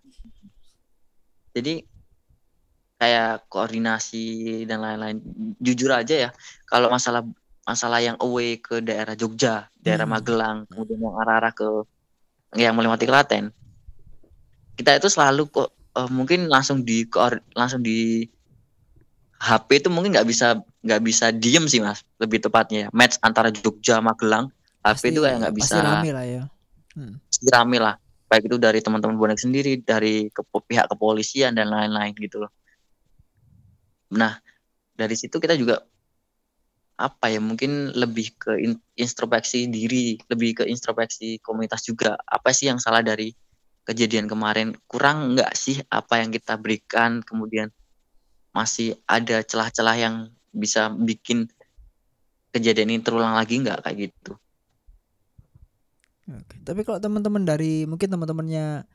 jadi 1.52 1.74
kayak 3.02 3.50
koordinasi 3.50 4.24
dan 4.66 4.78
lain-lain. 4.78 5.18
Jujur 5.58 5.90
aja 5.90 6.14
ya, 6.28 6.30
kalau 6.70 6.86
masalah 6.86 7.26
masalah 7.66 7.98
yang 7.98 8.14
away 8.22 8.58
ke 8.62 8.78
daerah 8.78 9.14
Jogja, 9.18 9.66
daerah 9.78 10.06
Hmm. 10.06 10.14
Magelang, 10.18 10.58
kemudian 10.70 10.98
yang 11.02 11.14
arah-arah 11.18 11.52
ke 11.54 11.66
yang 12.58 12.74
melewati 12.78 13.06
Klaten, 13.06 13.50
kita 14.78 14.98
itu 14.98 15.08
selalu 15.10 15.50
kok 15.50 15.70
eh, 15.98 16.10
mungkin 16.10 16.46
langsung 16.46 16.86
di 16.86 17.06
langsung 17.58 17.82
di 17.82 18.26
HP 19.42 19.82
itu 19.82 19.88
mungkin 19.90 20.14
nggak 20.14 20.28
bisa 20.30 20.62
nggak 20.86 21.02
bisa 21.02 21.34
diem 21.34 21.66
sih 21.66 21.82
mas, 21.82 22.06
lebih 22.22 22.38
tepatnya 22.38 22.86
ya. 22.86 22.88
Match 22.94 23.18
antara 23.18 23.50
Jogja 23.50 23.98
Magelang, 23.98 24.54
HP 24.86 25.10
itu 25.10 25.20
kayak 25.22 25.42
nggak 25.42 25.56
bisa 25.58 25.82
Pasti 25.82 25.86
rame 25.86 26.10
lah 26.14 26.26
ya. 26.26 26.42
Hmm. 26.92 27.16
pasti 27.24 27.48
rame 27.48 27.80
lah 27.80 27.96
baik 28.28 28.48
itu 28.48 28.56
dari 28.60 28.80
teman-teman 28.84 29.16
bonek 29.16 29.40
sendiri 29.40 29.80
dari 29.80 30.28
kepo- 30.28 30.64
pihak 30.64 30.88
kepolisian 30.92 31.56
dan 31.56 31.72
lain-lain 31.72 32.12
gitu 32.16 32.44
loh 32.44 32.52
nah 34.12 34.36
dari 34.92 35.16
situ 35.16 35.40
kita 35.40 35.56
juga 35.56 35.80
apa 37.00 37.32
ya 37.32 37.40
mungkin 37.40 37.96
lebih 37.96 38.36
ke 38.36 38.52
in- 38.60 38.84
introspeksi 38.92 39.72
diri 39.72 40.20
lebih 40.28 40.62
ke 40.62 40.64
introspeksi 40.68 41.40
komunitas 41.40 41.80
juga 41.88 42.20
apa 42.28 42.52
sih 42.52 42.68
yang 42.68 42.76
salah 42.76 43.00
dari 43.00 43.32
kejadian 43.88 44.28
kemarin 44.28 44.76
kurang 44.84 45.32
nggak 45.32 45.56
sih 45.56 45.80
apa 45.88 46.20
yang 46.20 46.28
kita 46.28 46.60
berikan 46.60 47.24
kemudian 47.24 47.72
masih 48.52 49.00
ada 49.08 49.40
celah-celah 49.40 49.96
yang 49.96 50.14
bisa 50.52 50.92
bikin 50.92 51.48
kejadian 52.52 52.92
ini 52.92 53.00
terulang 53.00 53.34
lagi 53.34 53.58
nggak? 53.60 53.84
Kayak 53.84 53.96
gitu. 54.12 54.32
Oke. 56.30 56.56
Tapi 56.62 56.80
kalau 56.86 57.02
teman-teman 57.02 57.42
dari 57.42 57.88
mungkin 57.88 58.08
teman-temannya 58.12 58.86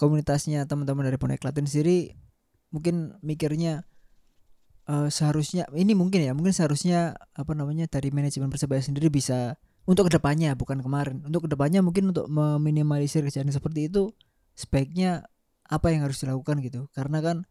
komunitasnya 0.00 0.64
teman-teman 0.64 1.04
dari 1.04 1.20
Bonek 1.20 1.44
Klaten 1.44 1.68
sendiri 1.68 2.16
mungkin 2.72 3.20
mikirnya 3.20 3.84
eh, 4.88 5.08
seharusnya 5.12 5.68
ini 5.76 5.92
mungkin 5.92 6.24
ya 6.24 6.32
mungkin 6.32 6.56
seharusnya 6.56 7.20
apa 7.36 7.52
namanya 7.52 7.84
dari 7.90 8.08
manajemen 8.08 8.48
persebaya 8.48 8.80
sendiri 8.80 9.12
bisa 9.12 9.60
untuk 9.84 10.08
ke 10.08 10.16
depannya 10.16 10.56
bukan 10.56 10.80
kemarin. 10.80 11.20
Untuk 11.26 11.44
ke 11.44 11.48
depannya 11.50 11.84
mungkin 11.84 12.14
untuk 12.14 12.30
meminimalisir 12.30 13.26
kejadian 13.26 13.52
seperti 13.52 13.90
itu 13.90 14.14
sebaiknya 14.56 15.28
apa 15.66 15.92
yang 15.92 16.06
harus 16.06 16.22
dilakukan 16.22 16.62
gitu. 16.64 16.88
Karena 16.96 17.20
kan 17.20 17.44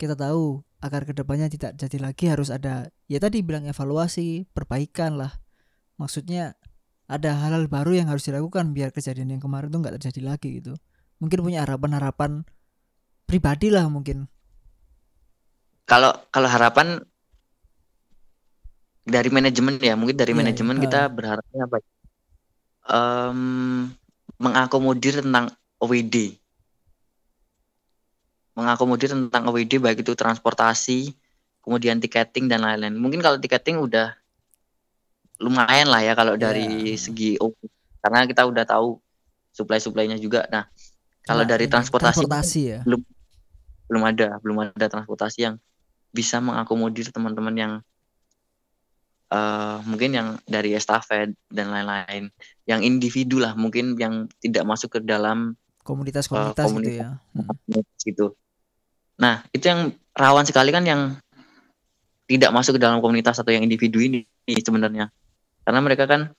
kita 0.00 0.16
tahu 0.16 0.64
agar 0.80 1.04
ke 1.04 1.12
depannya 1.12 1.48
tidak 1.52 1.76
jadi 1.76 1.98
lagi 2.00 2.28
harus 2.32 2.48
ada 2.48 2.88
ya 3.06 3.20
tadi 3.20 3.44
bilang 3.44 3.68
evaluasi 3.68 4.48
perbaikan 4.52 5.20
lah 5.20 5.32
maksudnya 6.00 6.56
ada 7.10 7.36
hal-hal 7.36 7.68
baru 7.68 8.00
yang 8.00 8.08
harus 8.08 8.24
dilakukan 8.24 8.72
biar 8.72 8.94
kejadian 8.94 9.36
yang 9.36 9.42
kemarin 9.42 9.68
tuh 9.68 9.80
nggak 9.84 10.00
terjadi 10.00 10.20
lagi 10.24 10.48
gitu 10.62 10.74
mungkin 11.20 11.44
punya 11.44 11.62
harapan-harapan 11.68 12.48
pribadi 13.28 13.68
lah 13.68 13.86
mungkin 13.92 14.26
kalau 15.84 16.14
kalau 16.32 16.48
harapan 16.48 17.02
dari 19.04 19.28
manajemen 19.28 19.76
ya 19.82 19.98
mungkin 19.98 20.16
dari 20.16 20.32
Iya, 20.32 20.38
manajemen 20.38 20.76
iya. 20.78 20.82
kita 20.86 21.00
berharapnya 21.10 21.60
apa? 21.66 21.76
Em, 22.90 23.40
mengakomodir 24.40 25.20
tentang 25.20 25.52
OWD 25.82 26.39
mengakomodir 28.54 29.10
tentang 29.10 29.46
OWD 29.48 29.78
baik 29.78 30.02
itu 30.02 30.12
transportasi 30.14 31.14
kemudian 31.60 32.00
tiketing 32.00 32.48
dan 32.50 32.64
lain-lain. 32.64 32.96
Mungkin 32.96 33.20
kalau 33.20 33.36
tiketing 33.38 33.78
udah 33.78 34.16
lumayan 35.40 35.88
lah 35.88 36.04
ya 36.04 36.12
kalau 36.12 36.36
dari 36.36 36.92
Iya. 36.92 37.00
segi 37.00 37.30
OWD 37.40 37.68
karena 38.00 38.18
kita 38.28 38.42
udah 38.48 38.64
tahu 38.64 38.96
supply-supply-nya 39.52 40.16
juga. 40.20 40.44
Nah 40.52 40.68
kalau 41.24 41.44
Nah, 41.44 41.50
dari 41.56 41.68
ini, 41.68 41.72
transportasi 41.72 42.24
transportasi 42.24 42.60
ya. 42.64 42.80
belum 43.90 44.02
ada 44.06 44.38
belum 44.40 44.72
ada 44.72 44.86
transportasi 44.86 45.38
yang 45.50 45.56
bisa 46.10 46.38
mengakomodir 46.38 47.10
teman-teman 47.10 47.54
yang 47.54 47.72
eh 49.30 49.78
mungkin 49.86 50.10
yang 50.10 50.28
dari 50.42 50.74
estafet 50.74 51.30
dan 51.50 51.70
lain-lain. 51.70 52.34
Yang 52.66 52.80
individu 52.82 53.38
lah 53.38 53.54
mungkin 53.54 53.94
yang 53.94 54.26
tidak 54.42 54.66
masuk 54.66 54.98
ke 54.98 55.00
dalam 55.06 55.54
komunitas-komunitas 55.82 56.64
gitu 56.64 56.70
komunitas. 56.70 57.00
ya 57.00 57.08
Hmm. 57.34 57.46
komunitas 57.66 58.00
gitu 58.02 58.26
nah 59.20 59.34
itu 59.52 59.64
yang 59.68 59.80
rawan 60.16 60.44
sekali 60.48 60.70
kan 60.72 60.84
yang 60.84 61.00
tidak 62.26 62.50
masuk 62.54 62.78
ke 62.78 62.80
dalam 62.80 63.02
komunitas 63.02 63.36
atau 63.42 63.50
yang 63.50 63.66
individu 63.66 63.98
ini 63.98 64.22
sebenarnya 64.46 65.10
karena 65.66 65.80
mereka 65.82 66.06
kan 66.06 66.30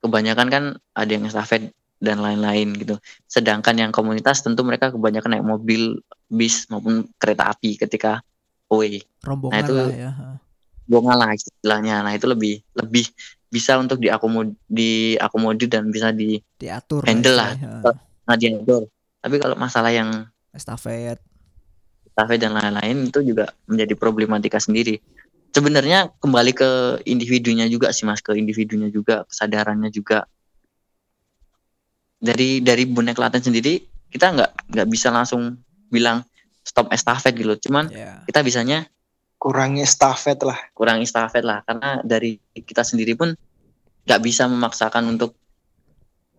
kebanyakan 0.00 0.48
kan 0.52 0.64
ada 0.92 1.10
yang 1.10 1.24
estafet 1.26 1.72
dan 1.98 2.20
lain-lain 2.20 2.76
gitu 2.76 3.00
sedangkan 3.24 3.74
yang 3.80 3.90
komunitas 3.90 4.44
tentu 4.44 4.60
mereka 4.60 4.92
kebanyakan 4.92 5.38
naik 5.40 5.46
mobil 5.46 5.98
bis 6.28 6.68
maupun 6.68 7.08
kereta 7.16 7.48
api 7.48 7.80
ketika 7.80 8.20
away 8.68 9.00
rombongan 9.24 9.64
itu- 9.64 9.76
lah 9.76 9.88
ya 9.94 10.10
ha. 10.12 10.28
bongal 10.84 11.16
lah 11.16 11.32
istilahnya 11.32 12.04
nah 12.04 12.12
itu 12.12 12.28
lebih 12.28 12.60
lebih 12.76 13.08
bisa 13.48 13.78
untuk 13.80 14.02
diakomodir 14.02 14.52
diakomodir 14.68 15.68
dan 15.70 15.88
bisa 15.88 16.10
di 16.12 16.42
diatur 16.58 17.06
Handle 17.06 17.38
lah. 17.38 17.54
istilahnya, 17.54 17.94
nah, 18.24 18.36
diatur 18.36 18.88
tapi 19.24 19.40
kalau 19.40 19.56
masalah 19.56 19.88
yang 19.88 20.28
estafet. 20.52 21.16
Estafet 22.04 22.36
dan 22.36 22.52
lain-lain 22.52 23.08
itu 23.08 23.24
juga 23.24 23.48
menjadi 23.64 23.96
problematika 23.96 24.60
sendiri. 24.60 25.00
Sebenarnya 25.48 26.12
kembali 26.20 26.52
ke 26.52 26.70
individunya 27.08 27.64
juga 27.64 27.88
sih 27.88 28.04
mas 28.04 28.20
ke 28.20 28.36
individunya 28.36 28.92
juga 28.92 29.24
kesadarannya 29.24 29.88
juga. 29.88 30.28
Dari 32.20 32.60
dari 32.60 32.84
bonek 32.84 33.16
Klaten 33.16 33.40
sendiri 33.40 33.80
kita 34.12 34.36
nggak 34.36 34.76
nggak 34.76 34.88
bisa 34.92 35.08
langsung 35.08 35.56
bilang 35.88 36.20
stop 36.60 36.92
estafet 36.92 37.32
gitu. 37.32 37.56
Cuman 37.72 37.88
ya 37.88 38.20
kita 38.28 38.44
bisanya 38.44 38.84
kurangi 39.40 39.80
estafet 39.80 40.36
lah. 40.44 40.60
kurang 40.76 41.00
estafet 41.00 41.40
lah. 41.40 41.64
Karena 41.64 42.04
dari 42.04 42.36
kita 42.52 42.84
sendiri 42.84 43.16
pun 43.16 43.32
nggak 44.04 44.20
bisa 44.20 44.44
memaksakan 44.52 45.16
untuk 45.16 45.32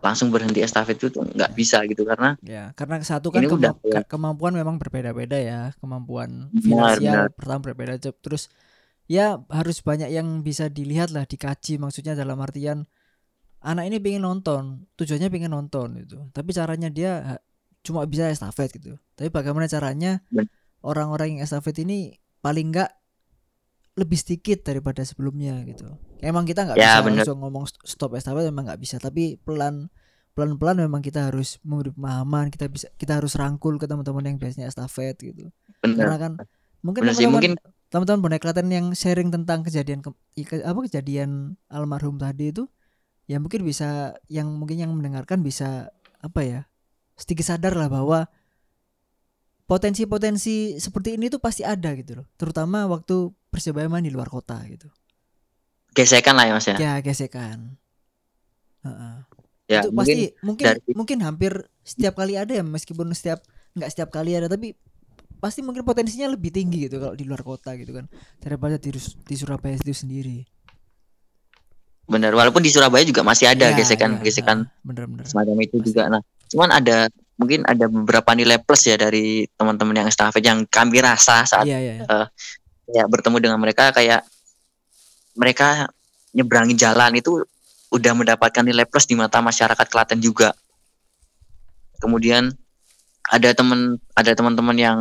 langsung 0.06 0.30
berhenti 0.30 0.62
estafet 0.62 1.02
itu 1.02 1.10
tuh 1.10 1.26
nggak 1.26 1.52
bisa 1.58 1.82
gitu 1.90 2.06
karena 2.06 2.38
ya 2.46 2.70
karena 2.78 3.02
satu 3.02 3.34
kan 3.34 3.42
Ini 3.42 3.50
udah, 3.50 3.74
kema- 3.74 3.82
ke- 3.82 4.08
kemampuan 4.14 4.54
memang 4.54 4.78
berbeda-beda 4.78 5.38
ya 5.42 5.62
kemampuan 5.82 6.54
Benar, 6.54 7.02
finansial 7.02 7.14
benar. 7.26 7.30
pertama 7.34 7.60
berbeda 7.66 7.94
terus 8.22 8.54
ya 9.10 9.42
harus 9.50 9.82
banyak 9.82 10.10
yang 10.14 10.46
bisa 10.46 10.70
dilihat 10.70 11.10
lah 11.10 11.26
dikaji 11.26 11.82
maksudnya 11.82 12.14
dalam 12.14 12.38
artian 12.38 12.86
anak 13.66 13.90
ini 13.90 13.98
pengen 13.98 14.24
nonton 14.30 14.86
tujuannya 14.94 15.30
pengen 15.34 15.52
nonton 15.58 15.98
itu 15.98 16.22
tapi 16.30 16.54
caranya 16.54 16.90
dia 16.94 17.42
cuma 17.86 18.02
bisa 18.10 18.34
estafet 18.34 18.74
gitu. 18.74 18.98
Tapi 19.14 19.30
bagaimana 19.30 19.70
caranya 19.70 20.18
orang-orang 20.82 21.38
yang 21.38 21.42
estafet 21.46 21.86
ini 21.86 22.18
paling 22.42 22.74
enggak 22.74 22.90
lebih 23.96 24.20
sedikit 24.20 24.64
daripada 24.68 25.02
sebelumnya 25.08 25.64
gitu. 25.64 25.88
Emang 26.20 26.44
kita 26.44 26.68
nggak 26.68 26.78
Ya, 26.78 27.00
bisa 27.00 27.02
benar. 27.04 27.24
langsung 27.24 27.38
ngomong 27.40 27.66
st- 27.68 27.84
stop 27.88 28.12
estafet 28.16 28.44
memang 28.48 28.68
nggak 28.68 28.82
bisa 28.82 29.00
tapi 29.00 29.40
pelan 29.40 29.88
pelan 30.36 30.60
pelan 30.60 30.84
memang 30.84 31.00
kita 31.00 31.32
harus 31.32 31.64
memberi 31.64 31.96
pemahaman 31.96 32.52
kita 32.52 32.68
bisa 32.68 32.92
kita 33.00 33.24
harus 33.24 33.40
rangkul 33.40 33.80
ke 33.80 33.88
teman-teman 33.88 34.24
yang 34.28 34.38
biasanya 34.38 34.68
estafet 34.68 35.16
gitu. 35.18 35.48
Karena 35.80 35.96
benar 35.96 36.20
kan 36.20 36.32
mungkin 36.84 37.02
benar 37.08 37.16
sih 37.16 37.24
teman-teman 37.24 37.56
mungkin 37.56 37.88
teman-teman 37.88 38.20
bonek 38.20 38.42
Klaten 38.44 38.68
yang 38.68 38.92
sharing 38.92 39.32
tentang 39.32 39.64
kejadian 39.64 40.04
ke, 40.04 40.12
ke- 40.44 40.66
apa 40.68 40.80
kejadian 40.92 41.56
almarhum 41.72 42.20
tadi 42.20 42.52
itu 42.52 42.68
ya 43.32 43.40
mungkin 43.40 43.64
bisa 43.64 44.20
yang 44.28 44.52
mungkin 44.60 44.76
yang 44.76 44.92
mendengarkan 44.92 45.40
bisa 45.40 45.88
apa 46.20 46.42
ya 46.44 46.60
sedikit 47.16 47.48
sadar 47.48 47.80
lah 47.80 47.88
bahwa 47.88 48.28
potensi-potensi 49.66 50.78
seperti 50.78 51.18
ini 51.18 51.26
tuh 51.32 51.42
pasti 51.42 51.66
ada 51.66 51.96
gitu 51.98 52.22
loh. 52.22 52.28
Terutama 52.38 52.86
waktu 52.86 53.34
persebaya 53.56 53.88
main 53.88 54.04
di 54.04 54.12
luar 54.12 54.28
kota 54.28 54.60
gitu 54.68 54.92
gesekan 55.92 56.36
lah 56.36 56.46
ya 56.46 56.54
mas 56.54 56.68
ya 56.68 56.76
ya 56.76 56.94
gesekan 57.00 57.80
Heeh. 58.84 59.16
ya 59.66 59.80
itu 59.82 59.90
mungkin 59.90 59.98
pasti 59.98 60.22
mungkin 60.44 60.66
dari- 60.68 60.94
mungkin 60.94 61.18
hampir 61.22 61.52
setiap 61.82 62.14
kali 62.16 62.36
ada 62.36 62.52
ya 62.52 62.62
meskipun 62.62 63.08
setiap 63.12 63.40
nggak 63.74 63.90
setiap 63.90 64.10
kali 64.10 64.36
ada 64.36 64.46
tapi 64.46 64.76
pasti 65.36 65.62
mungkin 65.62 65.82
potensinya 65.82 66.28
lebih 66.28 66.50
tinggi 66.50 66.86
gitu 66.86 66.98
kalau 66.98 67.14
di 67.14 67.24
luar 67.24 67.42
kota 67.42 67.74
gitu 67.74 67.92
kan 67.92 68.06
daripada 68.38 68.76
di, 68.76 68.92
di 68.92 69.36
Surabaya 69.36 69.76
itu 69.76 69.92
sendiri. 69.92 70.44
benar 72.06 72.32
walaupun 72.32 72.62
di 72.62 72.70
Surabaya 72.70 73.02
juga 73.02 73.26
masih 73.26 73.50
ada 73.50 73.74
Ya, 73.74 73.76
gesekan 73.76 74.16
ya, 74.16 74.22
gesekan 74.22 74.58
ah, 74.64 74.84
bener-bener. 74.84 75.26
semacam 75.26 75.58
itu 75.60 75.76
Pasti. 75.76 75.88
juga 75.88 76.02
nah 76.08 76.22
cuman 76.46 76.70
ada 76.72 76.98
mungkin 77.36 77.66
ada 77.66 77.86
beberapa 77.88 78.32
nilai 78.32 78.58
plus 78.60 78.86
ya 78.86 78.96
dari 78.96 79.50
teman-teman 79.52 79.96
yang 79.98 80.08
estafet 80.08 80.40
yang 80.40 80.64
kami 80.66 81.02
rasa 81.02 81.42
saat 81.44 81.66
Iya 81.66 81.80
iya. 81.80 81.94
iya. 82.00 82.26
Ya 82.90 83.04
bertemu 83.10 83.38
dengan 83.42 83.60
mereka 83.62 83.90
kayak 83.92 84.26
mereka 85.36 85.90
nyeberangi 86.32 86.76
jalan 86.76 87.16
itu 87.20 87.44
udah 87.92 88.14
mendapatkan 88.18 88.64
nilai 88.66 88.84
plus 88.84 89.08
di 89.08 89.16
mata 89.16 89.40
masyarakat 89.40 89.88
Klaten 89.88 90.20
juga. 90.20 90.52
Kemudian 92.04 92.52
ada 93.26 93.50
teman 93.56 93.98
ada 94.14 94.32
teman-teman 94.36 94.78
yang 94.78 94.98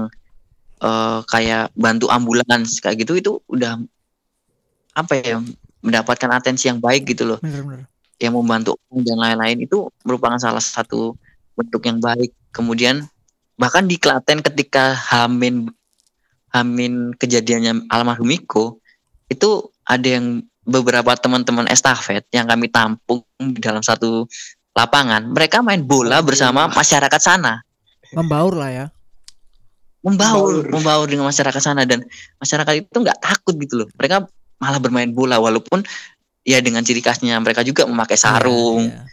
eh, 0.81 1.19
kayak 1.29 1.75
bantu 1.75 2.09
ambulans 2.09 2.79
kayak 2.81 3.05
gitu 3.05 3.19
itu 3.19 3.33
udah 3.51 3.77
apa 4.95 5.13
ya 5.19 5.43
mendapatkan 5.85 6.31
atensi 6.33 6.71
yang 6.71 6.79
baik 6.79 7.05
gitu 7.13 7.27
loh 7.29 7.39
Bener-bener. 7.43 7.85
yang 8.23 8.33
membantu 8.33 8.79
dan 8.95 9.19
lain-lain 9.19 9.67
itu 9.67 9.91
merupakan 10.07 10.39
salah 10.39 10.63
satu 10.63 11.19
bentuk 11.59 11.83
yang 11.85 11.99
baik. 11.99 12.31
Kemudian 12.55 13.05
bahkan 13.59 13.85
di 13.87 13.99
Klaten 13.99 14.41
ketika 14.41 14.95
Hamin 14.95 15.67
Hamin 16.55 17.11
kejadiannya 17.19 17.91
almarhum 17.91 18.31
Iko 18.31 18.79
itu 19.27 19.51
ada 19.83 20.07
yang 20.07 20.47
beberapa 20.63 21.13
teman-teman 21.19 21.67
estafet 21.69 22.25
yang 22.31 22.47
kami 22.47 22.71
tampung 22.71 23.27
di 23.37 23.59
dalam 23.61 23.83
satu 23.83 24.25
lapangan, 24.75 25.31
mereka 25.31 25.61
main 25.63 25.83
bola 25.85 26.19
bersama 26.25 26.67
masyarakat 26.67 27.21
sana, 27.23 27.63
Membaur 28.15 28.55
lah 28.59 28.71
ya. 28.71 28.87
membaur, 30.03 30.63
Membaur. 30.67 30.73
membaur 30.73 31.07
dengan 31.11 31.27
masyarakat 31.31 31.63
sana 31.63 31.83
dan 31.87 32.03
masyarakat 32.43 32.87
itu 32.87 32.97
nggak 32.99 33.19
takut 33.23 33.55
gitu 33.59 33.85
loh. 33.85 33.89
Mereka 33.99 34.27
malah 34.59 34.81
bermain 34.83 35.11
bola 35.15 35.39
walaupun 35.39 35.83
ya 36.45 36.59
dengan 36.61 36.83
ciri 36.83 37.01
khasnya 37.01 37.39
mereka 37.41 37.63
juga 37.63 37.87
memakai 37.87 38.19
sarung, 38.19 38.89
Iya, 38.91 38.99
iya. 38.99 39.13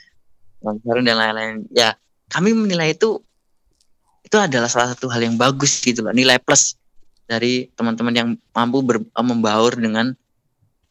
Bang 0.62 0.78
Sarun 0.86 1.04
dan 1.06 1.18
lain-lain. 1.18 1.54
Ya, 1.74 1.98
kami 2.30 2.54
menilai 2.54 2.94
itu 2.94 3.22
itu 4.22 4.38
adalah 4.38 4.70
salah 4.70 4.94
satu 4.94 5.10
hal 5.14 5.22
yang 5.26 5.36
bagus 5.38 5.82
gitu 5.82 6.02
loh, 6.06 6.14
nilai 6.14 6.38
plus 6.42 6.74
dari 7.32 7.72
teman-teman 7.72 8.12
yang 8.12 8.30
mampu 8.52 8.84
ber- 8.84 9.08
eh, 9.08 9.26
membaur 9.26 9.80
dengan 9.80 10.12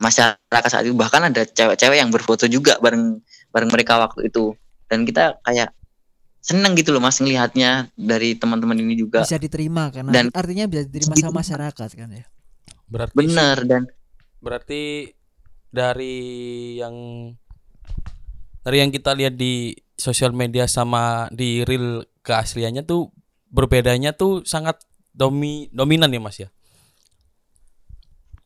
masyarakat 0.00 0.70
saat 0.72 0.88
itu. 0.88 0.96
Bahkan 0.96 1.28
ada 1.28 1.44
cewek-cewek 1.44 2.00
yang 2.00 2.08
berfoto 2.08 2.48
juga 2.48 2.80
bareng 2.80 3.20
bareng 3.52 3.68
mereka 3.68 4.00
waktu 4.00 4.32
itu. 4.32 4.56
Dan 4.88 5.04
kita 5.04 5.36
kayak 5.44 5.76
seneng 6.40 6.72
gitu 6.72 6.96
loh 6.96 7.04
Mas 7.04 7.20
ngelihatnya 7.20 7.92
dari 7.92 8.32
teman-teman 8.32 8.80
ini 8.80 8.96
juga. 8.96 9.20
Bisa 9.28 9.36
diterima 9.36 9.92
karena 9.92 10.08
Dan- 10.08 10.32
artinya 10.32 10.64
bisa 10.64 10.88
diterima 10.88 11.14
sama 11.20 11.44
masyarakat 11.44 11.90
kan 11.92 12.08
ya. 12.08 12.24
Berarti 12.88 13.14
Bener 13.14 13.56
dan 13.68 13.82
berarti 14.40 15.12
dari 15.70 16.16
yang 16.80 16.96
dari 18.64 18.76
yang 18.82 18.90
kita 18.90 19.12
lihat 19.14 19.36
di 19.36 19.76
sosial 19.94 20.32
media 20.32 20.64
sama 20.64 21.28
di 21.30 21.62
real 21.62 22.02
keasliannya 22.24 22.82
tuh 22.88 23.12
berbedanya 23.52 24.16
tuh 24.16 24.42
sangat 24.48 24.80
domi 25.12 25.52
dominan 25.70 26.08
ya 26.08 26.18
Mas 26.18 26.38
ya. 26.38 26.48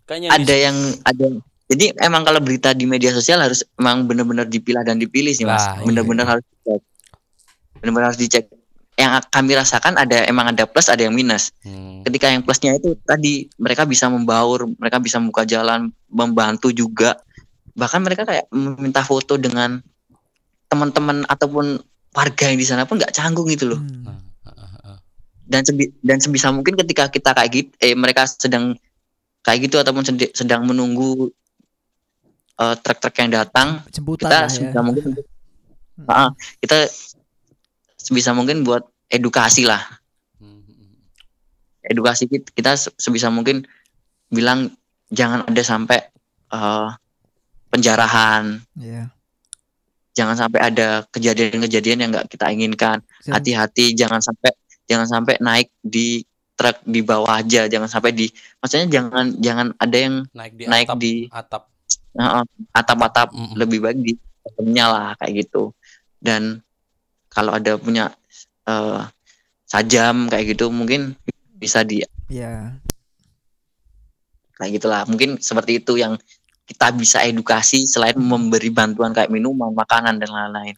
Kayaknya 0.04 0.28
di- 0.30 0.36
ada 0.38 0.54
yang 0.58 0.76
ada 1.02 1.26
jadi 1.64 1.84
emang 1.98 2.22
kalau 2.22 2.38
berita 2.38 2.70
di 2.70 2.84
media 2.84 3.08
sosial 3.10 3.40
harus 3.40 3.64
emang 3.74 4.04
benar-benar 4.04 4.44
dipilah 4.44 4.84
dan 4.84 5.00
dipilih 5.00 5.32
sih 5.32 5.42
mas 5.42 5.64
Nah, 5.64 5.80
iya. 5.80 5.84
benar-benar 5.86 6.26
harus 6.28 6.44
dicek 6.46 6.80
benar-benar 7.74 8.06
harus 8.06 8.20
dicek 8.20 8.44
yang 8.94 9.10
kami 9.26 9.52
rasakan 9.54 9.96
ada 9.96 10.22
emang 10.24 10.46
ada 10.46 10.64
plus 10.64 10.86
ada 10.86 11.00
yang 11.00 11.10
minus 11.10 11.50
Hmm. 11.60 12.04
ketika 12.04 12.28
yang 12.28 12.44
plusnya 12.44 12.76
itu 12.76 12.94
tadi 13.02 13.48
mereka 13.56 13.82
bisa 13.84 14.06
membaur 14.06 14.68
mereka 14.70 15.00
bisa 15.00 15.16
membuka 15.16 15.42
jalan 15.42 15.88
membantu 16.06 16.68
juga 16.68 17.16
bahkan 17.72 17.98
mereka 17.98 18.22
kayak 18.22 18.44
meminta 18.50 19.00
foto 19.00 19.34
dengan 19.34 19.80
teman-teman 20.66 21.24
ataupun 21.24 21.80
warga 22.12 22.44
yang 22.46 22.60
di 22.60 22.62
sana 22.62 22.84
pun 22.84 23.00
nggak 23.00 23.10
canggung 23.10 23.48
gitu 23.48 23.72
loh 23.72 23.80
Hmm. 23.80 24.04
Nah, 24.04 24.20
ah, 24.44 24.52
ah, 24.54 24.72
ah. 24.86 24.98
Dan 25.44 25.62
sebi- 25.62 25.92
dan 26.00 26.16
sebisa 26.16 26.48
mungkin 26.48 26.74
ketika 26.74 27.06
kita 27.06 27.30
kayak 27.30 27.50
gitu 27.50 27.70
eh 27.78 27.92
mereka 27.92 28.24
sedang 28.24 28.74
kayak 29.40 29.60
gitu 29.62 29.76
ataupun 29.76 30.02
sedang 30.30 30.62
menunggu 30.62 31.28
eh, 32.54 32.76
truk-truk 32.76 33.14
yang 33.18 33.30
datang 33.34 33.82
Jemputan 33.88 34.24
kita 34.24 34.38
ya. 34.38 34.48
sebisa 34.48 34.80
mungkin 34.80 35.04
Hmm. 35.94 36.10
Ah, 36.10 36.30
kita 36.58 36.90
sebisa 37.96 38.32
mungkin 38.32 38.62
buat 38.62 38.82
edukasi 39.06 39.62
lah 39.62 39.78
Hmm, 40.36 40.58
edukasi 41.80 42.26
kita, 42.26 42.50
kita 42.50 42.74
se- 42.74 42.90
sebisa 42.96 43.30
mungkin 43.30 43.62
bilang 44.26 44.74
jangan 45.08 45.46
ada 45.46 45.62
sampai 45.62 46.02
eh, 46.50 46.88
penjarahan 47.68 48.58
Iya. 48.74 49.06
jangan 50.12 50.34
sampai 50.36 50.60
ada 50.64 51.06
kejadian-kejadian 51.08 51.98
yang 52.00 52.10
nggak 52.10 52.26
kita 52.28 52.46
inginkan 52.48 52.98
hati-hati 53.28 53.94
jangan 53.94 54.18
sampai 54.18 54.50
jangan 54.86 55.06
sampai 55.08 55.40
naik 55.40 55.68
di 55.80 56.22
truk 56.54 56.80
di 56.86 57.02
bawah 57.02 57.42
aja 57.42 57.66
jangan 57.66 57.90
sampai 57.90 58.14
di 58.14 58.26
maksudnya 58.62 58.86
jangan 58.86 59.26
jangan 59.42 59.66
ada 59.76 59.96
yang 59.98 60.14
naik 60.30 60.52
di 60.54 60.64
naik 60.70 60.86
atap 60.86 60.98
di 61.02 61.12
atap. 61.30 61.62
uh, 62.14 62.44
atap-atap 62.70 63.28
Mm-mm. 63.34 63.58
lebih 63.58 63.82
baik 63.82 63.98
di 63.98 64.12
dalamnya 64.44 64.84
lah 64.86 65.08
kayak 65.18 65.44
gitu 65.44 65.74
dan 66.22 66.62
kalau 67.28 67.50
ada 67.50 67.74
punya 67.74 68.14
eh, 68.64 69.02
sajam 69.66 70.30
kayak 70.30 70.54
gitu 70.54 70.70
mungkin 70.70 71.18
bisa 71.58 71.82
di 71.82 72.04
Iya. 72.30 72.78
kayak 74.56 74.70
gitulah 74.80 75.02
mungkin 75.10 75.36
seperti 75.42 75.82
itu 75.82 75.98
yang 75.98 76.14
kita 76.64 76.94
bisa 76.96 77.20
edukasi 77.20 77.84
selain 77.84 78.16
memberi 78.16 78.72
bantuan 78.72 79.12
kayak 79.12 79.28
minuman 79.28 79.74
makanan 79.76 80.16
dan 80.16 80.30
lain-lain 80.32 80.76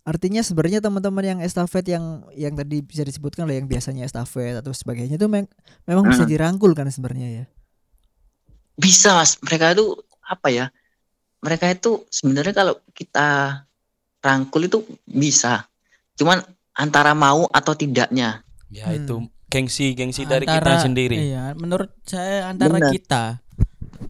Artinya 0.00 0.40
sebenarnya 0.40 0.80
teman-teman 0.80 1.22
yang 1.22 1.38
estafet 1.40 1.84
yang 1.86 2.04
yang 2.32 2.52
tadi 2.52 2.80
bisa 2.80 3.02
disebutkan 3.02 3.44
lah 3.44 3.54
yang 3.54 3.64
biasanya 3.64 4.02
estafet 4.02 4.56
atau 4.56 4.72
sebagainya 4.72 5.14
itu 5.14 5.26
mem- 5.26 5.50
memang 5.84 6.04
bisa 6.06 6.24
Hmm. 6.24 6.30
dirangkul 6.30 6.72
kan 6.72 6.86
sebenarnya 6.86 7.28
ya. 7.30 7.44
bisa 8.74 9.12
mas 9.12 9.36
mereka 9.40 9.70
itu 9.70 9.92
apa 10.22 10.48
ya 10.48 10.66
mereka 11.38 11.68
itu 11.68 12.04
sebenarnya 12.08 12.54
kalau 12.54 12.74
kita 12.90 13.60
rangkul 14.18 14.62
itu 14.62 14.78
bisa 15.04 15.68
cuman 16.14 16.40
antara 16.72 17.12
mau 17.12 17.44
atau 17.46 17.72
tidaknya 17.72 18.40
Ya 18.68 18.86
Hmm. 18.86 18.96
itu 18.96 19.16
gengsi-gengsi 19.48 20.24
dari 20.24 20.46
Antara- 20.46 20.78
kita 20.78 20.86
sendiri. 20.86 21.16
Iya, 21.18 21.52
menurut 21.54 21.90
saya 22.04 22.48
antara 22.48 22.70
Benar. 22.72 22.88
kita 22.88 23.22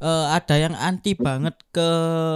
eh, 0.01 0.27
ada 0.33 0.55
yang 0.57 0.73
anti 0.73 1.13
banget 1.15 1.55
ke 1.71 1.89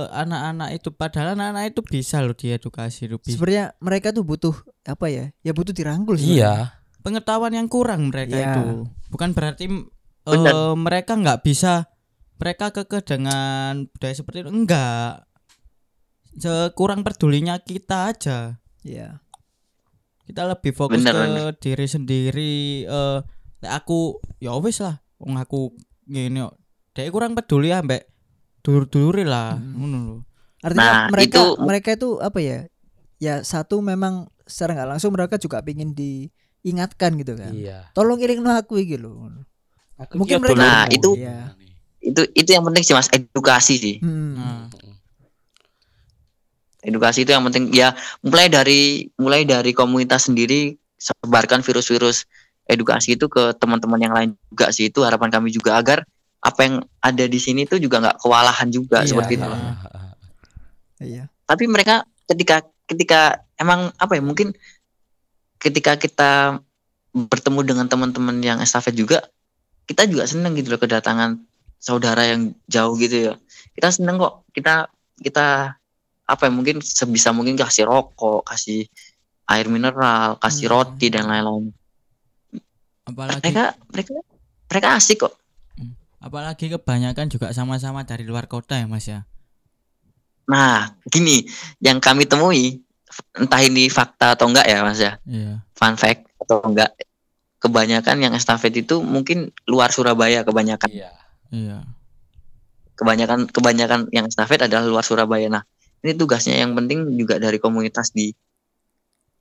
anak-anak 0.09 0.77
itu 0.77 0.89
padahal 0.89 1.33
anak-anak 1.33 1.73
itu 1.73 1.81
bisa 1.81 2.21
loh 2.21 2.33
diedukasi 2.33 3.09
bisa. 3.17 3.35
Sebenarnya 3.35 3.73
mereka 3.81 4.13
tuh 4.13 4.23
butuh 4.23 4.53
apa 4.85 5.07
ya? 5.09 5.25
Ya 5.41 5.51
butuh 5.51 5.73
dirangkul 5.73 6.15
sebenarnya. 6.17 6.39
Iya. 6.39 6.55
pengetahuan 7.01 7.53
yang 7.53 7.69
kurang 7.69 8.09
mereka 8.09 8.33
Iya. 8.33 8.49
itu 8.57 8.65
bukan 9.13 9.37
berarti 9.37 9.69
eh, 9.69 9.85
Benar. 10.25 10.73
mereka 10.73 11.13
nggak 11.21 11.45
bisa 11.45 11.85
mereka 12.41 12.73
kekeh 12.73 13.05
dengan 13.05 13.85
budaya 13.93 14.17
seperti 14.17 14.41
itu 14.41 14.49
enggak 14.49 15.29
kurang 16.73 17.05
pedulinya 17.05 17.61
kita 17.61 18.09
aja 18.09 18.57
Iya. 18.81 19.21
kita 20.25 20.49
lebih 20.49 20.73
fokus 20.73 21.05
Bener, 21.05 21.13
ke 21.13 21.21
bener. 21.29 21.53
diri 21.61 21.85
sendiri 21.85 22.55
eh 22.89 23.19
nek 23.61 23.73
aku 23.85 24.17
ya 24.41 24.57
wis 24.57 24.81
lah 24.81 24.97
wong 25.21 25.37
aku 25.37 25.77
ngene 26.09 26.49
dia 26.95 27.11
kurang 27.11 27.35
peduli 27.35 27.71
ambek 27.71 28.07
dulur-dulure 28.63 29.27
lah 29.27 29.59
Hmm. 29.59 29.75
ngono 29.77 29.99
lho 30.01 30.17
Artinya 30.65 30.81
Nah, 30.81 31.13
mereka 31.13 31.39
itu- 31.45 31.57
mereka 31.61 31.89
itu 31.93 32.09
apa 32.25 32.39
ya? 32.41 32.59
Ya 33.21 33.45
satu 33.45 33.85
memang 33.85 34.33
secara 34.49 34.73
nggak 34.73 34.97
langsung 34.97 35.13
mereka 35.13 35.37
juga 35.37 35.61
pengen 35.61 35.93
diingatkan 35.93 37.21
gitu 37.21 37.37
kan. 37.37 37.53
Iya. 37.53 37.93
Tolong 37.93 38.17
iring 38.17 38.41
aku 38.49 38.81
iki 38.81 38.97
lho. 38.97 39.29
Mungkin 40.17 40.41
Iya, 40.41 40.41
mereka 40.41 40.57
Nah, 40.57 40.89
itu- 40.89 41.21
Iya. 41.21 41.53
itu 42.01 42.21
itu 42.33 42.49
yang 42.49 42.65
penting 42.65 42.81
sih 42.81 42.97
mas 42.97 43.13
edukasi 43.13 43.75
sih 43.77 43.97
Hmm. 44.01 44.33
Nah, 44.37 44.65
edukasi 46.81 47.25
itu 47.25 47.33
yang 47.33 47.45
penting 47.45 47.69
ya 47.69 47.93
mulai 48.21 48.49
dari 48.49 49.09
mulai 49.17 49.45
dari 49.45 49.73
komunitas 49.73 50.29
sendiri 50.29 50.77
sebarkan 50.97 51.61
virus-virus 51.61 52.29
edukasi 52.65 53.17
itu 53.17 53.29
ke 53.29 53.53
teman-teman 53.57 54.01
yang 54.01 54.13
lain 54.13 54.31
juga 54.49 54.69
sih 54.69 54.89
itu 54.89 55.01
harapan 55.01 55.29
kami 55.29 55.49
juga 55.49 55.77
agar 55.77 56.05
apa 56.45 56.61
yang 56.61 56.75
ada 57.01 57.25
di 57.25 57.41
sini 57.41 57.65
itu 57.65 57.81
juga 57.81 58.05
nggak 58.05 58.21
kewalahan 58.21 58.69
juga 58.69 59.01
Iya, 59.01 59.09
seperti 59.09 59.33
itu. 59.41 59.49
Iya. 61.01 61.25
tapi 61.45 61.65
mereka 61.67 62.05
ketika 62.25 62.63
ketika 62.85 63.21
emang 63.57 63.93
apa 63.97 64.17
ya 64.17 64.23
mungkin 64.25 64.53
ketika 65.59 65.97
kita 65.97 66.61
bertemu 67.13 67.61
dengan 67.65 67.87
teman-teman 67.89 68.37
yang 68.41 68.59
estafet 68.61 68.93
juga 68.93 69.25
kita 69.85 70.05
juga 70.05 70.25
seneng 70.25 70.57
gitu 70.57 70.73
loh 70.73 70.81
kedatangan 70.81 71.41
saudara 71.77 72.25
yang 72.25 72.57
jauh 72.65 72.97
gitu 72.97 73.29
ya. 73.29 73.33
Kita 73.77 73.93
seneng 73.93 74.17
kok. 74.17 74.49
Kita 74.57 74.89
kita 75.21 75.77
apa 76.25 76.43
ya 76.49 76.53
mungkin 76.53 76.81
sebisa 76.81 77.37
mungkin 77.37 77.61
kasih 77.61 77.85
rokok 77.85 78.49
kasih 78.49 78.89
air 79.45 79.69
mineral 79.69 80.41
kasih 80.41 80.73
Hmm. 80.73 80.73
roti 80.73 81.13
dan 81.13 81.29
lain-lain. 81.29 81.69
Apalagi 83.05 83.45
mereka 83.45 83.65
mereka 83.93 84.13
mereka 84.73 84.89
asik 84.97 85.29
kok 85.29 85.37
apalagi 86.25 86.73
kebanyakan 86.73 87.29
juga 87.29 87.53
sama-sama 87.53 88.01
dari 88.09 88.25
luar 88.25 88.49
kota 88.49 88.81
ya 88.81 88.89
Mas 88.89 89.05
ya. 89.05 89.29
nah 90.49 90.93
gini 91.09 91.45
yang 91.81 92.01
kami 92.01 92.25
temui 92.25 92.81
entah 93.37 93.61
ini 93.61 93.89
fakta 93.89 94.33
atau 94.37 94.49
enggak 94.49 94.67
ya 94.69 94.79
mas 94.85 95.01
ya 95.01 95.13
Iya. 95.25 95.65
fun 95.73 95.95
fact 95.97 96.29
atau 96.41 96.61
enggak 96.65 96.93
kebanyakan 97.61 98.17
yang 98.21 98.33
estafet 98.37 98.77
itu 98.77 99.01
mungkin 99.01 99.49
luar 99.65 99.89
Surabaya 99.89 100.45
kebanyakan 100.45 100.89
Iya. 100.93 101.13
Iya. 101.49 101.79
kebanyakan 102.97 103.49
kebanyakan 103.49 104.01
yang 104.13 104.29
estafet 104.29 104.69
adalah 104.69 104.85
luar 104.85 105.05
Surabaya 105.07 105.49
nah 105.49 105.63
ini 106.05 106.13
tugasnya 106.13 106.61
yang 106.61 106.77
penting 106.77 107.17
juga 107.17 107.41
dari 107.41 107.57
komunitas 107.57 108.13
di 108.13 108.37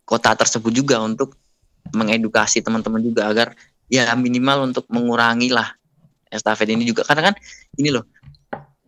kota 0.08 0.36
tersebut 0.36 0.72
juga 0.72 1.04
untuk 1.04 1.36
mengedukasi 1.92 2.64
teman-teman 2.64 3.04
juga 3.04 3.28
agar 3.28 3.52
ya 3.92 4.08
minimal 4.16 4.72
untuk 4.72 4.88
mengurangi 4.88 5.52
lah 5.52 5.76
estafet 6.34 6.68
ini 6.74 6.84
juga 6.90 7.06
karena 7.06 7.32
kan 7.32 7.36
ini 7.78 7.90
loh 7.94 8.06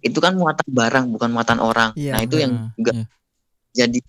itu 0.01 0.17
kan 0.21 0.37
muatan 0.37 0.69
barang 0.69 1.05
bukan 1.09 1.29
muatan 1.33 1.57
orang 1.61 1.89
Iya, 1.97 2.13
nah 2.13 2.21
itu 2.21 2.35
yang 2.37 2.69
juga 2.77 2.91
iya. 2.93 3.05
jadi 3.85 3.99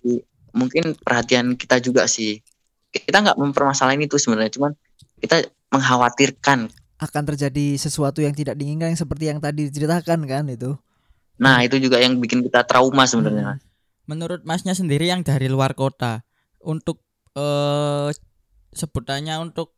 mungkin 0.53 0.93
perhatian 0.97 1.57
kita 1.57 1.81
juga 1.81 2.05
sih 2.05 2.41
kita 2.93 3.21
nggak 3.21 3.37
mempermasalahin 3.37 4.05
itu 4.05 4.17
sebenarnya 4.17 4.53
cuman 4.57 4.71
kita 5.21 5.49
mengkhawatirkan 5.73 6.69
akan 6.97 7.23
terjadi 7.29 7.77
sesuatu 7.77 8.25
yang 8.25 8.33
tidak 8.33 8.57
diinginkan 8.57 8.93
yang 8.93 8.99
seperti 8.99 9.29
yang 9.29 9.37
tadi 9.37 9.69
diceritakan 9.69 10.25
kan 10.25 10.49
itu. 10.49 10.73
nah 11.37 11.61
itu 11.61 11.77
juga 11.77 12.01
yang 12.01 12.17
bikin 12.17 12.41
kita 12.41 12.65
trauma 12.65 13.05
sebenarnya 13.05 13.61
Menurut 14.07 14.47
Masnya 14.47 14.71
sendiri 14.71 15.11
yang 15.11 15.19
dari 15.21 15.51
luar 15.51 15.75
kota 15.75 16.23
untuk 16.63 17.03
eh 17.35 18.09
sebutannya 18.71 19.35
untuk 19.43 19.75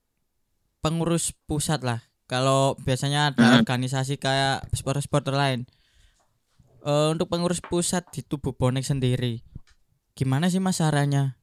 pengurus 0.86 1.34
pusat 1.50 1.82
lah. 1.82 2.06
Kalau 2.30 2.78
biasanya 2.78 3.34
ada 3.34 3.58
Hmm. 3.58 3.66
organisasi 3.66 4.22
kayak 4.22 4.70
supporter-supporter 4.78 5.34
lain. 5.34 5.66
Eh 6.86 7.08
untuk 7.10 7.28
pengurus 7.28 7.60
pusat 7.60 8.06
di 8.14 8.22
tubuh 8.22 8.54
bonek 8.54 8.86
sendiri. 8.86 9.42
Gimana 10.14 10.48
sih 10.48 10.62
Mas 10.62 10.78
sarannya? 10.80 11.36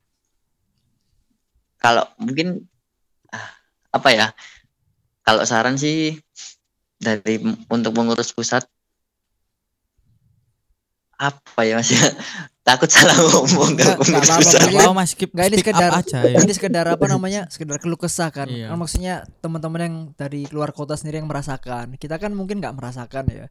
kalau 1.77 2.09
mungkin 2.19 2.67
ah, 3.31 3.53
apa 3.93 4.09
ya 4.11 4.27
kalau 5.23 5.45
saran 5.45 5.77
sih 5.77 6.19
dari 6.99 7.37
untuk 7.69 7.93
pengurus 7.93 8.33
pusat 8.33 8.65
apa 11.17 11.61
ya 11.65 11.79
mas 11.79 11.93
ya 11.93 12.05
takut 12.67 12.91
salah 12.91 13.15
ngomong 13.23 13.79
Nggak- 13.79 13.95
ke 13.95 14.03
pengurus 14.03 14.27
nggak 14.27 14.75
apa-apa, 14.75 14.91
Mas 14.93 15.11
skip, 15.15 15.31
Nggak 15.31 15.47
ini 15.47 15.57
sekedar 15.63 15.91
aja 15.95 16.19
ya. 16.21 16.37
ini 16.43 16.53
sekedar 16.53 16.87
apa 16.91 17.05
namanya 17.07 17.47
sekedar 17.47 17.79
keluh 17.79 17.95
kesah 17.95 18.35
kan. 18.35 18.51
Iya. 18.51 18.75
Kan 18.75 18.77
maksudnya 18.77 19.15
teman-teman 19.39 19.81
yang 19.81 19.95
dari 20.19 20.51
luar 20.51 20.75
kota 20.75 20.99
sendiri 20.99 21.23
yang 21.23 21.31
merasakan. 21.31 21.95
Kita 21.95 22.19
kan 22.19 22.35
mungkin 22.35 22.59
nggak 22.59 22.75
merasakan 22.75 23.25
ya. 23.31 23.47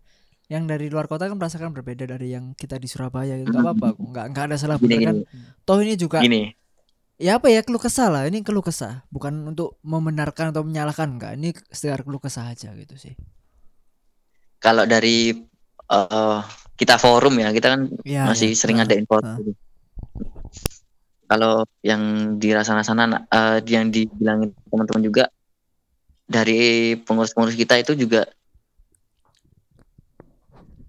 Yang 0.46 0.64
dari 0.68 0.86
luar 0.92 1.08
kota 1.08 1.26
kan 1.26 1.40
merasakan 1.40 1.72
berbeda 1.72 2.06
dari 2.06 2.36
yang 2.36 2.52
kita 2.54 2.76
di 2.76 2.86
Surabaya 2.86 3.34
itu 3.34 3.48
nggak 3.48 3.64
apa-apa 3.66 3.88
kok. 3.96 4.04
Nggak 4.04 4.26
nggak 4.36 4.44
ada 4.52 4.56
salah 4.60 4.78
gini 4.78 4.96
benar 5.00 5.08
kan. 5.08 5.18
Toh 5.64 5.78
ini 5.80 5.96
juga 5.96 6.20
gini 6.20 6.52
ya 7.16 7.40
apa 7.40 7.48
ya 7.48 7.64
keluh 7.64 7.80
kesah 7.80 8.12
lah. 8.12 8.28
Ini 8.28 8.44
keluh 8.44 8.60
kesah, 8.62 9.08
bukan 9.08 9.32
untuk 9.48 9.80
membenarkan 9.82 10.52
atau 10.52 10.68
menyalahkan 10.68 11.08
enggak. 11.08 11.40
Ini 11.40 11.56
sekedar 11.72 12.04
keluh 12.04 12.20
kesah 12.20 12.52
aja 12.52 12.76
gitu 12.76 13.00
sih. 13.00 13.16
kalau 14.58 14.84
dari 14.84 15.32
eh, 15.88 16.40
kita 16.76 16.96
forum 16.96 17.36
ya 17.40 17.50
kita 17.52 17.76
kan 17.76 17.82
Ya, 18.04 18.28
masih 18.28 18.52
ya. 18.52 18.58
sering 18.58 18.78
Nah, 18.80 18.86
ada 18.86 18.96
info 18.96 19.18
nah. 19.20 19.40
kalau 21.26 21.54
yang 21.82 22.02
di 22.38 22.54
sana-sana 22.54 23.26
eh, 23.26 23.58
yang 23.66 23.90
dibilangin 23.90 24.52
teman-teman 24.68 25.04
juga 25.04 25.24
dari 26.26 26.94
pengurus-pengurus 27.00 27.56
kita 27.56 27.78
itu 27.78 27.94
juga 27.96 28.26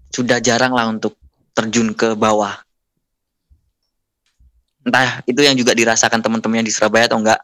sudah 0.09 0.37
jarang 0.39 0.73
lah 0.73 0.89
untuk 0.89 1.13
terjun 1.53 1.93
ke 1.93 2.13
bawah 2.13 2.57
entah 4.81 5.19
itu 5.23 5.41
yang 5.41 5.53
juga 5.53 5.75
dirasakan 5.75 6.23
teman-teman 6.23 6.63
yang 6.63 6.67
di 6.67 6.73
Surabaya 6.73 7.05
atau 7.05 7.19
enggak 7.19 7.41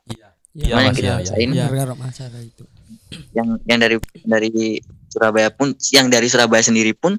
Iya. 0.53 0.69
Cuma 0.69 0.85
yang 0.85 0.93
kita 0.93 1.11
rasain. 1.17 1.49
Bergarap 1.49 1.97
masalah 1.97 2.37
itu. 2.37 2.63
yang 3.33 3.57
yang 3.65 3.79
dari 3.81 3.97
dari 4.21 4.53
Surabaya 5.09 5.49
pun 5.49 5.73
yang 5.89 6.13
dari 6.13 6.29
Surabaya 6.29 6.61
sendiri 6.61 6.93
pun 6.93 7.17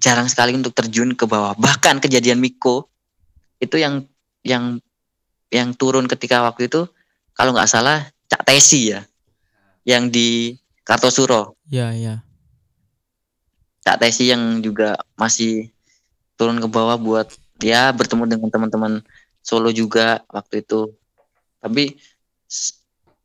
jarang 0.00 0.26
sekali 0.26 0.56
untuk 0.56 0.72
terjun 0.72 1.12
ke 1.12 1.28
bawah. 1.28 1.52
Bahkan 1.54 2.00
kejadian 2.00 2.40
Miko 2.40 2.88
itu 3.60 3.76
yang 3.76 4.08
yang 4.40 4.80
yang 5.52 5.76
turun 5.76 6.08
ketika 6.08 6.40
waktu 6.40 6.72
itu 6.72 6.88
kalau 7.36 7.52
nggak 7.52 7.68
salah 7.68 8.08
Cak 8.32 8.48
Tesi 8.48 8.96
ya 8.96 9.04
yang 9.84 10.08
di 10.08 10.56
Kartosuro. 10.82 11.60
Iya, 11.68 11.92
iya. 11.92 12.14
Cak 13.84 14.00
Tesi 14.00 14.32
yang 14.32 14.64
juga 14.64 14.96
masih 15.20 15.68
turun 16.40 16.56
ke 16.56 16.68
bawah 16.72 16.96
buat 16.96 17.28
ya 17.60 17.92
bertemu 17.92 18.24
dengan 18.24 18.48
teman-teman 18.48 19.04
Solo 19.44 19.68
juga 19.72 20.24
waktu 20.32 20.64
itu. 20.64 20.96
Tapi 21.60 21.96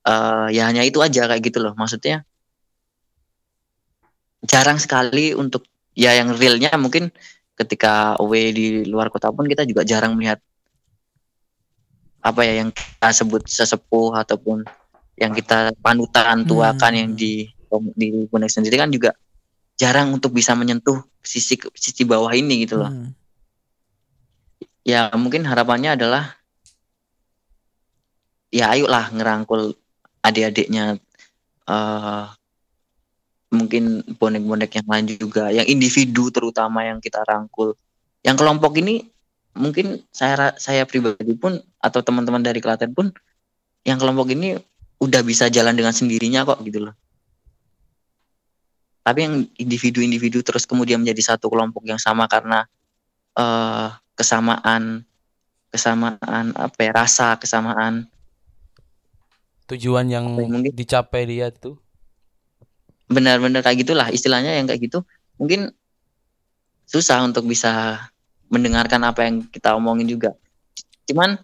eh, 0.04 0.48
ya 0.52 0.64
hanya 0.68 0.84
itu 0.84 1.00
aja 1.00 1.28
kayak 1.32 1.44
gitu 1.44 1.64
loh. 1.64 1.72
Maksudnya 1.80 2.28
jarang 4.44 4.78
sekali 4.78 5.32
untuk 5.32 5.64
ya 5.96 6.12
yang 6.14 6.36
realnya 6.36 6.70
mungkin 6.76 7.10
ketika 7.56 8.20
away 8.20 8.52
di 8.52 8.84
luar 8.84 9.08
kota 9.08 9.32
pun 9.32 9.48
kita 9.48 9.64
juga 9.64 9.88
jarang 9.88 10.14
melihat 10.14 10.44
apa 12.20 12.42
ya 12.44 12.60
yang 12.66 12.70
kita 12.74 13.10
sebut 13.16 13.48
sesepuh 13.48 14.12
ataupun 14.18 14.66
yang 15.16 15.32
kita 15.32 15.72
panutan 15.80 16.44
tuakan 16.44 16.92
Hmm. 16.92 17.00
yang 17.00 17.12
di 17.16 17.48
di 17.96 18.28
bonek 18.28 18.52
sendiri 18.52 18.76
kan 18.80 18.92
juga 18.92 19.16
jarang 19.76 20.12
untuk 20.12 20.32
bisa 20.32 20.56
menyentuh 20.56 21.00
sisi 21.20 21.56
sisi 21.76 22.04
bawah 22.04 22.32
ini 22.32 22.68
gitu 22.68 22.80
loh 22.80 22.92
Hmm. 22.92 23.12
ya 24.84 25.08
mungkin 25.16 25.48
harapannya 25.48 25.96
adalah 25.96 26.36
ya 28.52 28.72
ayolah 28.72 29.12
ngerangkul 29.12 29.76
adik-adiknya 30.22 31.00
eh 31.66 32.26
mungkin 33.56 34.04
bonek-bonek 34.20 34.72
yang 34.78 34.88
lain 34.88 35.06
juga 35.16 35.50
yang 35.50 35.66
individu 35.66 36.30
terutama 36.30 36.84
yang 36.84 37.00
kita 37.00 37.24
rangkul. 37.24 37.74
Yang 38.22 38.44
kelompok 38.44 38.78
ini 38.78 39.08
mungkin 39.56 40.04
saya 40.12 40.52
saya 40.60 40.84
pribadi 40.84 41.32
pun 41.40 41.58
atau 41.80 42.04
teman-teman 42.04 42.44
dari 42.44 42.60
Klaten 42.60 42.92
pun 42.92 43.10
yang 43.88 43.96
kelompok 43.96 44.36
ini 44.36 44.60
udah 45.00 45.22
bisa 45.24 45.48
jalan 45.48 45.74
dengan 45.74 45.96
sendirinya 45.96 46.44
kok 46.44 46.60
gitu 46.68 46.92
loh. 46.92 46.96
Tapi 49.06 49.20
yang 49.22 49.46
individu-individu 49.56 50.42
terus 50.42 50.66
kemudian 50.66 51.00
menjadi 51.00 51.36
satu 51.36 51.48
kelompok 51.48 51.86
yang 51.86 52.02
sama 52.02 52.26
karena 52.28 52.68
eh 53.38 53.88
kesamaan 54.16 55.04
kesamaan 55.70 56.56
apa 56.56 56.80
ya 56.80 56.92
rasa 56.96 57.36
kesamaan 57.36 58.08
Tujuan 59.66 60.06
yang 60.14 60.30
ya, 60.30 60.46
mungkin- 60.46 60.78
dicapai 60.78 61.26
dia 61.26 61.50
tuh. 61.50 61.82
Benar-benar 63.06 63.62
kayak 63.62 63.86
gitulah 63.86 64.08
istilahnya 64.10 64.58
yang 64.58 64.66
kayak 64.66 64.82
gitu 64.90 65.06
mungkin 65.38 65.72
susah 66.86 67.22
untuk 67.26 67.46
bisa 67.46 68.02
mendengarkan 68.50 69.02
apa 69.06 69.26
yang 69.26 69.46
kita 69.50 69.74
omongin 69.78 70.06
juga 70.10 70.34
cuman 71.06 71.38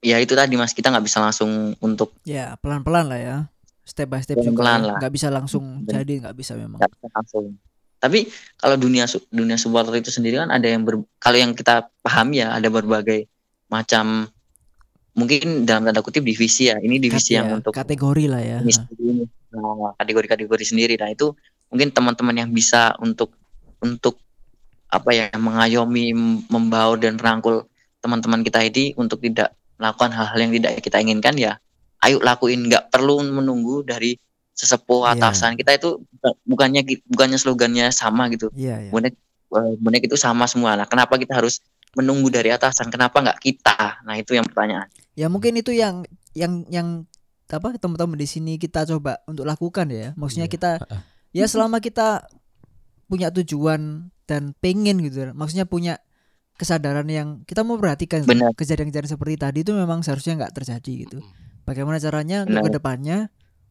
ya 0.00 0.16
itu 0.16 0.32
tadi 0.32 0.56
mas 0.56 0.72
kita 0.72 0.88
nggak 0.88 1.04
bisa 1.04 1.20
langsung 1.20 1.76
untuk 1.84 2.16
Ya, 2.24 2.56
pelan-pelan 2.64 3.04
lah 3.12 3.20
ya. 3.20 3.36
Step 3.84 4.08
by 4.08 4.24
step 4.24 4.40
juga. 4.40 4.48
Pelan-pelan 4.48 4.80
ya. 4.80 4.88
lah. 4.88 4.98
Nggak 5.04 5.12
bisa 5.12 5.28
langsung 5.28 5.64
Bener. 5.84 6.00
jadi, 6.00 6.12
nggak 6.24 6.36
bisa 6.40 6.52
memang. 6.56 6.80
nggak 6.80 6.92
bisa 6.96 7.06
langsung 7.12 7.44
tapi 8.00 8.24
kalau 8.56 8.80
dunia 8.80 9.04
dunia 9.28 9.60
supporter 9.60 10.00
itu 10.00 10.08
sendiri 10.08 10.40
kan 10.40 10.48
ada 10.48 10.64
yang 10.64 10.88
ber, 10.88 11.04
kalau 11.20 11.36
yang 11.36 11.52
kita 11.52 11.92
pahami 12.00 12.40
ya 12.40 12.56
ada 12.56 12.72
berbagai 12.72 13.28
macam 13.68 14.24
mungkin 15.12 15.64
dalam 15.64 15.82
tanda 15.82 16.00
kutip 16.00 16.22
divisi 16.22 16.66
ya 16.66 16.78
ini 16.78 16.96
divisi 16.96 17.34
Kat- 17.34 17.36
yang 17.36 17.46
ya, 17.46 17.54
untuk 17.58 17.72
kategori 17.72 18.24
lah 18.26 18.40
ya. 18.40 18.58
ini 18.60 18.72
ini. 18.96 19.24
Nah, 19.50 19.92
kategori-kategori 19.96 20.64
sendiri 20.64 20.94
nah 20.94 21.08
itu 21.08 21.34
mungkin 21.66 21.90
teman-teman 21.90 22.36
yang 22.36 22.50
bisa 22.50 22.94
untuk 22.96 23.34
untuk 23.78 24.18
apa 24.86 25.10
ya 25.10 25.26
mengayomi 25.34 26.10
mem- 26.12 26.42
membaur 26.46 26.96
dan 26.96 27.14
merangkul 27.14 27.66
teman-teman 27.98 28.40
kita 28.40 28.62
ini 28.62 28.94
untuk 28.94 29.18
tidak 29.20 29.50
melakukan 29.76 30.10
hal-hal 30.10 30.38
yang 30.40 30.52
tidak 30.52 30.72
kita 30.78 30.96
inginkan 30.98 31.34
ya 31.34 31.58
ayo 32.00 32.18
lakuin 32.18 32.64
nggak 32.64 32.88
perlu 32.88 33.20
menunggu 33.22 33.82
dari 33.82 34.14
sesepuh 34.52 35.06
Iya. 35.06 35.16
atasan 35.16 35.54
kita 35.54 35.74
itu 35.74 35.98
buka- 36.00 36.38
bukannya 36.44 36.80
bukannya 37.06 37.36
slogannya 37.36 37.86
sama 37.90 38.28
gitu 38.28 38.50
Iya, 38.52 38.86
iya. 38.86 38.90
bonek 38.90 39.14
eh, 39.50 39.72
bonek 39.76 40.02
itu 40.04 40.14
sama 40.14 40.44
semua 40.44 40.74
nah 40.74 40.84
kenapa 40.84 41.16
kita 41.16 41.34
harus 41.34 41.58
menunggu 41.90 42.28
dari 42.28 42.50
atasan 42.50 42.86
kenapa 42.86 43.18
nggak 43.18 43.38
kita 43.40 44.02
nah 44.02 44.14
itu 44.14 44.32
yang 44.32 44.44
pertanyaan 44.44 44.86
Ya 45.20 45.28
mungkin 45.28 45.52
itu 45.60 45.76
yang 45.76 46.08
yang 46.32 46.64
yang 46.72 47.04
apa 47.52 47.76
teman-teman 47.76 48.16
di 48.16 48.24
sini 48.24 48.56
kita 48.56 48.88
coba 48.88 49.20
untuk 49.28 49.44
lakukan 49.44 49.92
ya. 49.92 50.16
Maksudnya 50.16 50.48
Iya. 50.48 50.54
kita 50.56 50.70
ya 51.36 51.44
selama 51.44 51.84
kita 51.84 52.24
punya 53.04 53.28
tujuan 53.28 54.08
dan 54.24 54.56
pengen 54.64 55.04
gitu. 55.04 55.28
Maksudnya 55.36 55.68
punya 55.68 56.00
kesadaran 56.56 57.04
yang 57.10 57.44
kita 57.44 57.60
mau 57.66 57.76
perhatikan 57.76 58.24
kejadian-kejadian 58.56 59.12
seperti 59.12 59.34
tadi 59.36 59.58
itu 59.60 59.72
memang 59.76 60.00
seharusnya 60.00 60.40
nggak 60.40 60.54
terjadi 60.56 60.92
gitu. 61.08 61.18
Bagaimana 61.68 62.00
caranya 62.00 62.48
untuk 62.48 62.56
Benar. 62.56 62.66
ke 62.68 62.72
depannya 62.80 63.18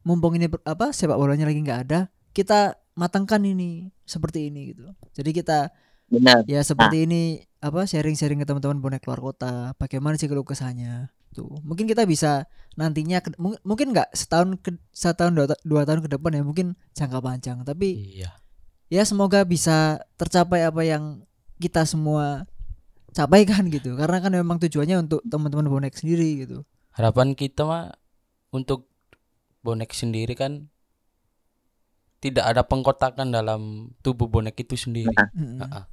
mumpung 0.05 0.37
ini 0.37 0.47
apa 0.65 0.93
sepak 0.93 1.17
bolanya 1.17 1.45
lagi 1.49 1.59
nggak 1.61 1.79
ada, 1.89 1.99
kita 2.31 2.77
matangkan 2.97 3.41
ini 3.45 3.89
seperti 4.05 4.49
ini 4.51 4.73
gitu. 4.75 4.85
Jadi 5.15 5.31
kita 5.31 5.69
Benar. 6.09 6.43
ya 6.49 6.61
seperti 6.65 7.05
ini 7.05 7.21
apa 7.61 7.85
sharing-sharing 7.85 8.41
ke 8.41 8.45
teman-teman 8.47 8.79
bonek 8.81 9.05
luar 9.05 9.21
kota. 9.21 9.77
Bagaimana 9.77 10.17
sih 10.17 10.27
keluh 10.27 10.47
kesahnya? 10.47 11.13
Tuh. 11.29 11.49
Mungkin 11.61 11.85
kita 11.85 12.03
bisa 12.03 12.45
nantinya 12.73 13.19
ke- 13.19 13.35
mungkin 13.61 13.91
nggak 13.91 14.11
setahun 14.11 14.57
ke 14.57 14.71
setahun 14.89 15.31
dua, 15.31 15.45
dua 15.61 15.81
tahun 15.83 16.01
ke 16.01 16.09
depan 16.11 16.31
ya 16.31 16.41
mungkin 16.41 16.67
jangka 16.91 17.19
panjang 17.19 17.57
tapi 17.61 18.15
Iya. 18.15 18.31
ya 18.87 19.03
semoga 19.03 19.43
bisa 19.43 19.99
tercapai 20.15 20.63
apa 20.63 20.81
yang 20.81 21.21
kita 21.57 21.83
semua 21.83 22.47
capaikan 23.11 23.67
gitu 23.69 23.93
karena 23.93 24.17
kan 24.17 24.31
memang 24.31 24.57
tujuannya 24.57 25.01
untuk 25.01 25.19
teman-teman 25.23 25.67
bonek 25.67 25.93
sendiri 25.93 26.45
gitu 26.45 26.63
Harapan 26.91 27.33
kita 27.33 27.63
mah 27.63 27.91
untuk 28.49 28.87
bonek 29.59 29.91
sendiri 29.91 30.33
kan 30.33 30.71
tidak 32.19 32.45
ada 32.45 32.61
pengkotakan 32.61 33.27
dalam 33.29 33.61
tubuh 33.99 34.27
bonek 34.27 34.55
itu 34.57 34.75
sendiri. 34.75 35.11
Mm-mm. 35.31 35.63
Heeh. 35.63 35.83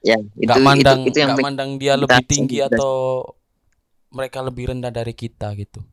Ya, 0.00 0.18
itu 0.18 0.42
Nggak 0.42 0.58
mandang 0.60 0.98
itu, 1.02 1.08
itu 1.08 1.16
yang 1.16 1.28
nggak 1.28 1.38
penting. 1.38 1.46
mandang 1.46 1.70
dia 1.76 1.92
kita 1.92 2.00
lebih 2.00 2.22
tinggi 2.26 2.56
kita- 2.56 2.68
atau 2.72 2.94
mereka 4.08 4.40
lebih 4.40 4.72
rendah 4.72 4.92
dari 4.92 5.12
kita 5.12 5.52
gitu. 5.56 5.84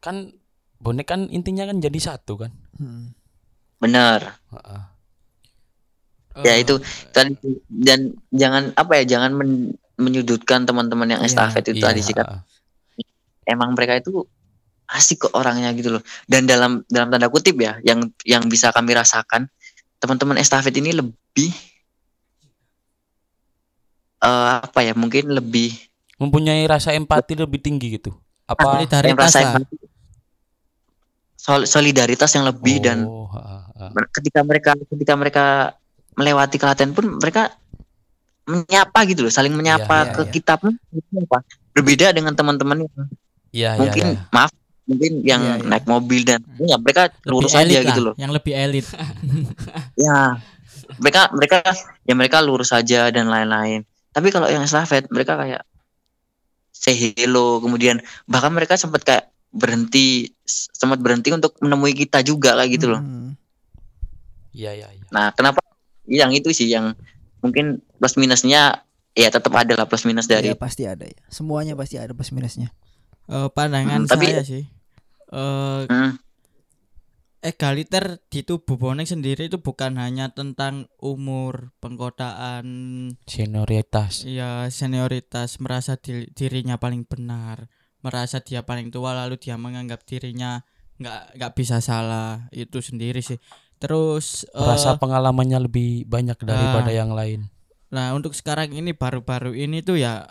Kan 0.00 0.32
bonek 0.76 1.08
kan 1.08 1.20
intinya 1.32 1.68
kan 1.68 1.80
jadi 1.80 1.98
satu 1.98 2.46
kan. 2.46 2.52
Mm-mm. 2.76 3.12
benar. 3.80 4.40
Heeh. 4.52 4.82
Ya 6.44 6.52
Eh, 6.52 6.68
itu 6.68 6.76
tadi 7.16 7.32
dan 7.72 8.12
jangan 8.28 8.76
apa 8.76 9.00
ya 9.00 9.16
jangan 9.16 9.32
men- 9.32 9.72
menyudutkan 9.96 10.68
teman-teman 10.68 11.08
yang 11.08 11.22
Iya, 11.24 11.32
estafet 11.32 11.72
itu 11.72 11.80
Iya, 11.80 11.86
tadi 11.88 12.00
sih 12.04 12.12
kan. 12.12 12.44
Emang 13.48 13.72
mereka 13.72 13.96
itu 13.96 14.20
asik 14.92 15.28
kok 15.28 15.32
orangnya 15.32 15.72
gitu 15.72 15.96
loh. 15.96 16.02
Dan 16.28 16.44
dalam 16.44 16.84
dalam 16.92 17.08
tanda 17.08 17.32
kutip 17.32 17.56
ya 17.56 17.80
yang 17.80 18.04
yang 18.28 18.44
bisa 18.52 18.68
kami 18.68 18.92
rasakan 18.92 19.48
teman-teman 19.96 20.36
estafet 20.36 20.76
ini 20.76 20.92
lebih 20.92 21.50
eh 24.20 24.48
apa 24.60 24.80
ya 24.84 24.92
mungkin 24.92 25.32
lebih 25.32 25.72
Mempunyai 26.16 26.64
rasa 26.64 26.92
empati 26.92 27.36
lebih 27.36 27.60
tinggi 27.60 27.96
gitu. 27.96 28.12
Apa 28.46 28.80
yang 28.80 28.88
solidaritas 28.88 29.32
rasa 29.32 29.40
sol- 31.36 31.68
solidaritas 31.68 32.30
yang 32.32 32.44
lebih 32.44 32.76
dan 32.80 33.04
Oh, 33.04 33.28
heeh, 33.30 33.60
heeh. 33.76 33.90
Mer- 33.92 34.10
ketika 34.10 34.40
mereka 34.42 34.70
ketika 34.74 35.14
mereka 35.14 35.44
melewati 36.16 36.56
kelatihan 36.56 36.90
pun 36.90 37.20
mereka 37.20 37.52
menyapa 38.46 38.98
gitu 39.04 39.26
loh 39.26 39.32
saling 39.34 39.52
menyapa 39.52 40.06
iya, 40.06 40.12
ke 40.14 40.22
iya. 40.22 40.32
kita 40.32 40.54
pun 40.56 40.72
menyapa. 40.88 41.42
berbeda 41.74 42.14
dengan 42.14 42.32
teman-teman 42.32 42.86
yang 42.86 42.94
Iya, 43.50 43.70
iya, 43.74 43.80
mungkin 43.82 44.06
iya. 44.14 44.20
maaf 44.30 44.50
mungkin 44.86 45.12
yang 45.20 45.42
Iya, 45.42 45.54
iya. 45.58 45.66
naik 45.66 45.84
mobil 45.84 46.20
dan 46.22 46.40
ya 46.56 46.76
mereka 46.78 47.10
Lebih 47.10 47.26
lurus 47.28 47.52
aja 47.52 47.66
lah, 47.74 47.84
gitu 47.84 48.00
loh 48.00 48.14
yang 48.16 48.30
lebih 48.30 48.52
elit. 48.54 48.86
ya 50.06 50.38
mereka 50.96 51.28
mereka 51.34 51.58
ya 52.06 52.14
mereka 52.14 52.38
lurus 52.40 52.70
aja 52.70 53.10
dan 53.10 53.26
lain-lain 53.26 53.82
tapi 54.14 54.30
kalau 54.30 54.46
yang 54.46 54.62
estafet 54.62 55.10
mereka 55.10 55.36
kayak 55.36 55.66
say 56.86 56.94
hello 57.18 57.58
kemudian 57.58 57.98
bahkan 58.24 58.54
mereka 58.54 58.78
sempat 58.78 59.02
kayak 59.02 59.24
berhenti 59.50 60.30
sempat 60.46 61.02
berhenti 61.02 61.34
untuk 61.34 61.58
menemui 61.58 61.90
kita 61.92 62.22
juga 62.22 62.54
kayak 62.54 62.70
gitu 62.70 62.86
loh. 62.88 63.02
Iya, 64.54 64.70
iya, 64.72 64.88
iya. 64.88 65.04
Nah, 65.10 65.34
kenapa 65.34 65.58
yang 66.06 66.30
itu 66.30 66.54
sih 66.54 66.70
yang 66.70 66.94
mungkin 67.42 67.82
plus 67.98 68.14
minusnya 68.14 68.86
ya 69.12 69.28
tetap 69.28 69.50
ada 69.50 69.74
lah 69.74 69.84
plus 69.84 70.06
minus 70.06 70.30
dari 70.30 70.52
Iya, 70.52 70.56
pasti 70.56 70.86
ada 70.86 71.02
ya 71.02 71.18
semuanya 71.26 71.74
pasti 71.74 71.98
ada 71.98 72.14
plus 72.14 72.30
minusnya 72.30 72.70
Eh, 73.26 73.48
pandangan 73.50 74.06
Hmm, 74.06 74.08
tapi- 74.08 74.30
saya 74.30 74.46
sih. 74.46 74.62
Eh 75.26 75.80
Hmm, 75.90 76.14
egaliter 77.46 78.18
di 78.26 78.42
tubuh 78.42 78.74
bonek 78.74 79.06
sendiri 79.06 79.46
itu 79.46 79.62
bukan 79.62 79.94
hanya 79.96 80.34
tentang 80.34 80.90
umur, 80.98 81.70
pengkotaan, 81.78 82.66
Senioritas. 83.24 84.26
ya 84.26 84.66
senioritas, 84.66 85.62
merasa 85.62 85.94
di- 85.94 86.26
dirinya 86.34 86.74
paling 86.76 87.06
benar, 87.06 87.70
merasa 88.02 88.42
dia 88.42 88.66
paling 88.66 88.90
tua 88.90 89.14
lalu 89.14 89.38
dia 89.38 89.54
menganggap 89.54 90.02
dirinya 90.02 90.66
nggak 90.98 91.38
nggak 91.38 91.52
bisa 91.54 91.78
salah 91.78 92.50
itu 92.50 92.82
sendiri 92.82 93.20
sih. 93.20 93.38
Terus 93.76 94.48
eh, 94.50 94.64
Rasa 94.66 94.96
pengalamannya 94.96 95.62
lebih 95.62 96.08
banyak 96.08 96.40
daripada 96.42 96.90
Ah. 96.90 96.96
yang 96.96 97.12
lain. 97.12 97.46
Nah 97.92 98.10
untuk 98.12 98.34
sekarang 98.34 98.72
ini 98.72 98.90
baru-baru 98.90 99.54
ini 99.54 99.84
tuh 99.84 100.00
ya 100.00 100.26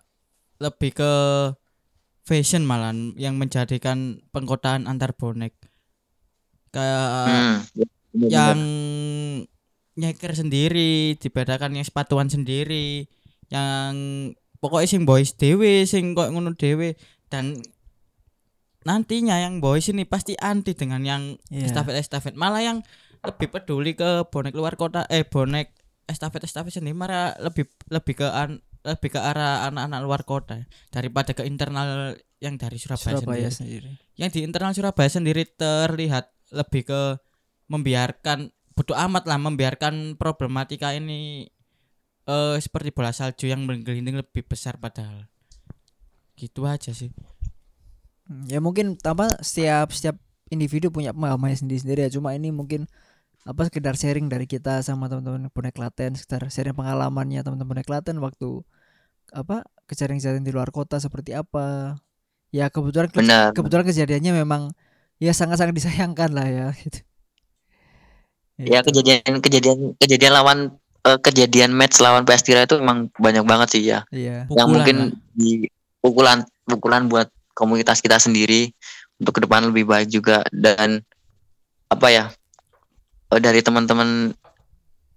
lebih 0.57 0.91
ke 0.91 1.11
fashion 2.25 2.65
malah 2.65 2.91
yang 3.15 3.37
menjadikan 3.37 4.25
pengkotaan 4.33 4.89
antar 4.89 5.13
bonek 5.13 5.53
kayak 6.75 7.07
hmm, 7.23 7.55
ya, 8.27 8.51
yang 8.51 8.59
nyeker 9.95 10.35
sendiri 10.35 11.15
dibedakan 11.15 11.79
yang 11.79 11.87
sepatuan 11.87 12.27
sendiri 12.27 13.07
yang 13.47 13.95
pokoknya 14.59 14.87
sing 14.91 15.07
boys 15.07 15.31
dewe 15.39 15.87
sing 15.87 16.11
kok 16.11 16.35
ngono 16.35 16.51
dewe 16.51 16.99
dan 17.31 17.63
nantinya 18.83 19.39
yang 19.39 19.63
boys 19.63 19.87
ini 19.87 20.03
pasti 20.03 20.35
anti 20.35 20.75
dengan 20.75 21.01
yang 21.01 21.23
Iya. 21.49 21.71
estafet 21.71 21.95
estafet 21.95 22.35
malah 22.35 22.61
yang 22.61 22.77
lebih 23.23 23.49
peduli 23.49 23.97
ke 23.97 24.27
bonek 24.29 24.53
luar 24.53 24.75
kota 24.77 25.07
eh 25.09 25.25
bonek 25.25 25.73
estafet 26.05 26.45
estafet 26.45 26.75
sendiri 26.75 26.93
malah 26.93 27.33
lebih 27.41 27.65
lebih 27.89 28.21
ke 28.21 28.27
an, 28.29 28.61
lebih 28.85 29.17
ke 29.17 29.19
arah 29.19 29.65
anak-anak 29.65 29.99
luar 30.05 30.21
kota 30.27 30.69
daripada 30.93 31.33
ke 31.33 31.41
internal 31.47 32.13
yang 32.43 32.61
dari 32.61 32.77
Surabaya, 32.77 33.17
Surabaya 33.17 33.49
sendiri. 33.49 33.89
sendiri. 33.89 34.19
Yang 34.21 34.29
di 34.37 34.39
internal 34.45 34.71
Surabaya 34.77 35.09
sendiri 35.09 35.49
terlihat 35.49 36.34
lebih 36.55 36.87
ke 36.87 37.01
membiarkan 37.67 38.49
bodoh 38.75 38.95
amat 38.95 39.27
lah 39.27 39.39
membiarkan 39.39 40.15
problematika 40.19 40.91
ini 40.95 41.47
eh 42.25 42.57
seperti 42.57 42.89
bola 42.89 43.13
salju 43.13 43.45
yang 43.51 43.63
menggelinding 43.67 44.17
lebih 44.17 44.41
besar 44.47 44.79
padahal. 44.81 45.27
Gitu 46.35 46.65
aja 46.65 46.91
sih. 46.91 47.13
Hmm, 48.25 48.49
ya 48.49 48.57
mungkin 48.57 48.97
apa 49.05 49.37
setiap 49.45 49.93
setiap 49.93 50.17
individu 50.49 50.89
punya 50.89 51.13
pemahamannya 51.13 51.55
sendiri 51.55 51.79
sendiri 51.79 51.99
ya. 52.07 52.11
Cuma 52.11 52.33
ini 52.33 52.49
mungkin 52.49 52.89
apa 53.45 53.69
sekedar 53.69 53.93
sharing 53.93 54.25
dari 54.25 54.49
kita 54.49 54.81
sama 54.81 55.05
teman-teman 55.05 55.53
bonek 55.53 55.77
Klaten 55.77 56.17
sekedar 56.17 56.49
sharing 56.49 56.73
pengalamannya 56.73 57.45
teman-teman 57.45 57.77
bonek 57.77 57.85
Klaten 57.85 58.17
waktu 58.17 58.65
apa 59.29 59.65
kejadian-kejadian 59.85 60.41
di 60.41 60.51
luar 60.53 60.73
kota 60.73 60.97
seperti 60.97 61.37
apa. 61.37 61.97
Ya 62.49 62.73
kebetulan 62.73 63.13
ke- 63.13 63.21
Benar. 63.21 63.53
kebetulan 63.53 63.85
kejadiannya 63.85 64.33
memang 64.41 64.73
ya 65.19 65.31
sangat-sangat 65.31 65.75
disayangkan 65.75 66.31
lah 66.35 66.47
ya 66.47 66.67
gitu. 66.83 66.99
Ya 68.55 68.79
Itu. 68.79 68.91
kejadian 68.91 69.43
kejadian 69.43 69.77
kejadian 69.99 70.33
lawan 70.35 70.59
eh, 71.03 71.19
kejadian 71.19 71.75
match 71.75 71.99
lawan 71.99 72.23
PS 72.23 72.43
Tira 72.47 72.63
itu 72.63 72.79
emang 72.79 73.11
banyak 73.19 73.43
banget 73.43 73.67
sih 73.75 73.83
ya. 73.83 74.07
Iya. 74.11 74.47
Yang 74.47 74.67
Pukulan 74.67 74.67
mungkin 74.71 74.97
lah. 74.97 75.35
di 75.35 75.49
pukulan 75.99 76.37
pukulan 76.63 77.03
buat 77.11 77.27
komunitas 77.55 77.99
kita 77.99 78.15
sendiri 78.19 78.71
untuk 79.19 79.39
ke 79.39 79.41
depan 79.43 79.67
lebih 79.71 79.87
baik 79.87 80.07
juga. 80.07 80.43
Dan 80.55 81.03
apa 81.91 82.07
ya 82.11 82.25
eh, 83.35 83.41
dari 83.43 83.59
teman-teman 83.59 84.31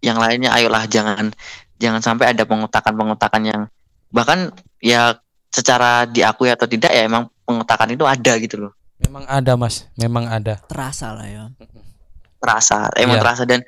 yang 0.02 0.18
lainnya 0.18 0.54
ayolah 0.54 0.86
jangan 0.86 1.30
jangan 1.78 2.02
sampai 2.02 2.34
ada 2.34 2.42
pengotakan-pengotakan 2.46 3.42
yang 3.46 3.62
bahkan 4.10 4.50
ya 4.82 5.18
secara 5.50 6.06
diakui 6.06 6.50
atau 6.50 6.66
tidak 6.70 6.90
ya 6.90 7.06
emang 7.06 7.30
pengotakan 7.42 7.94
itu 7.94 8.04
ada 8.06 8.32
gitu 8.38 8.66
loh 8.66 8.77
Memang 9.08 9.24
ada, 9.24 9.52
Mas. 9.56 9.88
Memang 9.96 10.28
ada. 10.28 10.60
terasa 10.68 11.16
lah 11.16 11.24
ya 11.24 11.48
terasa 12.38 12.86
emang 12.94 13.18
Iya. 13.18 13.22
terasa 13.22 13.42
dan 13.44 13.60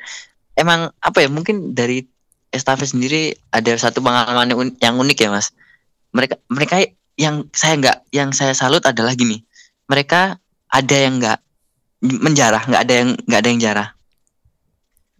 emang 0.54 0.94
apa 1.02 1.18
ya 1.22 1.28
mungkin 1.28 1.74
dari 1.74 2.06
estafet 2.54 2.94
sendiri 2.94 3.34
ada 3.50 3.74
satu 3.74 3.98
pengalaman 4.02 4.50
yang 4.78 4.94
unik 4.98 5.18
ya 5.18 5.30
mas 5.30 5.50
mereka 6.14 6.38
mereka 6.50 6.74
yang 7.18 7.46
saya 7.50 7.74
nggak 7.78 7.96
yang 8.14 8.30
saya 8.30 8.54
salut 8.54 8.82
adalah 8.86 9.14
gini 9.14 9.42
mereka 9.90 10.38
ada 10.70 10.96
yang 10.96 11.18
nggak 11.18 11.38
menjarah 12.00 12.62
nggak 12.66 12.82
ada 12.86 12.94
yang 12.94 13.08
nggak 13.26 13.40
ada 13.42 13.48
yang 13.50 13.60
jarah 13.60 13.88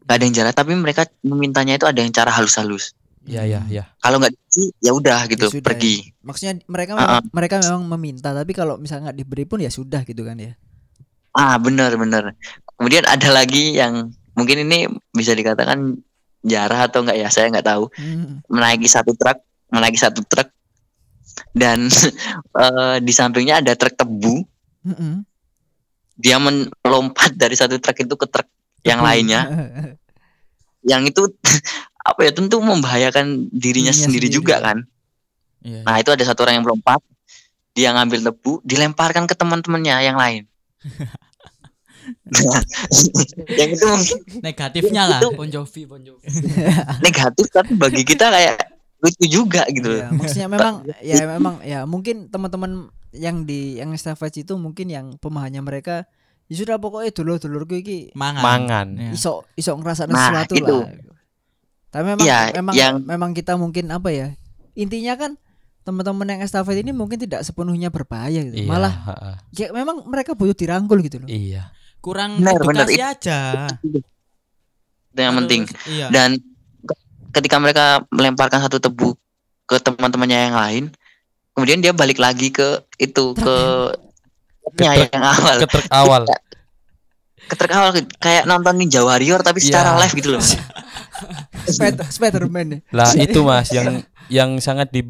nggak 0.06 0.14
ada 0.16 0.24
yang 0.26 0.34
jarah 0.34 0.52
tapi 0.54 0.72
mereka 0.78 1.02
memintanya 1.26 1.74
itu 1.78 1.86
ada 1.86 1.98
yang 2.02 2.10
cara 2.14 2.30
halus-halus 2.30 2.94
Iya, 3.28 3.44
iya, 3.44 3.60
iya. 3.68 3.84
kalau 4.00 4.16
nggak 4.16 4.32
dikasih 4.32 4.68
ya 4.80 4.92
udah 4.96 5.20
gitu 5.28 5.46
sudah, 5.52 5.60
pergi. 5.60 6.16
Maksudnya 6.24 6.64
mereka 6.64 6.96
memang, 6.96 7.28
mereka 7.36 7.54
memang 7.60 7.82
meminta 7.96 8.32
tapi 8.32 8.56
kalau 8.56 8.80
misalnya 8.80 9.12
nggak 9.12 9.18
diberi 9.20 9.44
pun 9.44 9.60
ya 9.60 9.68
sudah 9.68 10.08
gitu 10.08 10.24
kan 10.24 10.40
ya. 10.40 10.56
Ah 11.36 11.60
benar 11.60 11.94
benar. 12.00 12.32
Kemudian 12.80 13.04
ada 13.04 13.28
lagi 13.28 13.76
yang 13.76 14.08
mungkin 14.32 14.64
ini 14.64 14.88
bisa 15.12 15.36
dikatakan 15.36 16.00
jarah 16.40 16.88
atau 16.88 17.04
enggak 17.04 17.20
ya 17.20 17.28
saya 17.28 17.52
nggak 17.52 17.68
tahu. 17.68 17.92
Hmm, 17.92 18.40
menaiki 18.48 18.88
satu 18.88 19.12
truk 19.12 19.44
menaiki 19.70 19.98
satu 19.98 20.20
truk. 20.26 20.48
Dan 21.54 21.86
eh, 22.64 22.96
di 23.04 23.12
sampingnya 23.14 23.62
ada 23.62 23.72
truk 23.78 23.94
tebu. 23.96 24.44
Mm-mm. 24.80 25.28
dia 26.20 26.40
melompat 26.40 27.36
dari 27.36 27.52
satu 27.52 27.76
truk 27.80 28.00
itu 28.00 28.16
ke 28.16 28.26
truk 28.28 28.48
yang 28.84 29.00
lainnya. 29.04 29.44
Yang 30.90 31.12
itu 31.12 31.22
apa 32.10 32.20
ya 32.20 32.32
tentu 32.32 32.58
membahayakan 32.58 33.48
dirinya 33.48 33.60
Dirinya 33.88 33.92
sendiri, 33.92 34.26
sendiri. 34.26 34.34
juga 34.34 34.56
kan 34.60 34.78
Iya. 35.60 35.84
nah 35.84 35.96
itu 35.96 36.08
ada 36.08 36.24
satu 36.24 36.42
orang 36.42 36.56
yang 36.56 36.64
melompat 36.64 36.98
dia 37.70 37.92
ngambil 37.92 38.24
tebu 38.24 38.58
dilemparkan 38.62 39.24
ke 39.24 39.34
teman-temannya 39.34 39.94
yang 40.02 40.16
lain 40.16 40.44
yang 43.52 43.70
itu 43.70 43.86
mungkin 43.86 44.18
Negatifnya 44.40 45.02
lah. 45.06 45.20
Itu- 45.20 45.36
Bon 45.36 45.46
Jovi, 45.46 45.82
Bon 45.84 46.00
Jovi. 46.00 46.24
negatif 47.04 47.46
tapi 47.50 47.76
bagi 47.76 48.02
kita 48.02 48.26
kayak 48.26 48.56
lucu 48.98 49.26
juga 49.26 49.64
gitu 49.66 49.96
Ya, 49.96 50.08
maksudnya 50.10 50.48
memang 50.48 50.74
ya 51.00 51.16
memang 51.26 51.54
ya 51.62 51.78
mungkin 51.84 52.28
teman-teman 52.28 52.88
yang 53.10 53.42
di 53.42 53.76
yang 53.76 53.90
estafet 53.90 54.32
itu 54.38 54.56
mungkin 54.56 54.86
yang 54.86 55.06
pemahamannya 55.16 55.60
mereka 55.60 55.96
ya 56.46 56.54
sudah 56.56 56.76
pokoknya 56.76 57.12
dulur-dulurku 57.12 57.74
iki 57.76 57.98
Mangan. 58.12 58.42
Mangan. 58.42 58.86
Ya. 58.92 59.10
iso 59.12 59.44
iso 59.54 59.72
ngerasa 59.74 60.04
Nah, 60.04 60.18
sesuatu 60.20 60.54
itu. 60.54 60.76
lah. 60.78 60.90
Tapi 61.90 62.04
memang 62.06 62.22
Iya, 62.22 62.40
memang 62.54 62.74
yang- 62.74 63.02
memang 63.02 63.30
kita 63.32 63.54
mungkin 63.54 63.90
apa 63.90 64.08
ya? 64.08 64.28
Intinya 64.72 65.14
kan 65.16 65.34
teman-teman 65.80 66.26
yang 66.28 66.40
estafet 66.40 66.78
ini 66.78 66.90
mungkin 66.90 67.18
tidak 67.18 67.42
sepenuhnya 67.42 67.88
berbahaya 67.88 68.42
gitu. 68.42 68.54
Iya, 68.56 68.68
Malah 68.68 68.94
ya 69.50 69.66
memang 69.70 70.06
mereka 70.06 70.32
butuh 70.32 70.54
dirangkul 70.54 71.00
gitu 71.00 71.18
loh. 71.18 71.26
iya. 71.26 71.74
Kurang 71.98 72.38
Benar, 72.38 72.56
benar. 72.60 72.86
edukasi 72.86 72.96
aja. 72.98 73.38
itu 75.10 75.18
yang 75.18 75.34
penting 75.36 75.66
Iya. 75.84 76.06
dan 76.08 76.38
ke- 76.80 77.00
ketika 77.32 77.58
mereka 77.58 77.84
melemparkan 78.08 78.62
satu 78.62 78.78
tebu 78.78 79.18
ke 79.66 79.76
teman-temannya 79.76 80.38
yang 80.46 80.54
lain 80.56 80.84
kemudian 81.52 81.78
dia 81.78 81.90
balik 81.90 82.16
lagi 82.16 82.48
ke 82.48 82.78
itu 82.96 83.34
ke 83.34 83.56
nya 84.78 84.94
Ke 84.94 85.02
truk- 85.02 85.10
yang 85.10 85.24
awal 85.26 85.56
Ke 85.56 85.66
truk 85.66 85.86
awal. 85.90 86.22
ke 87.50 87.56
truk 87.56 87.70
awal 87.70 87.90
kayak 88.16 88.46
nonton 88.46 88.74
Ninja 88.74 89.02
Warrior 89.02 89.42
tapi 89.42 89.58
secara 89.58 89.92
Iya. 89.92 90.00
live 90.00 90.14
gitu 90.14 90.28
loh 90.30 90.42
Spider 91.66 92.06
Spiderman 92.06 92.66
ya. 92.70 92.78
Lah 92.90 93.10
itu 93.12 93.42
Mas 93.42 93.68
yang 93.70 94.02
yang 94.28 94.50
sangat 94.58 94.88
di 94.88 95.04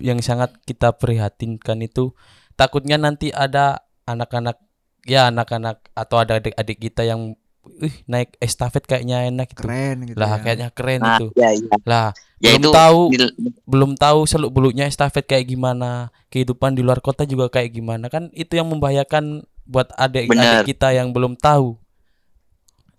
yang 0.00 0.18
sangat 0.18 0.56
kita 0.62 0.90
prihatinkan 0.92 1.78
itu 1.78 2.16
takutnya 2.54 2.96
nanti 2.96 3.30
ada 3.30 3.78
anak-anak 4.04 4.58
ya 5.04 5.28
anak-anak 5.28 5.84
atau 5.92 6.16
ada 6.18 6.36
adik-adik 6.36 6.78
kita 6.80 7.04
yang 7.04 7.36
ih 7.78 7.94
naik 8.04 8.36
estafet 8.38 8.84
kayaknya 8.84 9.24
enak 9.26 9.48
gitu. 9.50 9.62
Keren 9.62 10.04
gitu. 10.04 10.16
Lah 10.16 10.36
ya. 10.36 10.40
kayaknya 10.40 10.68
keren 10.70 11.00
nah 11.00 11.16
itu. 11.16 11.26
ya 11.32 11.48
ya 11.50 11.76
Lah 11.84 12.06
ya 12.36 12.50
belum 12.52 12.60
itu 12.60 12.68
tahu 12.70 13.00
di- 13.08 13.34
belum 13.64 13.90
tahu 13.94 14.18
seluk 14.24 14.50
beluknya 14.50 14.84
estafet 14.84 15.24
kayak 15.24 15.46
gimana 15.46 15.90
kehidupan 16.28 16.74
di 16.74 16.82
luar 16.82 16.98
kota 16.98 17.24
juga 17.24 17.48
kayak 17.48 17.72
gimana 17.72 18.08
kan 18.08 18.28
itu 18.32 18.52
yang 18.52 18.66
membahayakan 18.66 19.46
buat 19.64 19.88
Benar. 19.90 20.04
adik-adik 20.04 20.66
kita 20.66 20.92
yang 20.92 21.10
belum 21.10 21.34
tahu 21.34 21.76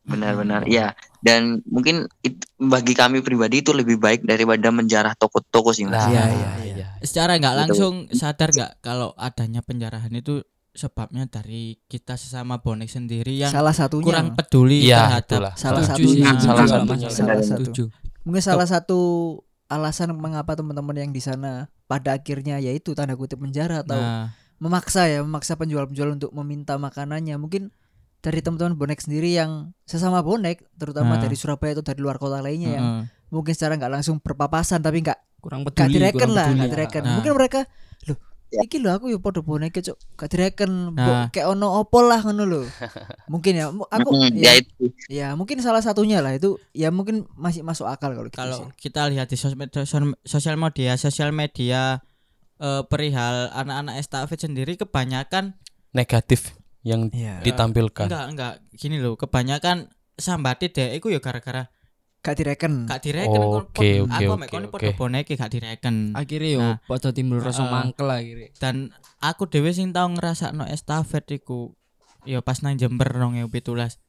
benar-benar 0.04 0.70
ya 0.70 0.94
dan 1.20 1.66
mungkin 1.66 2.06
it- 2.22 2.46
bagi 2.56 2.94
kami 2.94 3.26
pribadi 3.26 3.66
itu 3.66 3.74
lebih 3.74 3.98
baik 3.98 4.22
daripada 4.22 4.70
menjarah 4.70 5.18
toko-toko 5.18 5.74
sih 5.74 5.82
mas 5.84 5.98
Lah, 5.98 6.06
Iya, 6.08 6.24
iya, 6.30 6.50
iya. 6.64 6.88
Secara 7.02 7.38
nggak 7.38 7.56
langsung 7.58 7.94
sadar 8.12 8.54
nggak 8.54 8.72
kalau 8.82 9.18
adanya 9.18 9.66
penjarahan 9.66 10.14
itu 10.14 10.46
sebabnya 10.72 11.26
dari 11.26 11.82
kita 11.84 12.14
sesama 12.16 12.60
bonek 12.60 12.86
sendiri 12.86 13.34
yang 13.40 13.50
salah 13.50 13.74
satunya 13.74 14.06
kurang 14.06 14.38
peduli 14.38 14.86
Iya, 14.86 14.98
terhadap 15.00 15.26
itulah. 15.26 15.54
Salah 15.56 15.84
satunya. 15.84 16.30
sih, 16.30 16.44
Salah 16.44 16.68
satunya. 16.68 17.08
Salah 17.10 17.42
satu. 17.42 17.84
Mungkin 18.22 18.44
salah 18.44 18.68
satu 18.68 19.00
alasan 19.66 20.14
mengapa 20.14 20.54
teman-teman 20.54 20.94
yang 21.00 21.10
di 21.10 21.20
sana 21.20 21.66
pada 21.86 22.14
akhirnya 22.14 22.60
yaitu 22.60 22.94
tanda 22.94 23.18
kutip 23.18 23.40
penjara 23.40 23.82
atau 23.82 23.98
Nah, 23.98 24.30
memaksa 24.66 25.06
ya 25.06 25.22
memaksa 25.22 25.54
penjual-penjual 25.54 26.10
untuk 26.12 26.34
meminta 26.34 26.74
makanannya 26.76 27.38
mungkin 27.38 27.70
dari 28.18 28.42
teman-teman 28.42 28.74
bonek 28.74 28.98
sendiri 28.98 29.30
yang 29.32 29.52
sesama 29.84 30.20
bonek 30.20 30.66
terutama 30.74 31.16
Nah. 31.16 31.22
dari 31.22 31.36
Surabaya 31.36 31.72
atau 31.72 31.86
dari 31.86 32.00
luar 32.00 32.18
kota 32.18 32.42
lainnya 32.42 32.72
yang 32.74 32.86
heeh. 32.88 33.04
mungkin 33.30 33.54
secara 33.54 33.76
nggak 33.76 33.94
langsung 33.94 34.18
berpapasan 34.18 34.82
tapi 34.82 35.00
nggak 35.00 35.22
Kurang 35.38 35.62
gak 35.62 35.78
peduli, 35.78 35.94
direken 36.02 36.18
kurang 36.26 36.34
lah 36.34 36.46
peduli. 36.48 36.60
gak 36.60 36.72
direken 36.72 37.02
Nah. 37.02 37.14
mungkin 37.14 37.34
mereka 37.36 37.60
loh 38.04 38.18
Ya. 38.48 38.62
iki 38.62 38.78
lho 38.78 38.90
aku 38.90 39.06
yo 39.08 39.18
podo 39.20 39.42
bonek 39.42 39.74
cok 39.76 39.98
gak 40.16 40.30
direken 40.32 40.72
Nah. 40.92 41.30
Kayak 41.30 41.48
ono 41.52 41.78
opo 41.78 42.02
lah 42.02 42.22
ngono 42.22 42.44
lho 42.44 42.62
mungkin 43.28 43.54
ya 43.54 43.66
aku 43.70 44.10
Mm-mm, 44.12 44.34
ya, 44.34 44.54
ya 44.54 44.64
ya 45.08 45.28
mungkin 45.34 45.60
salah 45.60 45.82
satunya 45.82 46.18
lah 46.18 46.32
itu 46.32 46.58
ya 46.72 46.90
mungkin 46.90 47.30
masih 47.32 47.62
masuk 47.62 47.86
akal 47.86 48.10
kalau 48.10 48.26
gitu 48.26 48.38
kalau 48.38 48.60
sih. 48.66 48.90
kita 48.90 49.06
lihat 49.06 49.28
di 49.28 49.36
sosmed 49.36 49.70
sosial 50.24 50.56
media 50.56 50.94
sosial 50.96 51.30
media 51.30 52.02
eh, 52.58 52.84
perihal 52.84 53.52
anak-anak 53.52 53.96
estafet 53.98 54.40
sendiri 54.40 54.76
kebanyakan 54.76 55.56
negatif 55.92 56.56
yang 56.82 57.10
Iya. 57.10 57.42
ditampilkan 57.42 58.06
enggak 58.06 58.26
enggak 58.30 58.54
gini 58.72 58.98
loh 58.98 59.16
kebanyakan 59.16 59.90
sambati 60.14 60.70
deh 60.70 60.94
iku 60.94 61.10
ya 61.10 61.18
gara-gara 61.18 61.68
gak 62.22 62.36
direken 62.36 62.86
gak 62.86 63.02
direken 63.02 63.38
Oh, 63.38 63.62
oke, 63.62 63.70
kon- 63.70 64.08
oke, 64.08 64.18
aku 64.18 64.34
mek 64.36 64.50
kono 64.50 64.68
boneke 64.94 65.34
gak 65.34 65.52
direken 65.52 66.10
Akhirnya 66.12 66.50
yo 66.52 66.62
Nah. 66.64 66.76
padha 66.82 67.10
timbul 67.10 67.38
rasa 67.38 67.64
Heeh. 67.64 67.72
mangkel 67.72 68.08
akhirnya. 68.08 68.50
dan 68.58 68.76
aku 69.20 69.46
dhewe 69.46 69.70
sing 69.70 69.92
tau 69.92 70.08
ngrasakno 70.08 70.66
estafet 70.66 71.26
iku 71.32 71.78
ya 72.24 72.42
pas 72.42 72.62
nang 72.62 72.74
Jember 72.76 73.14
2017 73.14 74.02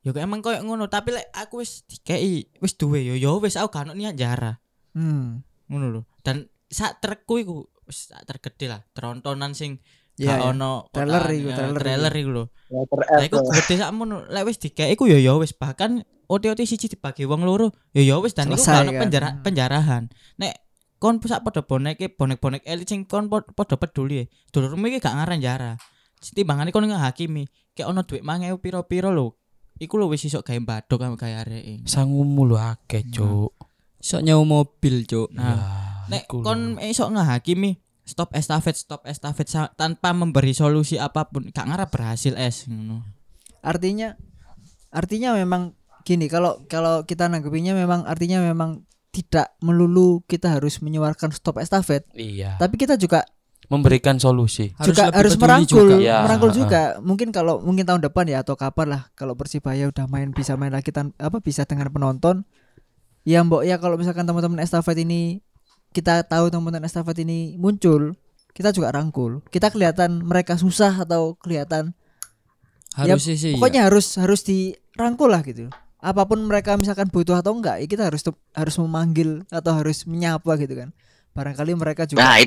ya 0.00 0.10
kok 0.10 0.22
emang 0.22 0.40
koyo 0.40 0.62
ngono 0.62 0.86
tapi 0.86 1.10
lek 1.10 1.26
aku 1.30 1.60
wis 1.60 1.82
dikei 1.84 2.46
wis 2.58 2.74
duwe 2.74 3.02
yo 3.02 3.14
yo 3.14 3.36
wis 3.38 3.54
aku 3.54 3.68
gak 3.68 3.84
ono 3.84 3.92
niat 3.92 4.14
jara 4.14 4.62
hmm. 4.94 5.42
ngono 5.66 5.86
lho 5.90 6.02
dan 6.22 6.46
sak 6.70 7.02
trekku 7.02 7.34
iku 7.36 7.54
wis 7.84 8.08
sak 8.08 8.22
tergede 8.24 8.70
lah 8.70 8.80
trontonan 8.90 9.52
sing 9.52 9.82
ya, 10.14 10.38
ya. 10.38 10.48
ono 10.48 10.86
Trailer 10.88 11.24
iku, 11.28 11.48
ya, 11.50 11.56
trailer 11.58 11.74
iku. 11.74 11.80
trailer 11.82 12.12
iku 12.14 12.30
lho 12.30 12.44
Lah 13.10 13.24
iku 13.26 13.36
gede 13.44 13.74
sakmono 13.76 14.16
lek 14.26 14.44
wis 14.46 14.56
dikei 14.56 14.94
iku 14.94 15.04
ya 15.04 15.18
ya 15.18 15.34
wis 15.34 15.50
bahkan 15.52 16.00
OT-OT 16.30 16.62
siji 16.62 16.86
dibagi 16.86 17.26
wong 17.26 17.42
loro 17.42 17.74
ya 17.90 18.00
ya 18.00 18.22
wis 18.22 18.32
dan 18.32 18.48
iku 18.48 18.62
ono 18.62 18.94
kan? 18.94 19.00
penjara 19.02 19.28
Hmm. 19.28 19.42
penjarahan 19.42 20.02
nek 20.38 20.54
kon 20.96 21.18
sak 21.18 21.42
padha 21.42 21.66
boneke 21.66 22.06
bonek-bonek 22.08 22.62
elit 22.62 22.86
sing 22.86 23.02
kon 23.04 23.26
padha 23.26 23.74
peduli 23.74 24.22
e 24.22 24.24
dulurmu 24.48 24.86
iki 24.86 25.00
gak 25.00 25.16
ngaran 25.16 25.42
jara 25.42 25.72
timbangane 26.20 26.70
kon 26.70 26.86
ngehakimi 26.86 27.48
kayak 27.72 27.88
ono 27.88 28.04
duit 28.04 28.20
mangewu 28.20 28.60
piro-piro 28.60 29.10
lho 29.10 29.34
iku 29.80 29.96
lho 29.96 30.06
wis 30.06 30.22
isok 30.22 30.44
gawe 30.44 30.60
badok 30.60 30.98
karo 31.00 31.16
gawe 31.16 31.34
areke 31.40 31.82
sangumu 31.88 32.44
lu 32.44 32.54
akeh 32.54 33.02
cuk 33.10 33.50
Sok 34.00 34.24
nyewa 34.24 34.48
mobil, 34.48 35.04
Cuk. 35.04 35.28
Nah, 35.36 35.44
Ya, 35.44 35.56
nek 36.10 36.26
kon 36.26 36.76
isok 36.82 37.08
ngehakimi 37.14 37.78
stop 38.10 38.34
estafet 38.34 38.74
stop 38.74 39.06
estafet 39.06 39.46
tanpa 39.78 40.10
memberi 40.10 40.50
solusi 40.50 40.98
apa 40.98 41.30
pun. 41.30 41.46
Gak 41.54 41.70
ngarep 41.70 41.88
berhasil 41.94 42.34
es 42.34 42.66
ngono. 42.66 43.06
Artinya 43.62 44.18
artinya 44.90 45.38
memang 45.38 45.78
gini 46.02 46.26
kalau 46.26 46.66
kalau 46.66 47.06
kita 47.06 47.30
nanggepinya 47.30 47.76
memang 47.78 48.02
artinya 48.08 48.42
memang 48.42 48.82
tidak 49.14 49.54
melulu 49.62 50.22
kita 50.26 50.58
harus 50.58 50.82
menyuarakan 50.82 51.30
stop 51.30 51.62
estafet. 51.62 52.06
Iya. 52.14 52.58
Tapi 52.58 52.74
kita 52.74 52.98
juga 52.98 53.22
memberikan 53.70 54.18
solusi. 54.18 54.74
Juga 54.82 55.10
lebih 55.10 55.18
harus 55.22 55.34
merangkul 55.38 55.86
juga. 55.94 55.96
Ya, 56.02 56.26
merangkul 56.26 56.50
juga. 56.50 56.82
Mungkin 56.98 57.30
kalau 57.30 57.62
mungkin 57.62 57.86
tahun 57.86 58.02
depan 58.02 58.26
ya 58.26 58.42
atau 58.42 58.58
kapan 58.58 58.98
lah 58.98 59.02
kalau 59.14 59.38
persibaya 59.38 59.86
udah 59.86 60.10
main 60.10 60.34
bisa 60.34 60.58
main 60.58 60.74
lagi 60.74 60.90
tan 60.90 61.14
apa 61.22 61.38
bisa 61.38 61.62
dengan 61.66 61.90
penonton. 61.94 62.42
Ya 63.22 63.44
mbok 63.44 63.62
ya 63.62 63.76
kalau 63.78 63.94
misalkan 64.00 64.26
teman-teman 64.26 64.58
estafet 64.64 64.96
ini 65.04 65.44
kita 65.90 66.22
tahu 66.22 66.48
teman-teman 66.48 66.86
estafet 66.86 67.22
ini 67.22 67.54
muncul 67.56 68.14
kita 68.50 68.74
juga 68.74 68.90
rangkul. 68.90 69.42
Kita 69.46 69.70
kelihatan 69.70 70.22
mereka 70.22 70.58
susah 70.58 70.92
atau 71.00 71.38
kelihatan 71.38 71.94
Ya, 72.98 73.14
Harus 73.14 73.22
sih 73.22 73.54
pokoknya 73.54 73.86
harus 73.86 74.18
harus 74.18 74.42
dirangkul 74.42 75.30
lah 75.30 75.46
gitu. 75.46 75.70
Apa 76.02 76.26
pun 76.26 76.42
mereka 76.42 76.74
misalkan 76.74 77.06
butuh 77.06 77.38
atau 77.38 77.54
enggak 77.54 77.78
ya 77.78 77.86
kita 77.86 78.10
harus 78.10 78.26
tuh- 78.26 78.34
harus 78.50 78.74
memanggil 78.82 79.46
atau 79.46 79.78
harus 79.78 80.02
menyapa 80.10 80.58
gitu 80.58 80.74
kan. 80.74 80.90
Barangkali 81.30 81.78
mereka 81.78 82.02
juga 82.10 82.26
nah 82.26 82.42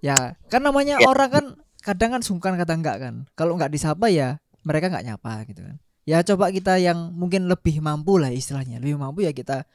ya 0.00 0.32
kan 0.48 0.64
namanya 0.64 0.96
Ya. 0.96 1.04
orang 1.04 1.28
kan 1.28 1.44
kadang 1.84 2.16
kan 2.16 2.22
sungkan 2.24 2.56
kadang 2.56 2.80
enggak 2.80 2.96
kan. 2.96 3.14
Kalau 3.36 3.60
enggak 3.60 3.76
disapa 3.76 4.08
ya 4.08 4.40
mereka 4.64 4.88
enggak 4.88 5.04
nyapa 5.04 5.44
gitu 5.52 5.60
kan. 5.60 5.76
Ya 6.08 6.24
coba 6.24 6.48
kita 6.48 6.80
yang 6.80 7.12
mungkin 7.12 7.44
lebih 7.44 7.84
mampu 7.84 8.16
lah 8.16 8.32
istilahnya 8.32 8.80
lebih 8.80 8.96
mampu 8.96 9.20
ya 9.20 9.36
kita 9.36 9.68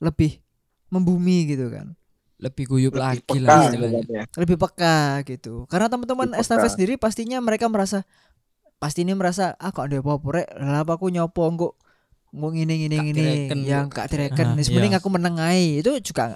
lebih 0.00 0.40
membumi 0.88 1.44
gitu 1.44 1.68
kan 1.68 1.92
lebih 2.42 2.64
guyup 2.66 2.92
Lebih 2.98 3.06
lagi 3.06 3.22
peka 3.22 3.38
lah 3.46 3.62
gitu 3.70 3.86
istilahnya. 3.86 4.02
ya. 4.10 4.22
lebih 4.34 4.56
peka 4.58 4.98
gitu. 5.22 5.54
Karena 5.70 5.86
teman-teman 5.86 6.28
estafet 6.34 6.74
sendiri 6.74 6.98
pastinya 6.98 7.38
mereka 7.38 7.70
merasa 7.70 8.02
pasti 8.82 9.06
ini 9.06 9.14
merasa 9.14 9.54
ah 9.62 9.70
kok 9.70 9.86
ada 9.86 10.02
apa-apa 10.02 10.28
rek? 10.42 10.48
Apa 10.58 10.98
aku 10.98 11.14
nyopo 11.14 11.42
engko 11.46 11.68
engko 12.34 12.48
ngene 12.50 12.74
ngene 12.82 12.98
direken, 13.14 13.60
yang 13.62 13.86
gak 13.86 14.10
direken. 14.10 14.58
Wis 14.58 14.74
mending 14.74 14.98
iya. 14.98 14.98
aku 14.98 15.08
meneng 15.14 15.38
ae. 15.38 15.78
Itu 15.78 15.94
juga 16.02 16.34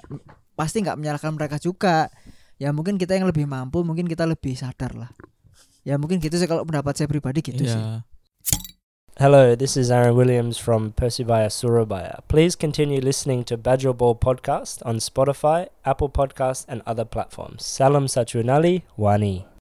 pasti 0.55 0.79
nggak 0.79 0.95
menyalahkan 0.95 1.35
mereka 1.35 1.59
juga. 1.59 2.07
Ya 2.55 2.71
mungkin 2.71 2.95
kita 2.95 3.13
yang 3.13 3.27
lebih 3.27 3.43
mampu 3.45 3.83
mungkin 3.83 4.07
kita 4.07 4.23
lebih 4.23 4.55
sadar 4.55 4.95
lah. 4.95 5.11
Ya 5.83 5.99
mungkin 5.99 6.23
gitu 6.23 6.39
sih 6.39 6.47
kalau 6.47 6.63
pendapat 6.63 6.95
saya 6.95 7.11
pribadi 7.11 7.43
gitu 7.43 7.67
sih. 7.67 7.75
Iya. 7.75 8.07
Hello, 9.19 9.55
this 9.55 9.75
is 9.75 9.89
Aaron 9.89 10.15
Williams 10.15 10.59
from 10.59 10.91
Persevere 10.91 11.49
Surabaya. 11.49 12.19
Please 12.27 12.55
continue 12.55 13.01
listening 13.01 13.43
to 13.45 13.57
Badger 13.57 13.91
Ball 13.91 14.13
Podcast 14.13 14.85
on 14.85 14.97
Spotify, 14.97 15.69
Apple 15.83 16.09
Podcast, 16.09 16.65
and 16.67 16.83
other 16.85 17.03
platforms. 17.03 17.65
Salam 17.65 18.05
Sachunali, 18.05 18.83
Wani. 18.95 19.47